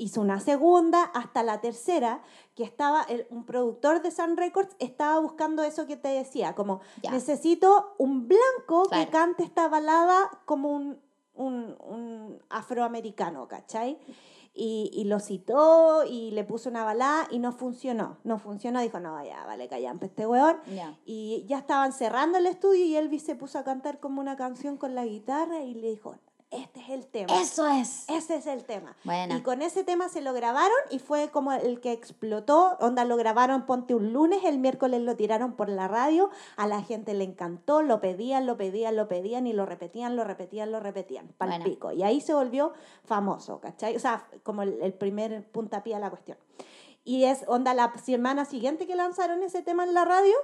Hizo 0.00 0.20
una 0.22 0.40
segunda, 0.40 1.04
hasta 1.04 1.42
la 1.42 1.60
tercera, 1.60 2.22
que 2.54 2.64
estaba, 2.64 3.02
el- 3.02 3.26
un 3.30 3.44
productor 3.44 4.00
de 4.02 4.10
Sun 4.10 4.36
Records 4.36 4.74
estaba 4.78 5.18
buscando 5.20 5.62
eso 5.62 5.86
que 5.86 5.96
te 5.96 6.08
decía, 6.08 6.54
como 6.54 6.80
necesito 7.12 7.94
un 7.98 8.26
blanco 8.26 8.84
que 8.90 8.96
cante 9.10 9.42
esta 9.44 9.68
balada 9.68 10.30
como 10.46 10.70
un, 10.70 10.98
un, 11.34 11.76
un 11.80 12.42
afroamericano, 12.48 13.46
¿cachai? 13.48 13.98
Y, 14.52 14.90
y 14.92 15.04
lo 15.04 15.20
citó 15.20 16.04
y 16.04 16.32
le 16.32 16.42
puso 16.44 16.68
una 16.70 16.82
balada 16.82 17.28
y 17.30 17.38
no 17.38 17.52
funcionó. 17.52 18.18
No 18.24 18.38
funcionó, 18.38 18.80
dijo, 18.80 18.98
no, 18.98 19.22
ya, 19.24 19.44
vale, 19.46 19.68
callampe 19.68 20.06
este 20.06 20.26
weón. 20.26 20.56
Y 21.04 21.44
ya 21.46 21.58
estaban 21.58 21.92
cerrando 21.92 22.38
el 22.38 22.46
estudio 22.46 22.84
y 22.84 22.96
Elvis 22.96 23.22
se 23.22 23.36
puso 23.36 23.58
a 23.58 23.64
cantar 23.64 24.00
como 24.00 24.20
una 24.20 24.36
canción 24.36 24.76
con 24.76 24.94
la 24.94 25.04
guitarra 25.04 25.60
y 25.62 25.74
le 25.74 25.90
dijo, 25.90 26.16
este 26.50 26.80
es 26.80 26.88
el 26.90 27.06
tema. 27.06 27.40
Eso 27.40 27.66
es. 27.66 28.08
Ese 28.08 28.36
es 28.36 28.46
el 28.46 28.64
tema. 28.64 28.96
Buena. 29.04 29.36
Y 29.36 29.42
con 29.42 29.62
ese 29.62 29.84
tema 29.84 30.08
se 30.08 30.20
lo 30.20 30.32
grabaron 30.32 30.76
y 30.90 30.98
fue 30.98 31.30
como 31.30 31.52
el 31.52 31.80
que 31.80 31.92
explotó. 31.92 32.76
Onda, 32.80 33.04
lo 33.04 33.16
grabaron, 33.16 33.66
ponte 33.66 33.94
un 33.94 34.12
lunes, 34.12 34.44
el 34.44 34.58
miércoles 34.58 35.00
lo 35.00 35.14
tiraron 35.16 35.52
por 35.54 35.68
la 35.68 35.86
radio, 35.86 36.30
a 36.56 36.66
la 36.66 36.82
gente 36.82 37.14
le 37.14 37.24
encantó, 37.24 37.82
lo 37.82 38.00
pedían, 38.00 38.46
lo 38.46 38.56
pedían, 38.56 38.96
lo 38.96 39.06
pedían 39.06 39.46
y 39.46 39.52
lo 39.52 39.64
repetían, 39.64 40.16
lo 40.16 40.24
repetían, 40.24 40.72
lo 40.72 40.80
repetían. 40.80 41.28
Pal 41.38 41.62
pico. 41.62 41.92
Y 41.92 42.02
ahí 42.02 42.20
se 42.20 42.34
volvió 42.34 42.72
famoso, 43.04 43.60
¿cachai? 43.60 43.94
O 43.94 44.00
sea, 44.00 44.26
como 44.42 44.62
el, 44.62 44.78
el 44.82 44.92
primer 44.92 45.48
puntapié 45.50 45.94
a 45.94 46.00
la 46.00 46.10
cuestión. 46.10 46.36
Y 47.04 47.24
es, 47.24 47.44
onda, 47.46 47.74
la 47.74 47.92
semana 48.02 48.44
siguiente 48.44 48.86
que 48.86 48.94
lanzaron 48.94 49.42
ese 49.42 49.62
tema 49.62 49.84
en 49.84 49.94
la 49.94 50.04
radio, 50.04 50.34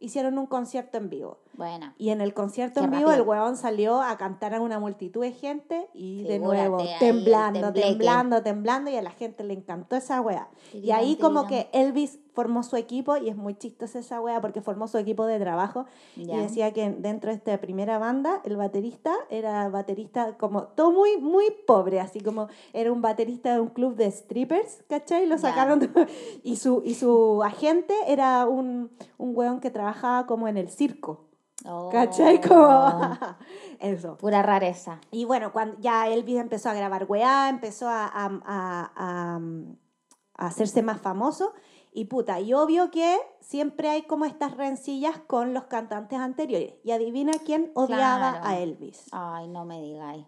hicieron 0.00 0.38
un 0.38 0.46
concierto 0.46 0.98
en 0.98 1.10
vivo. 1.10 1.38
Buena. 1.54 1.94
Y 1.98 2.10
en 2.10 2.20
el 2.20 2.34
concierto 2.34 2.80
Qué 2.80 2.86
en 2.86 2.92
vivo 2.92 3.12
el 3.12 3.22
weón 3.22 3.56
salió 3.56 4.00
a 4.00 4.16
cantar 4.16 4.54
a 4.54 4.60
una 4.60 4.78
multitud 4.78 5.22
de 5.22 5.32
gente 5.32 5.88
y 5.94 6.24
de 6.24 6.38
nuevo 6.38 6.78
temblando, 6.98 7.72
temblando, 7.72 8.42
temblando 8.42 8.90
y 8.90 8.96
a 8.96 9.02
la 9.02 9.10
gente 9.10 9.44
le 9.44 9.54
encantó 9.54 9.96
esa 9.96 10.20
wea. 10.20 10.48
Y 10.72 10.90
ahí 10.90 11.16
como 11.16 11.46
que 11.46 11.68
Elvis 11.72 12.18
formó 12.40 12.62
su 12.62 12.76
equipo 12.76 13.18
y 13.18 13.28
es 13.28 13.36
muy 13.36 13.54
chistosa 13.54 13.98
esa 13.98 14.18
wea 14.18 14.40
porque 14.40 14.62
formó 14.62 14.88
su 14.88 14.96
equipo 14.96 15.26
de 15.26 15.38
trabajo 15.38 15.84
Ya. 16.16 16.36
y 16.36 16.38
decía 16.40 16.72
que 16.72 16.90
dentro 16.90 17.30
de 17.30 17.36
esta 17.36 17.58
primera 17.60 17.98
banda 17.98 18.40
el 18.44 18.56
baterista 18.56 19.12
era 19.28 19.68
baterista 19.68 20.38
como 20.38 20.62
todo 20.62 20.90
muy 20.90 21.18
muy 21.18 21.44
pobre, 21.66 22.00
así 22.00 22.20
como 22.22 22.48
era 22.72 22.90
un 22.90 23.02
baterista 23.02 23.52
de 23.52 23.60
un 23.60 23.68
club 23.68 23.94
de 23.94 24.10
strippers, 24.10 24.82
¿cachai? 24.88 25.26
Lo 25.26 25.36
sacaron 25.36 25.80
de- 25.80 25.90
y 26.42 26.56
su 26.56 26.80
y 26.82 26.94
su 26.94 27.42
agente 27.44 27.94
era 28.06 28.46
un 28.46 28.90
un 29.18 29.36
weón 29.36 29.60
que 29.60 29.70
trabajaba 29.70 30.26
como 30.26 30.48
en 30.48 30.56
el 30.56 30.70
circo. 30.70 31.26
¿Cachai? 31.92 32.40
Como 32.40 32.64
Oh, 32.64 33.18
eso. 33.80 34.16
Pura 34.16 34.40
rareza. 34.42 34.98
Y 35.10 35.26
bueno, 35.26 35.52
cuando 35.52 35.76
ya 35.78 36.08
Elvis 36.08 36.38
empezó 36.38 36.70
a 36.70 36.72
grabar 36.74 37.04
weá, 37.06 37.50
empezó 37.50 37.86
a, 37.86 38.06
a- 38.06 38.40
a- 38.46 38.90
a 38.96 40.46
hacerse 40.46 40.82
más 40.82 40.98
famoso. 41.02 41.52
Y 41.92 42.04
puta, 42.04 42.38
y 42.40 42.52
obvio 42.54 42.90
que 42.90 43.18
siempre 43.40 43.88
hay 43.88 44.02
como 44.02 44.24
estas 44.24 44.56
rencillas 44.56 45.18
con 45.26 45.54
los 45.54 45.64
cantantes 45.64 46.18
anteriores. 46.20 46.74
Y 46.84 46.92
adivina 46.92 47.32
quién 47.44 47.72
odiaba 47.74 48.32
Claro. 48.40 48.46
a 48.46 48.58
Elvis. 48.58 49.06
Ay, 49.12 49.48
no 49.48 49.64
me 49.64 49.80
digáis. 49.80 50.24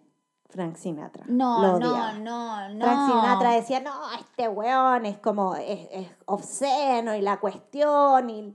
Frank 0.50 0.76
Sinatra. 0.76 1.24
No, 1.28 1.62
Lo 1.62 1.78
no, 1.78 2.12
no, 2.18 2.68
no. 2.68 2.84
Frank 2.84 3.06
Sinatra 3.10 3.50
decía, 3.52 3.80
no, 3.80 3.92
este 4.18 4.48
weón 4.48 5.06
es 5.06 5.18
como, 5.18 5.54
es, 5.54 5.88
es 5.92 6.08
obsceno 6.26 7.14
y 7.14 7.22
la 7.22 7.38
cuestión. 7.40 8.28
Y 8.28 8.54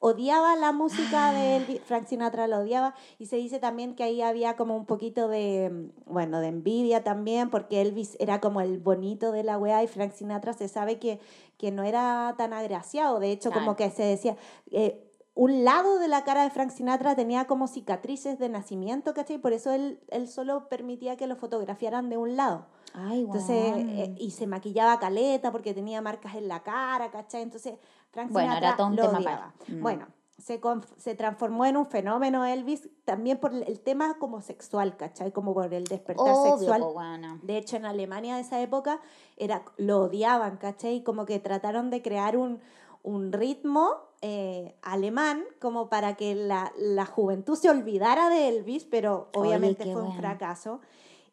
odiaba 0.00 0.54
la 0.56 0.72
música 0.72 1.32
de 1.32 1.56
Elvis, 1.56 1.80
Frank 1.84 2.06
Sinatra 2.06 2.46
lo 2.46 2.58
odiaba 2.58 2.94
y 3.18 3.26
se 3.26 3.36
dice 3.36 3.58
también 3.58 3.94
que 3.94 4.04
ahí 4.04 4.22
había 4.22 4.56
como 4.56 4.76
un 4.76 4.86
poquito 4.86 5.28
de, 5.28 5.70
mm, 5.70 6.12
bueno, 6.12 6.40
de 6.40 6.48
envidia 6.48 7.02
también 7.02 7.50
porque 7.50 7.80
Elvis 7.80 8.16
era 8.20 8.40
como 8.40 8.60
el 8.60 8.78
bonito 8.78 9.32
de 9.32 9.42
la 9.42 9.58
weá 9.58 9.82
y 9.82 9.88
Frank 9.88 10.12
Sinatra 10.12 10.52
se 10.52 10.68
sabe 10.68 10.98
que, 10.98 11.20
que 11.56 11.70
no 11.70 11.82
era 11.82 12.34
tan 12.38 12.52
agraciado, 12.52 13.18
de 13.20 13.32
hecho 13.32 13.50
como 13.50 13.76
que 13.76 13.90
se 13.90 14.04
decía... 14.04 14.36
eh, 14.70 15.04
un 15.40 15.62
lado 15.62 16.00
de 16.00 16.08
la 16.08 16.24
cara 16.24 16.42
de 16.42 16.50
Frank 16.50 16.70
Sinatra 16.70 17.14
tenía 17.14 17.46
como 17.46 17.68
cicatrices 17.68 18.40
de 18.40 18.48
nacimiento, 18.48 19.14
¿cachai? 19.14 19.38
Por 19.38 19.52
eso 19.52 19.70
él, 19.70 20.00
él 20.08 20.26
solo 20.26 20.68
permitía 20.68 21.16
que 21.16 21.28
lo 21.28 21.36
fotografiaran 21.36 22.10
de 22.10 22.16
un 22.16 22.34
lado. 22.36 22.66
Ay, 22.92 23.20
Entonces, 23.20 23.72
weón. 23.72 23.88
eh, 23.88 24.16
y 24.18 24.32
se 24.32 24.48
maquillaba 24.48 24.98
caleta 24.98 25.52
porque 25.52 25.74
tenía 25.74 26.02
marcas 26.02 26.34
en 26.34 26.48
la 26.48 26.64
cara, 26.64 27.12
¿cachai? 27.12 27.42
Entonces, 27.42 27.74
Frank 28.18 28.32
Bueno, 28.32 28.48
Sinatra 28.48 28.68
era 28.68 28.76
todo 28.76 28.86
un 28.88 28.96
lo 28.96 29.02
tema 29.02 29.18
odiaba. 29.18 29.54
Mm. 29.68 29.82
Bueno, 29.82 30.06
se, 30.38 30.60
se 30.96 31.14
transformó 31.14 31.66
en 31.66 31.76
un 31.76 31.86
fenómeno 31.86 32.44
Elvis 32.44 32.88
también 33.04 33.38
por 33.38 33.54
el 33.54 33.80
tema 33.80 34.18
como 34.18 34.40
sexual, 34.40 34.96
¿cachai? 34.96 35.30
Como 35.30 35.54
por 35.54 35.72
el 35.72 35.84
despertar 35.84 36.26
Obvio, 36.26 36.58
sexual. 36.58 37.40
De 37.42 37.58
hecho, 37.58 37.76
en 37.76 37.84
Alemania 37.84 38.34
de 38.34 38.42
esa 38.42 38.60
época 38.60 39.00
era, 39.36 39.62
lo 39.76 40.02
odiaban, 40.02 40.56
¿cachai? 40.56 41.02
Como 41.02 41.26
que 41.26 41.38
trataron 41.38 41.90
de 41.90 42.02
crear 42.02 42.36
un, 42.36 42.60
un 43.04 43.32
ritmo 43.32 43.94
eh, 44.20 44.74
alemán 44.82 45.44
como 45.60 45.88
para 45.88 46.14
que 46.14 46.34
la, 46.34 46.72
la 46.76 47.06
juventud 47.06 47.56
se 47.56 47.70
olvidara 47.70 48.30
de 48.30 48.48
Elvis, 48.48 48.84
pero 48.84 49.28
obviamente 49.34 49.92
fue 49.92 50.02
un 50.02 50.16
fracaso. 50.16 50.80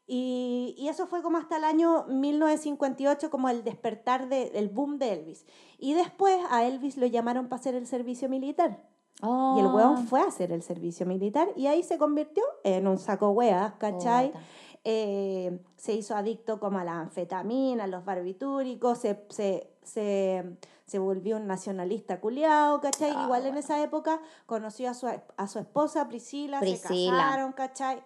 Y, 0.08 0.76
y 0.78 0.88
eso 0.90 1.08
fue 1.08 1.22
como 1.24 1.38
hasta 1.38 1.58
el 1.58 1.64
año 1.64 2.06
1958, 2.08 3.30
como 3.30 3.50
el 3.50 3.64
despertar 3.64 4.28
del 4.30 4.70
boom 4.70 4.98
de 5.00 5.14
Elvis. 5.14 5.46
Y 5.78 5.94
después 5.94 6.38
a 6.50 6.64
Elvis 6.66 6.98
lo 6.98 7.06
llamaron 7.08 7.48
para 7.48 7.60
hacer 7.60 7.76
el 7.76 7.88
servicio 7.88 8.30
militar. 8.30 8.84
Y 9.22 9.60
el 9.60 9.68
Oh, 9.68 9.72
hueón 9.74 10.08
fue 10.08 10.20
a 10.22 10.26
hacer 10.26 10.52
el 10.52 10.62
servicio 10.62 11.06
militar 11.06 11.48
y 11.56 11.68
ahí 11.68 11.84
se 11.84 11.98
convirtió 11.98 12.44
en 12.66 12.86
un 12.86 12.98
saco 12.98 13.30
hueas, 13.32 13.74
¿cachai? 13.76 14.28
puta. 14.34 14.44
eh, 14.84 15.58
se 15.78 15.94
hizo 15.94 16.16
adicto 16.18 16.60
como 16.60 16.80
a 16.80 16.84
la 16.84 17.00
anfetamina, 17.00 17.86
a 17.86 17.88
los 17.88 18.04
barbitúricos, 18.04 18.98
se, 19.00 19.26
se, 19.30 19.72
se, 19.84 20.44
se 20.86 21.00
volvió 21.00 21.38
un 21.38 21.48
nacionalista 21.48 22.20
culiao, 22.20 22.82
¿cachai? 22.82 23.12
Ah, 23.16 23.24
Igual 23.24 23.44
en 23.44 23.54
bueno. 23.54 23.60
esa 23.62 23.82
época 23.82 24.20
conoció 24.46 24.90
a 24.90 24.94
su, 24.94 25.08
a 25.08 25.48
su 25.48 25.60
esposa 25.60 26.08
Priscila, 26.10 26.60
se 26.60 26.66
Priscila. 26.66 27.18
casaron, 27.18 27.54
¿cachai? 27.54 28.04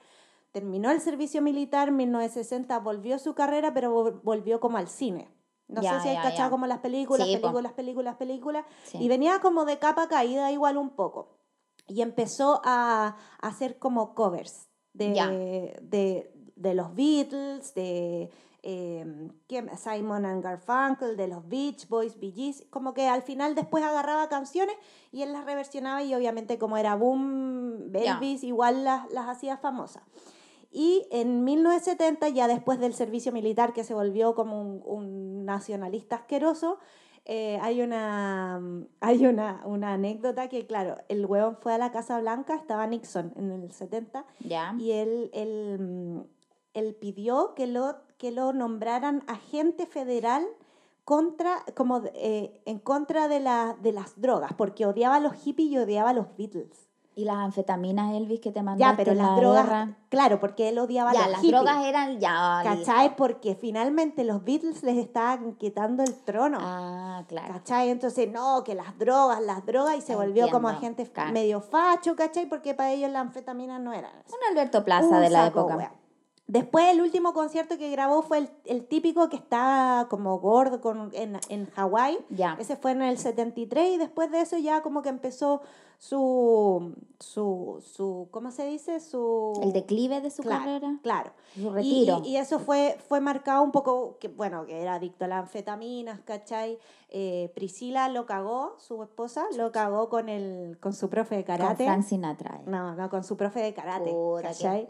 Terminó 0.51 0.89
el 0.91 0.99
servicio 1.01 1.41
militar, 1.41 1.89
en 1.89 1.97
1960 1.97 2.79
volvió 2.79 3.15
a 3.15 3.19
su 3.19 3.33
carrera, 3.35 3.73
pero 3.73 3.93
vol- 3.93 4.19
volvió 4.23 4.59
como 4.59 4.77
al 4.77 4.87
cine. 4.87 5.29
No 5.67 5.81
Ya, 5.81 5.97
sé 5.97 6.01
si 6.01 6.07
hay 6.09 6.15
cachado 6.17 6.37
ya. 6.45 6.49
como 6.49 6.65
las 6.65 6.79
películas, 6.79 7.27
Sí, 7.27 7.35
po. 7.37 7.41
películas, 7.43 7.73
películas, 7.73 8.15
películas. 8.15 8.65
Sí. 8.85 8.97
Y 8.99 9.07
venía 9.07 9.39
como 9.39 9.65
de 9.65 9.77
capa 9.77 10.07
caída 10.07 10.51
igual 10.51 10.77
un 10.77 10.89
poco. 10.89 11.37
Y 11.87 12.01
empezó 12.01 12.61
a, 12.65 13.15
a 13.41 13.47
hacer 13.47 13.77
como 13.77 14.15
covers 14.15 14.67
de, 14.93 15.77
de, 15.83 16.31
de 16.55 16.73
los 16.73 16.95
Beatles, 16.95 17.73
de 17.75 18.31
eh. 18.63 19.29
Simon 19.77 20.25
and 20.25 20.43
Garfunkel, 20.43 21.15
de 21.15 21.27
los 21.27 21.47
Beach 21.47 21.87
Boys, 21.87 22.19
Bee 22.19 22.31
Gees. 22.31 22.65
Como 22.71 22.93
que 22.95 23.07
al 23.07 23.21
final 23.21 23.53
después 23.53 23.83
agarraba 23.83 24.27
canciones 24.29 24.75
y 25.11 25.21
él 25.21 25.31
las 25.33 25.45
reversionaba 25.45 26.01
y 26.03 26.13
obviamente 26.15 26.57
como 26.57 26.77
era 26.77 26.95
boom. 26.95 27.91
Elvis, 27.93 28.43
igual 28.43 28.83
las, 28.83 29.09
las 29.11 29.27
hacía 29.29 29.57
famosas. 29.57 30.03
Y 30.71 31.07
en 31.11 31.43
1970, 31.43 32.29
ya 32.29 32.47
después 32.47 32.79
del 32.79 32.93
servicio 32.93 33.31
militar 33.31 33.73
que 33.73 33.83
se 33.83 33.93
volvió 33.93 34.35
como 34.35 34.61
un, 34.61 34.81
un 34.85 35.45
nacionalista 35.45 36.17
asqueroso, 36.17 36.77
eh, 37.25 37.59
hay, 37.61 37.81
una, 37.81 38.59
hay 39.01 39.25
una, 39.25 39.61
una 39.65 39.93
anécdota 39.93 40.47
que, 40.49 40.65
claro, 40.67 40.95
el 41.09 41.25
huevón 41.25 41.57
fue 41.59 41.73
a 41.73 41.77
la 41.77 41.91
Casa 41.91 42.19
Blanca, 42.19 42.55
estaba 42.55 42.87
Nixon 42.87 43.33
en 43.35 43.51
el 43.51 43.71
70, 43.71 44.25
Ya. 44.47 44.75
y 44.79 44.91
él, 44.91 45.29
él, 45.33 45.77
mm, 45.79 46.19
él 46.73 46.95
pidió 46.95 47.53
que 47.55 47.67
lo, 47.67 47.97
que 48.17 48.31
lo 48.31 48.53
nombraran 48.53 49.23
agente 49.27 49.85
federal 49.85 50.45
contra, 51.03 51.63
como, 51.75 52.03
eh, 52.13 52.61
en 52.65 52.77
contra 52.79 53.27
de, 53.27 53.39
la, 53.39 53.75
de 53.81 53.91
las 53.91 54.19
drogas, 54.21 54.53
porque 54.53 54.85
odiaba 54.85 55.15
a 55.15 55.19
los 55.19 55.33
hippies 55.33 55.69
y 55.71 55.77
odiaba 55.79 56.11
a 56.11 56.13
los 56.13 56.27
Beatles. 56.37 56.88
Y 57.19 57.25
las 57.25 57.35
anfetaminas, 57.37 58.13
Elvis, 58.13 58.39
que 58.39 58.51
te 58.51 58.63
mandaste 58.63 58.91
Ya, 58.93 58.95
pero 58.97 59.11
en 59.11 59.17
las 59.17 59.27
la 59.27 59.35
drogas, 59.35 59.65
guerra? 59.65 59.97
claro, 60.07 60.39
porque 60.39 60.69
él 60.69 60.79
odiaba 60.79 61.11
Ya, 61.11 61.19
a 61.19 61.23
los 61.23 61.31
las 61.33 61.41
hippies. 61.41 61.61
drogas 61.61 61.85
eran 61.85 62.19
ya. 62.19 62.61
¿Cachai? 62.63 62.99
listo. 63.07 63.15
Porque 63.17 63.55
finalmente 63.55 64.23
los 64.23 64.43
Beatles 64.45 64.83
les 64.83 64.97
estaban 64.97 65.55
quitando 65.55 66.01
el 66.03 66.13
trono. 66.23 66.59
Ah, 66.61 67.23
claro. 67.27 67.53
¿Cachai? 67.55 67.89
Entonces, 67.89 68.31
no, 68.31 68.63
que 68.63 68.73
las 68.73 68.97
drogas, 68.97 69.41
las 69.41 69.65
drogas, 69.65 69.97
y 69.97 70.01
se 70.01 70.15
volvió 70.15 70.49
como 70.49 70.69
agente 70.69 71.05
claro. 71.07 71.33
medio 71.33 71.59
facho, 71.61 72.15
¿cachai? 72.15 72.47
Porque 72.47 72.73
para 72.73 72.91
ellos 72.91 73.11
las 73.11 73.21
anfetaminas 73.23 73.81
no 73.81 73.91
eran 73.91 74.11
eso. 74.25 74.35
Un 74.35 74.57
Alberto 74.57 74.85
Plaza 74.85 75.07
Un 75.15 75.21
de 75.21 75.29
la 75.29 75.45
saco, 75.47 75.59
época. 75.59 75.75
wea. 75.75 75.91
Después, 76.47 76.87
el 76.87 77.01
último 77.01 77.33
concierto 77.33 77.77
que 77.77 77.91
grabó 77.91 78.23
fue 78.23 78.39
el, 78.39 78.49
el 78.65 78.87
típico 78.87 79.29
que 79.29 79.35
estaba 79.35 80.07
como 80.09 80.39
gordo 80.39 80.81
con, 80.81 81.11
en, 81.13 81.37
en 81.49 81.69
Hawái. 81.71 82.17
Ese 82.57 82.75
fue 82.75 82.91
en 82.91 83.03
el 83.03 83.19
73 83.19 83.91
y 83.93 83.97
después 83.97 84.31
de 84.31 84.41
eso 84.41 84.57
ya 84.57 84.81
como 84.81 85.03
que 85.03 85.09
empezó 85.09 85.61
su, 86.01 86.93
su, 87.19 87.83
su 87.85 88.29
¿cómo 88.31 88.51
se 88.51 88.65
dice? 88.65 89.01
Su... 89.01 89.51
El 89.61 89.73
declive 89.73 90.21
de 90.21 90.31
su 90.31 90.41
claro, 90.41 90.59
carrera. 90.63 90.97
Claro. 91.03 91.31
Su 91.53 91.69
retiro. 91.69 92.21
Y, 92.23 92.29
y 92.29 92.37
eso 92.37 92.57
fue, 92.57 92.97
fue 93.09 93.19
marcado 93.19 93.61
un 93.63 93.71
poco, 93.73 94.17
que 94.17 94.29
bueno, 94.29 94.65
que 94.65 94.81
era 94.81 94.95
adicto 94.95 95.25
a 95.25 95.27
las 95.27 95.41
anfetaminas, 95.41 96.21
¿cachai? 96.21 96.79
Eh, 97.09 97.51
Priscila 97.53 98.07
lo 98.07 98.25
cagó, 98.25 98.75
su 98.77 99.03
esposa, 99.03 99.45
lo 99.57 99.73
cagó 99.73 100.07
con, 100.07 100.29
el, 100.29 100.77
con 100.79 100.93
su 100.93 101.09
profe 101.09 101.35
de 101.35 101.43
Con 101.43 101.57
karate. 101.57 101.83
Frank 101.83 102.03
Sinatra. 102.03 102.61
eh. 102.61 102.63
No, 102.65 102.95
no, 102.95 103.09
con 103.09 103.25
su 103.25 103.35
profe 103.35 103.59
de 103.59 103.73
karate, 103.73 104.09
Puta, 104.11 104.43
¿cachai? 104.49 104.87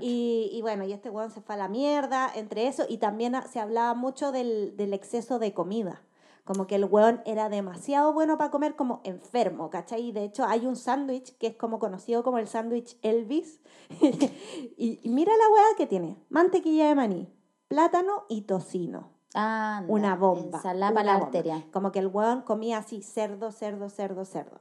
Y, 0.00 0.50
y 0.52 0.60
bueno, 0.60 0.84
y 0.84 0.92
este 0.92 1.08
weón 1.08 1.30
se 1.30 1.40
fue 1.40 1.54
a 1.54 1.58
la 1.58 1.68
mierda, 1.68 2.28
entre 2.34 2.66
eso, 2.66 2.84
y 2.88 2.98
también 2.98 3.36
se 3.48 3.60
hablaba 3.60 3.94
mucho 3.94 4.32
del, 4.32 4.76
del 4.76 4.92
exceso 4.92 5.38
de 5.38 5.54
comida. 5.54 6.02
Como 6.44 6.66
que 6.66 6.74
el 6.74 6.84
weón 6.86 7.22
era 7.24 7.48
demasiado 7.48 8.12
bueno 8.12 8.36
para 8.36 8.50
comer 8.50 8.74
como 8.74 9.00
enfermo, 9.04 9.70
¿cachai? 9.70 10.08
Y 10.08 10.12
de 10.12 10.24
hecho 10.24 10.44
hay 10.44 10.66
un 10.66 10.74
sándwich 10.76 11.36
que 11.38 11.46
es 11.48 11.54
como 11.56 11.78
conocido 11.78 12.24
como 12.24 12.38
el 12.38 12.48
sándwich 12.48 12.98
Elvis. 13.02 13.60
y, 14.00 15.00
y 15.02 15.08
mira 15.10 15.32
la 15.36 15.48
weá 15.54 15.64
que 15.76 15.86
tiene. 15.86 16.16
Mantequilla 16.28 16.88
de 16.88 16.94
maní, 16.94 17.32
plátano 17.68 18.24
y 18.28 18.42
tocino. 18.42 19.10
Anda, 19.34 19.90
Una 19.92 20.16
bomba. 20.16 20.58
Ensalada 20.58 20.92
para 20.92 21.04
la 21.06 21.12
bomba. 21.14 21.26
arteria. 21.26 21.64
Como 21.72 21.92
que 21.92 22.00
el 22.00 22.08
weón 22.08 22.42
comía 22.42 22.78
así 22.78 23.02
cerdo, 23.02 23.50
cerdo, 23.52 23.88
cerdo, 23.88 24.24
cerdo. 24.24 24.60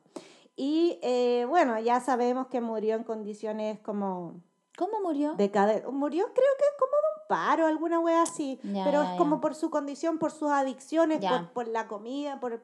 Y 0.55 0.99
eh, 1.01 1.45
bueno, 1.49 1.79
ya 1.79 1.99
sabemos 1.99 2.47
que 2.47 2.61
murió 2.61 2.95
en 2.95 3.03
condiciones 3.03 3.79
como 3.79 4.41
¿Cómo 4.77 5.01
murió? 5.01 5.33
de 5.35 5.51
cade- 5.51 5.85
Murió 5.91 6.25
creo 6.33 6.53
que 6.57 6.65
como 6.79 6.91
paro, 7.31 7.65
alguna 7.65 7.99
wea 8.01 8.23
así. 8.23 8.59
Ya, 8.63 8.83
pero 8.83 9.03
ya, 9.03 9.11
es 9.11 9.17
como 9.17 9.39
por 9.39 9.55
su 9.55 9.69
condición, 9.69 10.17
por 10.17 10.31
sus 10.31 10.51
adicciones, 10.51 11.19
por, 11.25 11.47
por 11.53 11.67
la 11.69 11.87
comida, 11.87 12.39
por, 12.41 12.61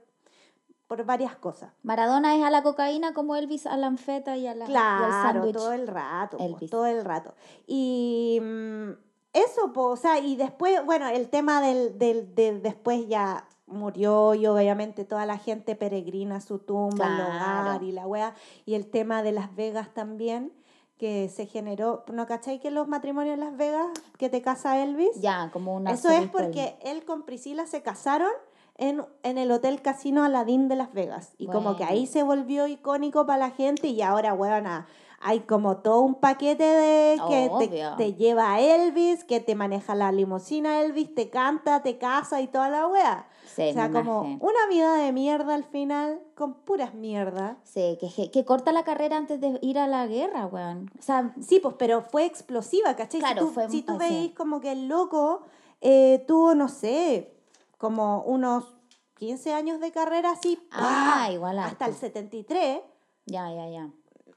por 0.88 1.05
varias 1.05 1.38
cosas. 1.38 1.72
Maradona 1.84 2.36
es 2.36 2.43
a 2.43 2.49
la 2.49 2.63
cocaína 2.63 3.13
como 3.13 3.38
Elvis 3.38 3.65
a 3.65 3.78
la 3.78 3.88
anfeta 3.88 4.36
y, 4.36 4.45
a 4.45 4.53
la, 4.55 4.65
y 4.65 4.68
al 4.68 4.72
Claro, 4.72 5.51
todo 5.53 5.72
el 5.72 5.88
rato, 5.88 6.38
po, 6.38 6.57
todo 6.70 6.86
el 6.86 7.05
rato. 7.05 7.34
Y 7.65 8.39
mm, 8.41 8.89
eso, 9.32 9.72
po, 9.72 9.86
o 9.88 9.95
sea, 9.95 10.20
y 10.20 10.36
después, 10.36 10.84
bueno, 10.86 11.07
el 11.07 11.30
tema 11.30 11.61
del, 11.61 11.97
del, 11.97 12.36
de 12.36 12.59
después 12.59 13.07
ya 13.07 13.47
murió 13.68 14.34
y 14.34 14.47
obviamente 14.47 15.05
toda 15.05 15.26
la 15.26 15.38
gente 15.38 15.76
peregrina 15.76 16.38
a 16.38 16.41
su 16.41 16.59
tumba, 16.59 17.05
Claro. 17.05 17.28
hogar 17.28 17.84
y 17.84 17.91
la 17.91 18.05
wea, 18.05 18.34
y 18.65 18.74
el 18.76 18.88
tema 18.88 19.24
de 19.24 19.32
Las 19.32 19.55
Vegas 19.55 19.93
también, 19.93 20.51
que 20.97 21.29
se 21.29 21.45
generó, 21.45 22.03
¿no 22.11 22.25
cachai 22.25 22.59
que 22.59 22.71
los 22.71 22.87
matrimonios 22.87 23.35
en 23.35 23.41
Las 23.41 23.55
Vegas, 23.55 23.87
que 24.17 24.29
te 24.29 24.41
casa 24.41 24.81
Elvis? 24.81 25.21
Ya, 25.21 25.49
como 25.53 25.75
una. 25.75 25.91
Eso 25.91 26.09
es 26.09 26.27
porque 26.29 26.77
él 26.81 27.05
con 27.05 27.23
Priscila 27.23 27.67
se 27.67 27.81
casaron 27.81 28.31
en, 28.77 29.05
en 29.23 29.37
el 29.37 29.51
Hotel 29.51 29.81
Casino 29.81 30.23
Aladín 30.23 30.67
de 30.67 30.75
Las 30.75 30.93
Vegas. 30.93 31.33
Y 31.37 31.47
como 31.47 31.75
que 31.75 31.83
ahí 31.83 32.07
se 32.07 32.23
volvió 32.23 32.67
icónico 32.67 33.25
para 33.25 33.39
la 33.39 33.51
gente 33.51 33.87
y 33.87 34.01
ahora, 34.01 34.33
weona, 34.33 34.87
hay 35.19 35.41
como 35.41 35.77
todo 35.77 36.01
un 36.01 36.15
paquete 36.15 36.63
de 36.63 37.19
que 37.27 37.49
te, 37.59 37.65
Obvio. 37.65 37.95
te 37.97 38.13
lleva 38.13 38.53
a 38.53 38.59
Elvis, 38.59 39.23
que 39.23 39.39
te 39.39 39.55
maneja 39.55 39.95
la 39.95 40.11
limusina 40.11 40.81
Elvis, 40.81 41.13
te 41.13 41.29
canta, 41.29 41.81
te 41.81 41.97
casa 41.97 42.41
y 42.41 42.47
toda 42.47 42.69
la 42.69 42.87
wea. 42.87 43.27
Sí, 43.58 43.70
o 43.72 43.74
sea, 43.74 43.91
como 43.91 44.22
una 44.22 44.68
vida 44.70 44.93
de 44.97 45.12
mierda 45.12 45.55
al 45.55 45.64
final, 45.64 46.22
con 46.36 46.53
puras 46.53 46.93
mierdas. 46.93 47.58
Sí, 47.64 47.97
que, 47.99 48.30
que 48.30 48.45
corta 48.45 48.72
la 48.72 48.84
carrera 48.84 49.18
antes 49.18 49.41
de 49.41 49.58
ir 49.64 49.80
a 49.80 49.88
la 49.88 50.05
guerra, 50.05 50.45
weón. 50.45 50.91
O 50.99 51.01
sea, 51.01 51.34
Sí, 51.41 51.60
pues, 51.60 51.74
pero 51.80 52.03
fue 52.03 52.26
explosiva, 52.26 52.95
¿cachai? 52.95 53.20
Claro, 53.20 53.41
si 53.41 53.47
tú, 53.47 53.53
fue 53.53 53.70
si 53.70 53.82
tú 53.82 53.93
así. 53.93 53.99
veis 53.99 54.34
como 54.36 54.62
que 54.62 54.74
el 54.74 54.88
loco 54.88 55.41
eh, 55.82 56.24
tuvo, 56.28 56.53
no 56.53 56.68
sé, 56.70 57.34
como 57.80 58.22
unos 58.24 58.76
15 59.16 59.51
años 59.53 59.80
de 59.80 59.91
carrera 59.91 60.30
así, 60.34 60.60
Ah, 60.70 61.24
¡pah! 61.26 61.32
igual 61.32 61.58
hasta 61.58 61.86
el 61.86 61.91
harto. 61.93 61.99
73. 62.05 62.82
ya, 63.26 63.51
ya, 63.51 63.68
ya. 63.70 63.89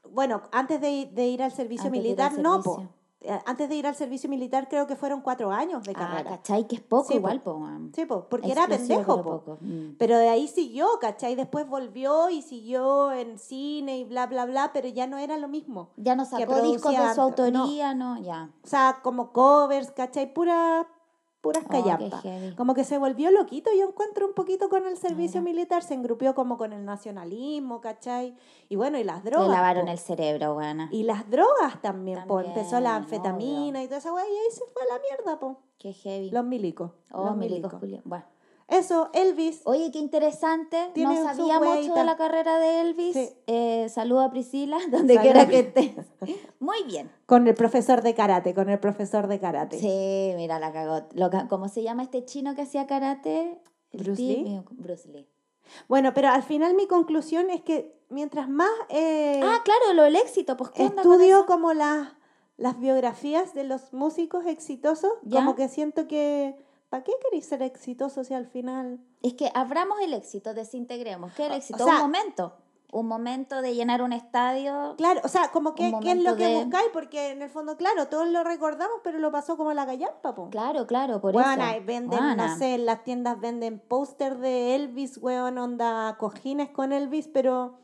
Bueno, 0.09 0.41
antes 0.51 0.81
de, 0.81 1.07
de 1.13 1.27
ir 1.27 1.43
al 1.43 1.51
servicio 1.51 1.85
Antes 1.87 2.01
de 2.01 2.09
ir 2.09 2.19
al 2.19 2.31
militar, 2.31 2.43
no, 2.43 2.63
po. 2.63 2.83
Eh, 3.23 3.39
antes 3.45 3.69
de 3.69 3.75
ir 3.75 3.85
al 3.87 3.95
servicio 3.95 4.29
militar 4.29 4.67
creo 4.67 4.87
que 4.87 4.95
fueron 4.95 5.21
cuatro 5.21 5.51
años 5.51 5.83
de 5.83 5.91
Ah, 5.95 5.99
carrera. 5.99 6.29
¿cachai? 6.31 6.67
Que 6.67 6.75
es 6.75 6.81
poco 6.81 7.07
Sí, 7.09 7.15
igual, 7.15 7.41
po. 7.41 7.61
Sí, 7.93 8.05
po, 8.05 8.27
porque 8.29 8.51
era 8.51 8.67
pendejo, 8.67 9.03
pero 9.03 9.23
po. 9.23 9.39
poco. 9.39 9.57
Mm. 9.61 9.95
Pero 9.99 10.17
de 10.17 10.29
ahí 10.29 10.47
siguió, 10.47 10.87
¿cachai? 10.99 11.35
Después 11.35 11.67
volvió 11.67 12.29
y 12.29 12.41
siguió 12.41 13.11
en 13.11 13.37
cine 13.37 13.97
y 13.99 14.03
bla, 14.05 14.25
bla, 14.27 14.45
bla, 14.45 14.71
pero 14.73 14.87
ya 14.87 15.05
no 15.07 15.17
era 15.17 15.37
lo 15.37 15.47
mismo. 15.47 15.89
Ya 15.97 16.15
no 16.15 16.25
sacó 16.25 16.61
discos 16.61 16.91
de 16.91 16.97
su 16.97 17.03
antes, 17.03 17.17
no. 17.17 17.23
autoría, 17.63 17.93
no, 17.93 18.19
ya. 18.21 18.49
O 18.63 18.67
sea, 18.67 18.99
como 19.03 19.31
covers, 19.31 19.91
¿cachai? 19.91 20.33
Pura, 20.33 20.87
puras 21.41 21.63
Oh, 21.65 21.69
callampas. 21.69 22.21
heavy. 22.21 22.55
como 22.55 22.73
que 22.73 22.83
se 22.83 22.97
volvió 22.97 23.31
loquito, 23.31 23.69
yo 23.77 23.89
encuentro 23.89 24.27
un 24.27 24.33
poquito 24.33 24.69
con 24.69 24.85
el 24.85 24.95
servicio 24.97 25.41
Mira. 25.41 25.53
militar, 25.53 25.83
se 25.83 25.93
engrupió 25.95 26.35
como 26.35 26.57
con 26.57 26.71
el 26.73 26.85
nacionalismo, 26.85 27.81
¿cachai? 27.81 28.35
Y 28.69 28.75
bueno, 28.75 28.97
y 28.99 29.03
las 29.03 29.23
Le 29.23 29.31
drogas. 29.31 29.49
lavaron 29.49 29.85
po. 29.85 29.91
el 29.91 29.97
cerebro, 29.97 30.55
weona. 30.55 30.87
Y 30.91 31.03
las 31.03 31.29
drogas 31.29 31.81
también, 31.81 32.25
po. 32.27 32.39
Empezó 32.41 32.79
la 32.79 32.91
También, 32.93 33.03
anfetamina 33.25 33.83
y 33.83 33.87
toda 33.87 33.97
esa 33.97 34.13
weá, 34.13 34.23
y 34.25 34.29
ahí 34.31 34.51
se 34.51 34.63
fue 34.71 34.83
a 34.83 34.93
la 34.93 35.01
mierda, 35.01 35.39
po. 35.39 35.57
Qué 35.77 35.93
heavy. 35.93 36.29
Los 36.29 36.45
milicos. 36.45 36.91
oh, 37.11 37.25
los 37.25 37.35
milicos 37.37 37.81
milicos. 37.81 38.03
Bueno. 38.05 38.25
Eso, 38.71 39.09
Elvis. 39.13 39.61
Oye, 39.65 39.91
qué 39.91 39.99
interesante. 39.99 40.91
No 40.95 41.13
sabía 41.23 41.59
mucho 41.59 41.93
de 41.93 42.03
la 42.03 42.15
carrera 42.15 42.57
de 42.57 42.81
Elvis. 42.81 43.13
Sí. 43.13 43.29
Eh, 43.47 43.87
saludo 43.89 44.21
a 44.21 44.31
Priscila, 44.31 44.77
donde 44.91 45.17
quiera 45.19 45.47
que 45.47 45.59
estés. 45.59 45.91
Muy 46.59 46.83
bien. 46.83 47.11
Con 47.25 47.47
el 47.47 47.53
profesor 47.53 48.01
de 48.01 48.15
karate, 48.15 48.53
con 48.53 48.69
el 48.69 48.79
profesor 48.79 49.27
de 49.27 49.39
karate. 49.39 49.77
Sí, 49.77 50.33
mira, 50.37 50.57
la 50.57 50.71
cagó. 50.71 51.05
¿Cómo 51.49 51.67
se 51.67 51.83
llama 51.83 52.03
este 52.03 52.23
chino 52.23 52.55
que 52.55 52.61
hacía 52.61 52.87
karate? 52.87 53.59
Bruce 53.93 54.21
Lee. 54.21 54.61
Bruce 54.71 55.07
Lee. 55.09 55.27
Bueno, 55.87 56.13
pero 56.13 56.29
al 56.29 56.43
final 56.43 56.73
mi 56.73 56.87
conclusión 56.87 57.49
es 57.49 57.61
que 57.61 57.93
mientras 58.09 58.49
más 58.49 58.69
eh, 58.89 59.41
Ah, 59.43 59.59
claro, 59.63 59.93
lo 59.93 60.03
del 60.03 60.15
éxito. 60.15 60.57
Pues, 60.57 60.71
¿qué 60.71 60.83
onda 60.83 61.01
estudio 61.01 61.45
como 61.45 61.73
las, 61.73 62.09
las 62.57 62.79
biografías 62.79 63.53
de 63.53 63.63
los 63.63 63.93
músicos 63.93 64.45
exitosos, 64.45 65.11
¿Ya? 65.23 65.39
como 65.39 65.55
que 65.55 65.67
siento 65.67 66.07
que, 66.07 66.55
¿para 66.91 67.03
qué 67.03 67.13
queréis 67.23 67.47
ser 67.47 67.63
exitoso 67.63 68.23
si 68.23 68.35
al 68.35 68.45
final... 68.45 68.99
Es 69.23 69.33
que 69.33 69.49
abramos 69.55 69.97
el 70.01 70.13
éxito, 70.13 70.53
desintegremos. 70.53 71.33
¿Qué 71.33 71.43
es 71.43 71.47
el 71.47 71.53
O- 71.53 71.55
o 71.55 71.57
éxito? 71.57 71.83
sea- 71.85 71.95
un 71.95 72.01
momento. 72.01 72.53
Un 72.93 73.07
momento 73.07 73.61
de 73.61 73.73
llenar 73.73 74.01
un 74.01 74.11
estadio. 74.11 74.95
Claro, 74.97 75.21
o 75.23 75.29
sea, 75.29 75.49
como 75.53 75.73
que, 75.75 75.93
¿qué 76.01 76.11
es 76.11 76.21
lo 76.23 76.35
que 76.35 76.45
de- 76.47 76.55
buscáis? 76.65 76.89
Porque 76.91 77.29
en 77.31 77.41
el 77.41 77.49
fondo, 77.49 77.77
claro, 77.77 78.09
todos 78.09 78.27
lo 78.27 78.43
recordamos, 78.43 78.97
pero 79.01 79.17
lo 79.17 79.31
pasó 79.31 79.55
como 79.55 79.71
la 79.71 79.85
gallampa, 79.85 80.35
po. 80.35 80.49
Claro, 80.49 80.85
claro, 80.87 81.21
por 81.21 81.33
eso. 81.33 81.41
venden, 81.85 82.19
Weona. 82.19 82.47
no 82.49 82.57
sé, 82.57 82.75
en 82.75 82.85
las 82.85 83.05
tiendas 83.05 83.39
venden 83.39 83.79
póster 83.79 84.37
de 84.39 84.75
Elvis, 84.75 85.17
weón, 85.19 85.57
onda 85.57 86.17
cojines 86.19 86.69
con 86.71 86.91
Elvis, 86.91 87.29
pero 87.29 87.79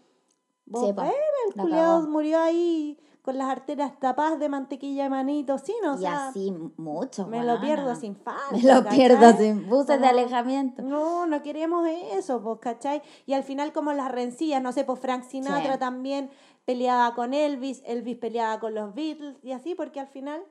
vos 0.65 0.85
Sí, 0.87 0.91
po, 0.91 1.03
el 1.03 1.53
cagó. 1.71 2.01
murió 2.09 2.39
ahí 2.41 2.99
con 3.27 3.37
las 3.37 3.49
arterias 3.49 3.91
tapadas 3.99 4.39
de 4.39 4.47
mantequilla 4.47 5.03
de 5.03 5.09
manito, 5.09 5.57
sí, 5.57 5.75
¿no? 5.83 5.95
O 5.95 5.97
y 5.97 5.99
sea, 5.99 6.29
así 6.29 6.49
mucho. 6.77 7.27
me 7.27 7.43
lo 7.43 7.59
pierdo 7.59 7.93
sin 7.93 8.15
falta. 8.15 8.41
Me 8.53 8.61
lo 8.63 8.81
¿cachai? 8.85 8.97
pierdo 8.97 9.33
sin 9.37 9.67
buses 9.67 9.99
de 9.99 10.07
alejamiento. 10.07 10.81
No, 10.81 11.25
no 11.25 11.43
queremos 11.43 11.85
eso, 12.13 12.41
pues, 12.41 12.59
¿cachai? 12.61 13.01
Y 13.25 13.33
al 13.33 13.43
final 13.43 13.73
como 13.73 13.91
las 13.91 14.09
rencillas, 14.09 14.61
no 14.63 14.71
sé, 14.71 14.85
pues 14.85 15.01
Frank 15.01 15.23
Sinatra 15.25 15.73
Sí. 15.73 15.79
también 15.79 16.29
peleaba 16.63 17.13
con 17.15 17.33
Elvis, 17.33 17.81
Elvis 17.85 18.15
peleaba 18.17 18.61
con 18.61 18.73
los 18.73 18.95
Beatles 18.95 19.35
y 19.43 19.51
así, 19.51 19.75
porque 19.75 19.99
al 19.99 20.07
final, 20.07 20.41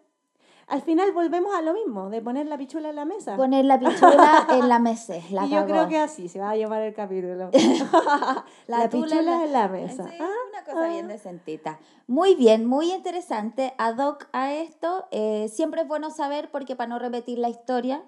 al 0.69 0.83
final 0.83 1.13
volvemos 1.13 1.55
a 1.55 1.63
lo 1.63 1.73
mismo, 1.75 2.11
de 2.11 2.21
poner 2.21 2.47
la 2.47 2.59
pichula 2.59 2.91
en 2.91 2.97
la 2.97 3.05
mesa. 3.05 3.37
Poner 3.37 3.65
la 3.65 3.79
pichula 3.79 4.47
en 4.51 4.69
la 4.69 4.79
mesa. 4.81 5.15
La 5.31 5.47
y 5.47 5.51
yo 5.51 5.57
cagó. 5.59 5.67
creo 5.67 5.89
que 5.89 5.99
así 5.99 6.29
se 6.29 6.41
va 6.41 6.51
a 6.51 6.57
llamar 6.57 6.83
el 6.83 6.93
capítulo. 6.95 7.51
la, 8.67 8.89
tula 8.89 9.07
pichula 9.07 9.45
en 9.45 9.53
la 9.53 9.69
mesa. 9.69 10.09
Sí, 10.09 10.17
Ah, 10.21 10.29
una 10.51 10.65
cosa 10.65 10.85
ah. 10.87 10.89
bien 10.89 11.09
decentita. 11.09 11.79
Muy 12.09 12.35
bien, 12.35 12.67
muy 12.67 12.93
interesante. 12.93 13.75
Ad 13.79 13.99
hoc 13.99 14.29
a 14.33 14.53
esto, 14.55 15.07
eh, 15.13 15.49
siempre 15.53 15.83
es 15.83 15.89
bueno 15.89 16.11
saber 16.11 16.51
porque 16.51 16.75
para 16.75 16.89
no 16.89 16.99
repetir 16.99 17.39
la 17.39 17.49
historia. 17.49 18.03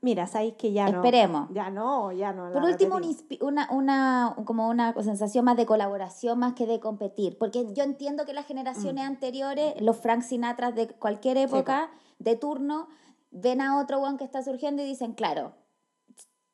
Mira, 0.00 0.26
sabéis 0.26 0.54
que 0.54 0.70
ya 0.70 0.84
no. 0.90 0.98
Esperemos. 0.98 1.48
Ya 1.50 1.70
no, 1.70 2.12
ya 2.12 2.32
no. 2.34 2.52
Por 2.52 2.62
la 2.62 2.68
último, 2.68 2.98
una, 3.40 3.68
una, 3.70 4.36
como 4.44 4.68
una 4.68 4.92
sensación 5.02 5.46
más 5.46 5.56
de 5.56 5.64
colaboración 5.64 6.38
más 6.38 6.52
que 6.52 6.66
de 6.66 6.78
competir. 6.78 7.38
Porque 7.38 7.72
yo 7.72 7.82
entiendo 7.84 8.26
que 8.26 8.34
las 8.34 8.46
generaciones 8.46 9.02
Mm. 9.02 9.08
anteriores, 9.08 9.80
los 9.80 9.96
Frank 9.96 10.20
Sinatras 10.20 10.74
de 10.74 10.88
cualquier 10.88 11.38
época, 11.38 11.88
de 12.24 12.36
turno, 12.36 12.88
ven 13.30 13.60
a 13.60 13.78
otro 13.78 14.00
one 14.00 14.18
que 14.18 14.24
está 14.24 14.42
surgiendo 14.42 14.82
y 14.82 14.86
dicen, 14.86 15.12
claro, 15.12 15.54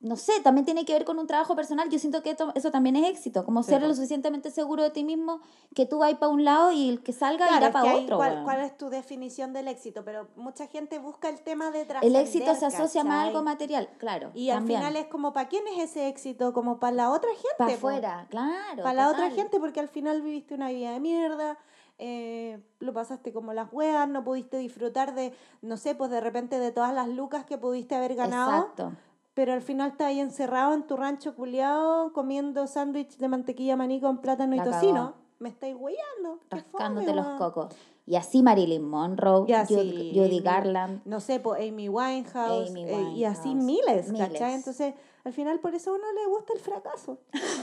no 0.00 0.16
sé, 0.16 0.40
también 0.40 0.64
tiene 0.64 0.86
que 0.86 0.94
ver 0.94 1.04
con 1.04 1.18
un 1.18 1.26
trabajo 1.26 1.54
personal. 1.54 1.90
Yo 1.90 1.98
siento 1.98 2.22
que 2.22 2.30
esto- 2.30 2.52
eso 2.54 2.70
también 2.70 2.96
es 2.96 3.06
éxito, 3.10 3.44
como 3.44 3.62
Sí, 3.62 3.68
ser 3.70 3.82
lo 3.82 3.94
suficientemente 3.94 4.50
seguro 4.50 4.82
de 4.82 4.88
ti 4.90 5.04
mismo 5.04 5.42
que 5.74 5.84
tú 5.84 5.98
vas 5.98 6.14
para 6.14 6.32
un 6.32 6.42
lado 6.42 6.72
y 6.72 6.88
el 6.88 7.02
que 7.02 7.12
salga 7.12 7.46
Claro, 7.46 7.66
irá 7.66 7.70
para 7.70 7.94
otro. 7.94 8.16
¿cuál, 8.16 8.60
es 8.62 8.78
tu 8.78 8.88
definición 8.88 9.52
del 9.52 9.68
éxito? 9.68 10.02
Pero 10.02 10.28
mucha 10.36 10.66
gente 10.68 10.98
busca 10.98 11.28
el 11.28 11.42
tema 11.42 11.70
de 11.70 11.86
el 12.00 12.16
éxito 12.16 12.54
se 12.54 12.64
asocia 12.64 13.04
más 13.04 13.12
a 13.18 13.22
algo 13.28 13.42
material, 13.42 13.90
claro. 13.98 14.30
Y 14.32 14.48
al 14.48 14.60
también. 14.60 14.80
final 14.80 14.96
es 14.96 15.06
como, 15.08 15.34
¿para 15.34 15.50
quién 15.50 15.64
es 15.68 15.90
ese 15.90 16.08
éxito? 16.08 16.54
Como 16.54 16.80
para 16.80 16.96
la 16.96 17.10
otra 17.10 17.30
gente. 17.32 17.48
para 17.58 17.74
afuera, 17.74 18.26
claro. 18.30 18.82
Para 18.82 18.94
la 18.94 19.10
otra 19.10 19.30
gente, 19.30 19.60
porque 19.60 19.80
al 19.80 19.88
final 19.88 20.22
viviste 20.22 20.54
una 20.54 20.70
vida 20.70 20.92
de 20.92 21.00
mierda, 21.00 21.58
eh, 22.02 22.58
lo 22.78 22.94
pasaste 22.94 23.30
como 23.30 23.52
las 23.52 23.70
weas, 23.72 24.08
no 24.08 24.24
pudiste 24.24 24.56
disfrutar 24.56 25.14
de, 25.14 25.34
no 25.60 25.76
sé, 25.76 25.94
pues 25.94 26.10
de 26.10 26.20
repente 26.20 26.58
de 26.58 26.72
todas 26.72 26.94
las 26.94 27.08
lucas 27.08 27.44
que 27.44 27.58
pudiste 27.58 27.94
haber 27.94 28.14
ganado, 28.14 28.52
Exacto. 28.52 28.92
pero 29.34 29.52
al 29.52 29.60
final 29.60 29.90
estás 29.90 30.06
ahí 30.06 30.18
encerrado 30.18 30.72
en 30.72 30.86
tu 30.86 30.96
rancho 30.96 31.34
culiado 31.34 32.14
comiendo 32.14 32.66
sándwich 32.66 33.18
de 33.18 33.28
mantequilla 33.28 33.76
maní 33.76 34.00
con 34.00 34.22
plátano 34.22 34.56
La 34.56 34.62
y 34.62 34.70
tocino. 34.70 35.14
Me 35.38 35.50
estáis 35.50 35.76
qué 35.76 36.56
rascándote 36.56 37.06
fome, 37.06 37.16
los 37.16 37.26
cocos. 37.38 37.74
Y 38.06 38.16
así 38.16 38.42
Marilyn 38.42 38.82
Monroe, 38.88 39.44
Y 39.46 39.52
así, 39.52 40.12
Judy 40.14 40.40
Garland. 40.40 41.02
No 41.04 41.20
sé, 41.20 41.38
pues 41.38 41.60
Amy 41.68 41.88
Winehouse, 41.88 42.70
Amy 42.70 42.84
eh, 42.84 43.12
y 43.14 43.24
así 43.24 43.50
Winehouse, 43.50 43.64
miles, 43.64 44.12
miles. 44.12 44.28
¿cachai? 44.28 44.54
Entonces, 44.54 44.94
al 45.24 45.32
final 45.32 45.60
por 45.60 45.74
eso 45.74 45.90
a 45.90 45.94
uno 45.94 46.12
le 46.12 46.26
gusta 46.26 46.52
el 46.54 46.60
fracaso. 46.60 47.18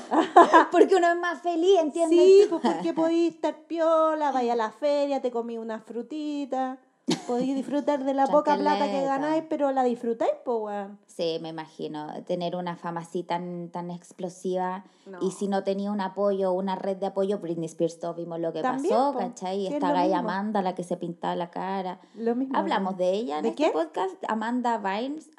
Porque 0.71 0.95
uno 0.95 1.11
es 1.11 1.17
más 1.17 1.41
feliz, 1.41 1.79
¿entiendes? 1.79 2.19
Sí, 2.19 2.45
pues 2.49 2.61
porque 2.61 2.93
podís 2.93 3.35
estar 3.35 3.55
piola, 3.67 4.31
vaya 4.31 4.53
a 4.53 4.55
la 4.55 4.71
feria, 4.71 5.21
te 5.21 5.31
comí 5.31 5.57
una 5.57 5.79
frutita, 5.79 6.77
podís 7.27 7.55
disfrutar 7.55 8.03
de 8.03 8.13
la 8.13 8.27
poca 8.27 8.55
plata 8.57 8.85
que 8.91 9.01
ganáis, 9.03 9.43
pero 9.49 9.71
la 9.71 9.83
disfrutáis, 9.83 10.31
pues, 10.43 10.57
weón. 10.61 10.99
Sí, 11.07 11.39
me 11.41 11.49
imagino. 11.49 12.07
Tener 12.25 12.55
una 12.55 12.75
fama 12.75 13.01
así 13.01 13.23
tan, 13.23 13.69
tan 13.69 13.89
explosiva. 13.91 14.83
No. 15.05 15.17
Y 15.21 15.31
si 15.31 15.47
no 15.47 15.63
tenía 15.63 15.89
un 15.91 16.01
apoyo, 16.01 16.51
una 16.51 16.75
red 16.75 16.97
de 16.97 17.07
apoyo, 17.07 17.39
Britney 17.39 17.65
Spears, 17.65 17.99
todos 17.99 18.17
vimos 18.17 18.39
lo 18.39 18.51
que 18.53 18.61
También, 18.61 18.93
pasó, 18.93 19.13
po. 19.13 19.19
¿cachai? 19.19 19.65
Esta 19.67 19.93
mismo. 19.93 20.17
Amanda, 20.17 20.61
la 20.61 20.75
que 20.75 20.83
se 20.83 20.97
pintaba 20.97 21.35
la 21.35 21.49
cara. 21.49 21.99
Lo 22.15 22.35
mismo. 22.35 22.57
Hablamos 22.57 22.97
de 22.97 23.11
ella 23.13 23.37
en 23.37 23.43
¿De 23.43 23.49
este 23.49 23.63
quién? 23.63 23.71
podcast, 23.73 24.15
Amanda 24.27 24.77
Vines. 24.77 25.29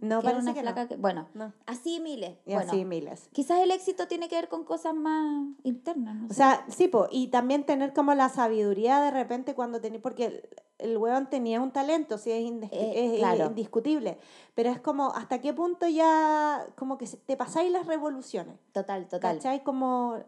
No, 0.00 0.22
que 0.22 0.28
una 0.28 0.54
que 0.54 0.60
flaca 0.62 0.82
no. 0.84 0.88
que- 0.88 0.96
Bueno, 0.96 1.28
No. 1.34 1.52
así 1.66 2.00
miles. 2.00 2.38
Y 2.46 2.54
bueno, 2.54 2.70
así 2.72 2.84
miles. 2.84 3.28
quizás 3.32 3.60
el 3.60 3.70
éxito 3.70 4.08
tiene 4.08 4.28
que 4.28 4.36
ver 4.36 4.48
con 4.48 4.64
cosas 4.64 4.94
más 4.94 5.46
internas. 5.62 6.16
No 6.16 6.24
O 6.26 6.28
sé. 6.30 6.34
sea, 6.34 6.64
sí, 6.68 6.88
po, 6.88 7.06
y 7.10 7.28
también 7.28 7.64
tener 7.64 7.92
como 7.92 8.14
la 8.14 8.28
sabiduría 8.30 9.00
de 9.00 9.10
repente 9.10 9.54
cuando 9.54 9.80
tenés, 9.80 10.00
porque 10.00 10.24
el, 10.26 10.48
el 10.78 10.96
weón 11.18 11.30
tenía 11.30 11.60
un 11.60 11.70
talento, 11.72 12.16
sí, 12.18 12.30
es, 12.30 12.40
indes- 12.42 12.70
Eh, 12.72 13.14
es, 13.14 13.18
claro. 13.18 13.46
indiscutible, 13.46 14.18
pero 14.54 14.70
es 14.70 14.80
como 14.80 15.12
hasta 15.14 15.40
qué 15.40 15.52
punto 15.52 15.86
ya, 15.88 16.66
como 16.76 16.96
que 16.98 17.06
te 17.06 17.36
pasáis 17.36 17.70
las 17.72 17.86
revoluciones, 17.86 18.56
total, 18.72 19.08
total. 19.08 19.36
¿cachai? 19.36 19.62
Como, 19.64 20.18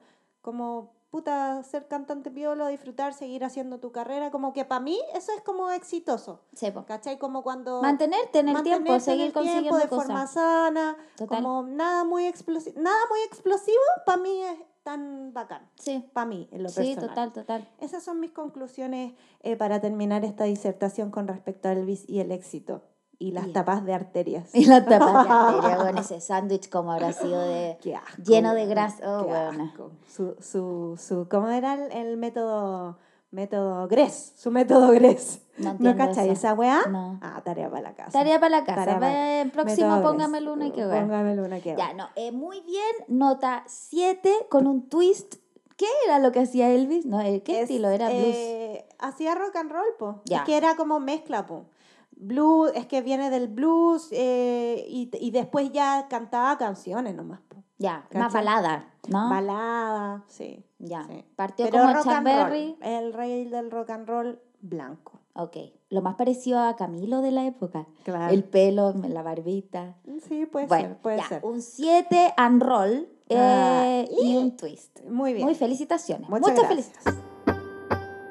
como, 0.42 0.92
puta, 1.10 1.62
ser 1.64 1.86
cantante 1.88 2.30
piola, 2.30 2.68
disfrutar, 2.68 3.14
seguir 3.14 3.44
haciendo 3.44 3.78
tu 3.78 3.90
carrera, 3.92 4.30
como 4.30 4.52
que 4.52 4.64
para 4.64 4.80
mí 4.80 4.98
eso 5.14 5.32
es 5.36 5.42
como 5.42 5.70
exitoso, 5.70 6.40
Sí. 6.54 6.72
¿cachai? 6.86 7.18
Como 7.18 7.42
cuando... 7.42 7.82
Mantenerte 7.82 8.40
en 8.40 8.48
el 8.48 8.62
tiempo, 8.62 8.98
seguir 9.00 9.26
el 9.26 9.32
tiempo 9.32 9.40
consiguiendo 9.48 9.78
de 9.78 9.88
cosas. 9.88 10.06
forma 10.06 10.26
sana, 10.26 10.96
Total. 11.16 11.42
como 11.42 11.62
nada 11.64 12.04
muy 12.04 12.26
explosivo, 12.26 12.80
nada 12.80 12.98
muy 13.10 13.20
explosivo, 13.22 13.82
para 14.06 14.18
mí 14.18 14.42
es 14.42 14.58
tan 14.90 15.32
bacán, 15.32 15.62
Sí, 15.78 16.04
para 16.12 16.26
mí, 16.26 16.48
en 16.50 16.64
lo 16.64 16.68
sí, 16.68 16.94
personal. 16.94 17.08
total, 17.08 17.32
total. 17.32 17.68
Esas 17.80 18.02
son 18.02 18.18
mis 18.18 18.32
conclusiones 18.32 19.14
eh, 19.42 19.56
para 19.56 19.80
terminar 19.80 20.24
esta 20.24 20.44
disertación 20.44 21.10
con 21.12 21.28
respecto 21.28 21.68
a 21.68 21.72
Elvis 21.72 22.04
y 22.08 22.18
el 22.18 22.32
éxito 22.32 22.82
y 23.20 23.30
las 23.32 23.44
Bien. 23.44 23.52
tapas 23.54 23.84
de 23.84 23.94
arterias. 23.94 24.50
Y 24.54 24.64
la 24.64 24.84
tapa 24.84 25.22
de 25.22 25.28
arteria 25.30 25.76
con 25.76 25.98
ese 25.98 26.20
sándwich 26.20 26.68
como 26.70 26.90
habrá 26.90 27.12
sido 27.12 27.40
de... 27.40 27.78
Qué 27.80 27.94
asco, 27.94 28.22
lleno 28.24 28.52
de 28.54 28.66
grasa. 28.66 29.20
Oh, 29.20 29.26
qué 29.26 29.32
weona. 29.32 29.64
asco. 29.64 29.92
Su, 30.08 30.34
su, 30.40 30.96
su, 30.98 31.28
¿Cómo 31.30 31.48
era 31.50 31.74
el, 31.74 31.92
el 31.92 32.16
método? 32.16 32.98
Método 33.32 33.86
Gress, 33.86 34.32
su 34.36 34.50
método 34.50 34.90
Gress. 34.92 35.40
No 35.58 35.76
¿No, 35.78 35.96
cachai 35.96 36.30
esa 36.30 36.54
weá? 36.54 36.82
No. 36.88 37.18
Ah, 37.22 37.40
tarea 37.44 37.68
para 37.70 37.82
la 37.82 37.94
casa. 37.94 38.10
Tarea 38.10 38.40
para 38.40 38.50
la 38.60 38.64
casa. 38.64 38.80
Tarea 38.84 38.98
para- 38.98 39.40
el 39.42 39.50
próximo 39.52 39.86
Método 39.88 40.00
Gress. 40.00 40.10
póngamelo 40.10 40.52
una 40.54 40.72
que 40.72 40.86
ver. 40.86 41.02
Póngamelo 41.02 41.44
una 41.44 41.60
que 41.60 41.76
Ya, 41.76 41.88
ver. 41.88 41.96
no. 41.96 42.08
eh, 42.16 42.32
muy 42.32 42.60
bien. 42.62 42.90
Nota 43.08 43.62
7 43.66 44.32
con 44.48 44.66
un 44.66 44.88
twist. 44.88 45.36
¿Qué 45.76 45.86
era 46.06 46.18
lo 46.18 46.32
que 46.32 46.40
hacía 46.40 46.70
Elvis? 46.70 47.06
No, 47.06 47.20
eh, 47.20 47.42
¿Qué 47.42 47.58
Es, 47.58 47.62
estilo 47.70 47.88
era 47.90 48.08
blues? 48.08 48.20
eh, 48.24 48.88
hacía 48.98 49.34
rock 49.34 49.56
and 49.56 49.70
roll, 49.70 49.86
po. 49.98 50.22
Ya. 50.24 50.38
Es 50.38 50.42
que 50.44 50.56
era 50.56 50.74
como 50.76 50.98
mezcla, 51.00 51.46
po. 51.46 51.66
Blues, 52.12 52.72
es 52.74 52.86
que 52.86 53.00
viene 53.00 53.30
del 53.30 53.48
blues 53.48 54.08
eh, 54.12 54.84
y, 54.88 55.08
y 55.20 55.30
después 55.30 55.70
ya 55.72 56.06
cantaba 56.10 56.58
canciones 56.58 57.14
nomás, 57.14 57.40
po. 57.48 57.62
ya, 57.78 58.06
más 58.12 58.32
¿cachai? 58.32 58.32
balada, 58.44 58.90
¿no? 59.08 59.30
Balada, 59.30 60.24
sí. 60.26 60.62
Ya. 60.80 61.04
sí. 61.04 61.24
Partió 61.36 61.66
Pero 61.66 61.78
como 61.82 61.94
rock 61.94 62.02
Chuck 62.04 62.12
and 62.12 62.26
roll, 62.26 62.36
Berry. 62.50 62.76
el 62.82 63.12
rey 63.12 63.44
del 63.44 63.70
rock 63.70 63.90
and 63.90 64.08
roll 64.08 64.40
blanco. 64.60 65.20
Ok. 65.34 65.56
Lo 65.90 66.02
más 66.02 66.16
parecido 66.16 66.58
a 66.60 66.74
Camilo 66.76 67.22
de 67.22 67.30
la 67.30 67.46
época. 67.46 67.86
Claro. 68.04 68.34
El 68.34 68.42
pelo, 68.44 68.92
la 69.08 69.22
barbita. 69.22 69.96
Sí, 70.28 70.44
puede 70.46 70.66
bueno, 70.66 70.88
ser, 70.88 70.96
puede 70.98 71.16
ya, 71.18 71.28
ser. 71.28 71.44
un 71.44 71.62
7 71.62 72.34
and 72.36 72.62
roll 72.62 73.08
eh, 73.28 73.36
Ah, 73.38 74.04
y 74.22 74.36
un 74.36 74.56
twist. 74.56 75.00
Muy 75.08 75.32
bien. 75.34 75.44
Muy 75.46 75.54
felicitaciones. 75.54 76.28
Muchas 76.28 76.50
Muchas 76.50 76.68
gracias. 76.68 76.88
felicitaciones. 77.04 78.30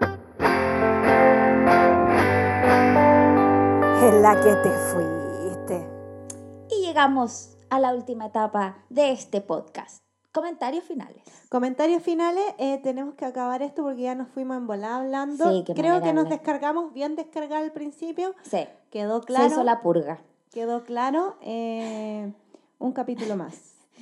En 4.01 4.21
la 4.21 4.35
que 4.41 4.55
te 4.55 4.69
fuiste. 4.91 5.87
Y 6.69 6.85
llegamos 6.85 7.57
a 7.69 7.79
la 7.79 7.93
última 7.93 8.27
etapa 8.27 8.77
de 8.89 9.11
este 9.11 9.41
podcast. 9.41 10.03
Comentarios 10.31 10.83
finales. 10.83 11.23
Comentarios 11.49 12.03
finales, 12.03 12.43
eh, 12.59 12.79
tenemos 12.83 13.15
que 13.15 13.25
acabar 13.25 13.63
esto 13.63 13.81
porque 13.81 14.03
ya 14.03 14.13
nos 14.13 14.27
fuimos 14.29 14.57
en 14.57 14.67
volada 14.67 14.97
hablando. 14.97 15.49
Sí, 15.49 15.63
Creo 15.73 16.01
que 16.03 16.13
nos 16.13 16.25
de- 16.25 16.31
descargamos 16.31 16.93
bien 16.93 17.15
descargar 17.15 17.63
al 17.63 17.71
principio. 17.71 18.35
Sí. 18.43 18.67
Quedó 18.91 19.21
Se 19.21 19.25
claro. 19.25 19.47
hizo 19.47 19.63
la 19.63 19.81
purga. 19.81 20.19
Quedó 20.51 20.83
claro. 20.83 21.35
eh, 21.41 22.31
un 22.77 22.91
capítulo 22.91 23.35
más 23.37 23.55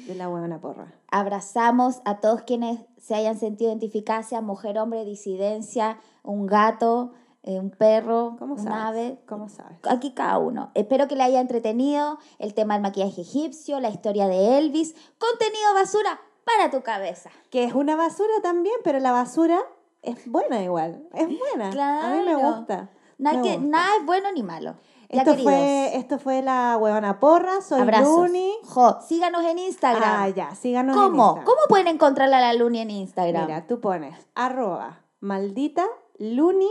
de 0.06 0.16
la 0.16 0.28
buena 0.28 0.60
porra. 0.60 0.94
Abrazamos 1.12 2.02
a 2.04 2.20
todos 2.20 2.42
quienes 2.42 2.80
se 2.98 3.16
hayan 3.16 3.38
sentido 3.40 3.72
identificadas, 3.72 4.28
sea 4.28 4.42
mujer, 4.42 4.78
hombre, 4.80 5.06
disidencia, 5.06 5.98
un 6.24 6.46
gato, 6.46 7.14
eh, 7.48 7.60
un 7.60 7.72
perro, 7.72 8.36
¿Cómo 8.38 8.54
un 8.56 8.60
sabes? 8.64 8.80
ave. 8.80 9.20
¿Cómo 9.28 9.50
sabes? 9.50 9.78
Aquí 9.90 10.12
cada 10.12 10.38
uno. 10.38 10.70
Espero 10.76 11.08
que 11.08 11.16
le 11.16 11.24
haya 11.24 11.40
entretenido 11.40 12.20
el 12.40 12.54
tema 12.54 12.74
del 12.76 12.84
maquillaje 12.84 13.22
egipcio, 13.22 13.80
la 13.80 13.90
historia 13.90 14.28
de 14.28 14.58
Elvis. 14.58 14.94
Contenido 15.18 15.74
basura 15.74 16.20
para 16.44 16.70
tu 16.72 16.82
cabeza. 16.84 17.30
Que 17.50 17.64
es 17.64 17.74
una 17.74 17.96
basura 17.96 18.34
también, 18.44 18.76
pero 18.84 19.00
la 19.00 19.12
basura 19.12 19.60
es 20.02 20.30
buena 20.30 20.62
igual. 20.64 21.08
Es 21.14 21.28
buena. 21.28 21.68
A 21.68 22.10
mí 22.12 22.18
me 22.20 22.34
Claro. 22.36 22.40
gusta. 22.58 22.90
Nada, 23.18 23.38
me 23.38 23.44
que- 23.44 23.58
gusta. 23.58 23.68
nada 23.70 23.88
es 24.00 24.06
bueno 24.06 24.32
ni 24.34 24.44
malo. 24.44 24.76
Ya, 25.10 25.20
Esto 25.20 25.32
queridos. 25.32 25.54
fue, 25.54 25.96
esto 25.98 26.20
fue 26.20 26.42
la 26.42 26.78
huevona 26.78 27.20
porra. 27.22 27.62
Soy 27.62 27.80
Abrazos. 27.80 28.28
Luni. 28.28 28.52
Jo, 28.66 28.98
síganos 29.08 29.46
en 29.46 29.58
Instagram. 29.60 30.04
Ah, 30.06 30.28
ya, 30.30 30.54
síganos 30.54 30.98
en. 30.98 31.02
Instagram. 31.16 31.46
¿Cómo 31.46 31.58
pueden 31.70 31.88
encontrar 31.88 32.34
a 32.34 32.42
la 32.42 32.54
Luni 32.54 32.80
en 32.82 32.92
Instagram? 32.92 33.46
Mira, 33.46 33.66
tú 33.68 33.80
pones 33.80 34.18
arroba 34.36 35.00
maldita 35.22 35.86
Luni, 36.20 36.70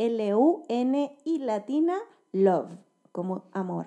L-U-N 0.00 1.18
y 1.24 1.38
latina 1.40 1.98
love, 2.32 2.70
como 3.12 3.42
amor. 3.52 3.84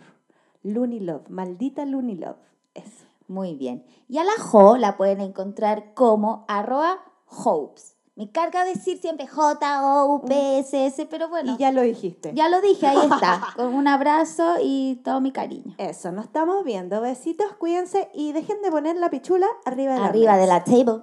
Luni 0.62 1.00
love, 1.00 1.28
maldita 1.30 1.86
Luni 1.86 2.16
love. 2.16 2.38
Eso. 2.76 3.06
Muy 3.28 3.56
bien. 3.56 3.84
Y 4.08 4.20
a 4.20 4.24
la 4.24 4.34
Jo 4.40 4.78
la 4.78 4.96
pueden 4.96 5.22
encontrar 5.22 5.96
como 5.96 6.46
arroba 6.48 7.00
hopes. 7.26 7.96
Me 8.16 8.30
carga 8.30 8.64
decir 8.64 9.00
siempre 9.00 9.26
J-O-U-P-S-S, 9.26 11.08
pero 11.08 11.30
bueno, 11.30 11.54
y 11.54 11.58
ya 11.58 11.72
lo 11.72 11.82
dijiste. 11.82 12.32
ya 12.36 12.48
lo 12.48 12.62
dije, 12.62 12.86
ahí 12.86 13.10
está. 13.12 13.48
Con 13.56 13.74
un 13.74 13.88
abrazo 13.88 14.58
y 14.62 15.02
todo 15.04 15.20
mi 15.20 15.32
cariño. 15.32 15.74
Eso, 15.80 16.12
nos 16.12 16.26
estamos 16.26 16.64
viendo. 16.64 17.02
Besitos, 17.02 17.54
cuídense 17.58 18.12
y 18.14 18.34
dejen 18.34 18.62
de 18.62 18.70
poner 18.70 18.98
la 18.98 19.10
pichula 19.10 19.48
arriba 19.66 19.94
de 19.94 20.00
la 20.00 20.06
Arriba 20.06 20.38
de 20.38 20.46
la 20.46 20.64
table. 20.64 21.02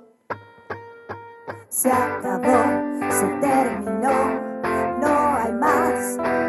Se 1.69 1.91
acabó, 1.91 3.11
se 3.11 3.27
terminó. 3.41 4.40
Mass. 5.61 6.40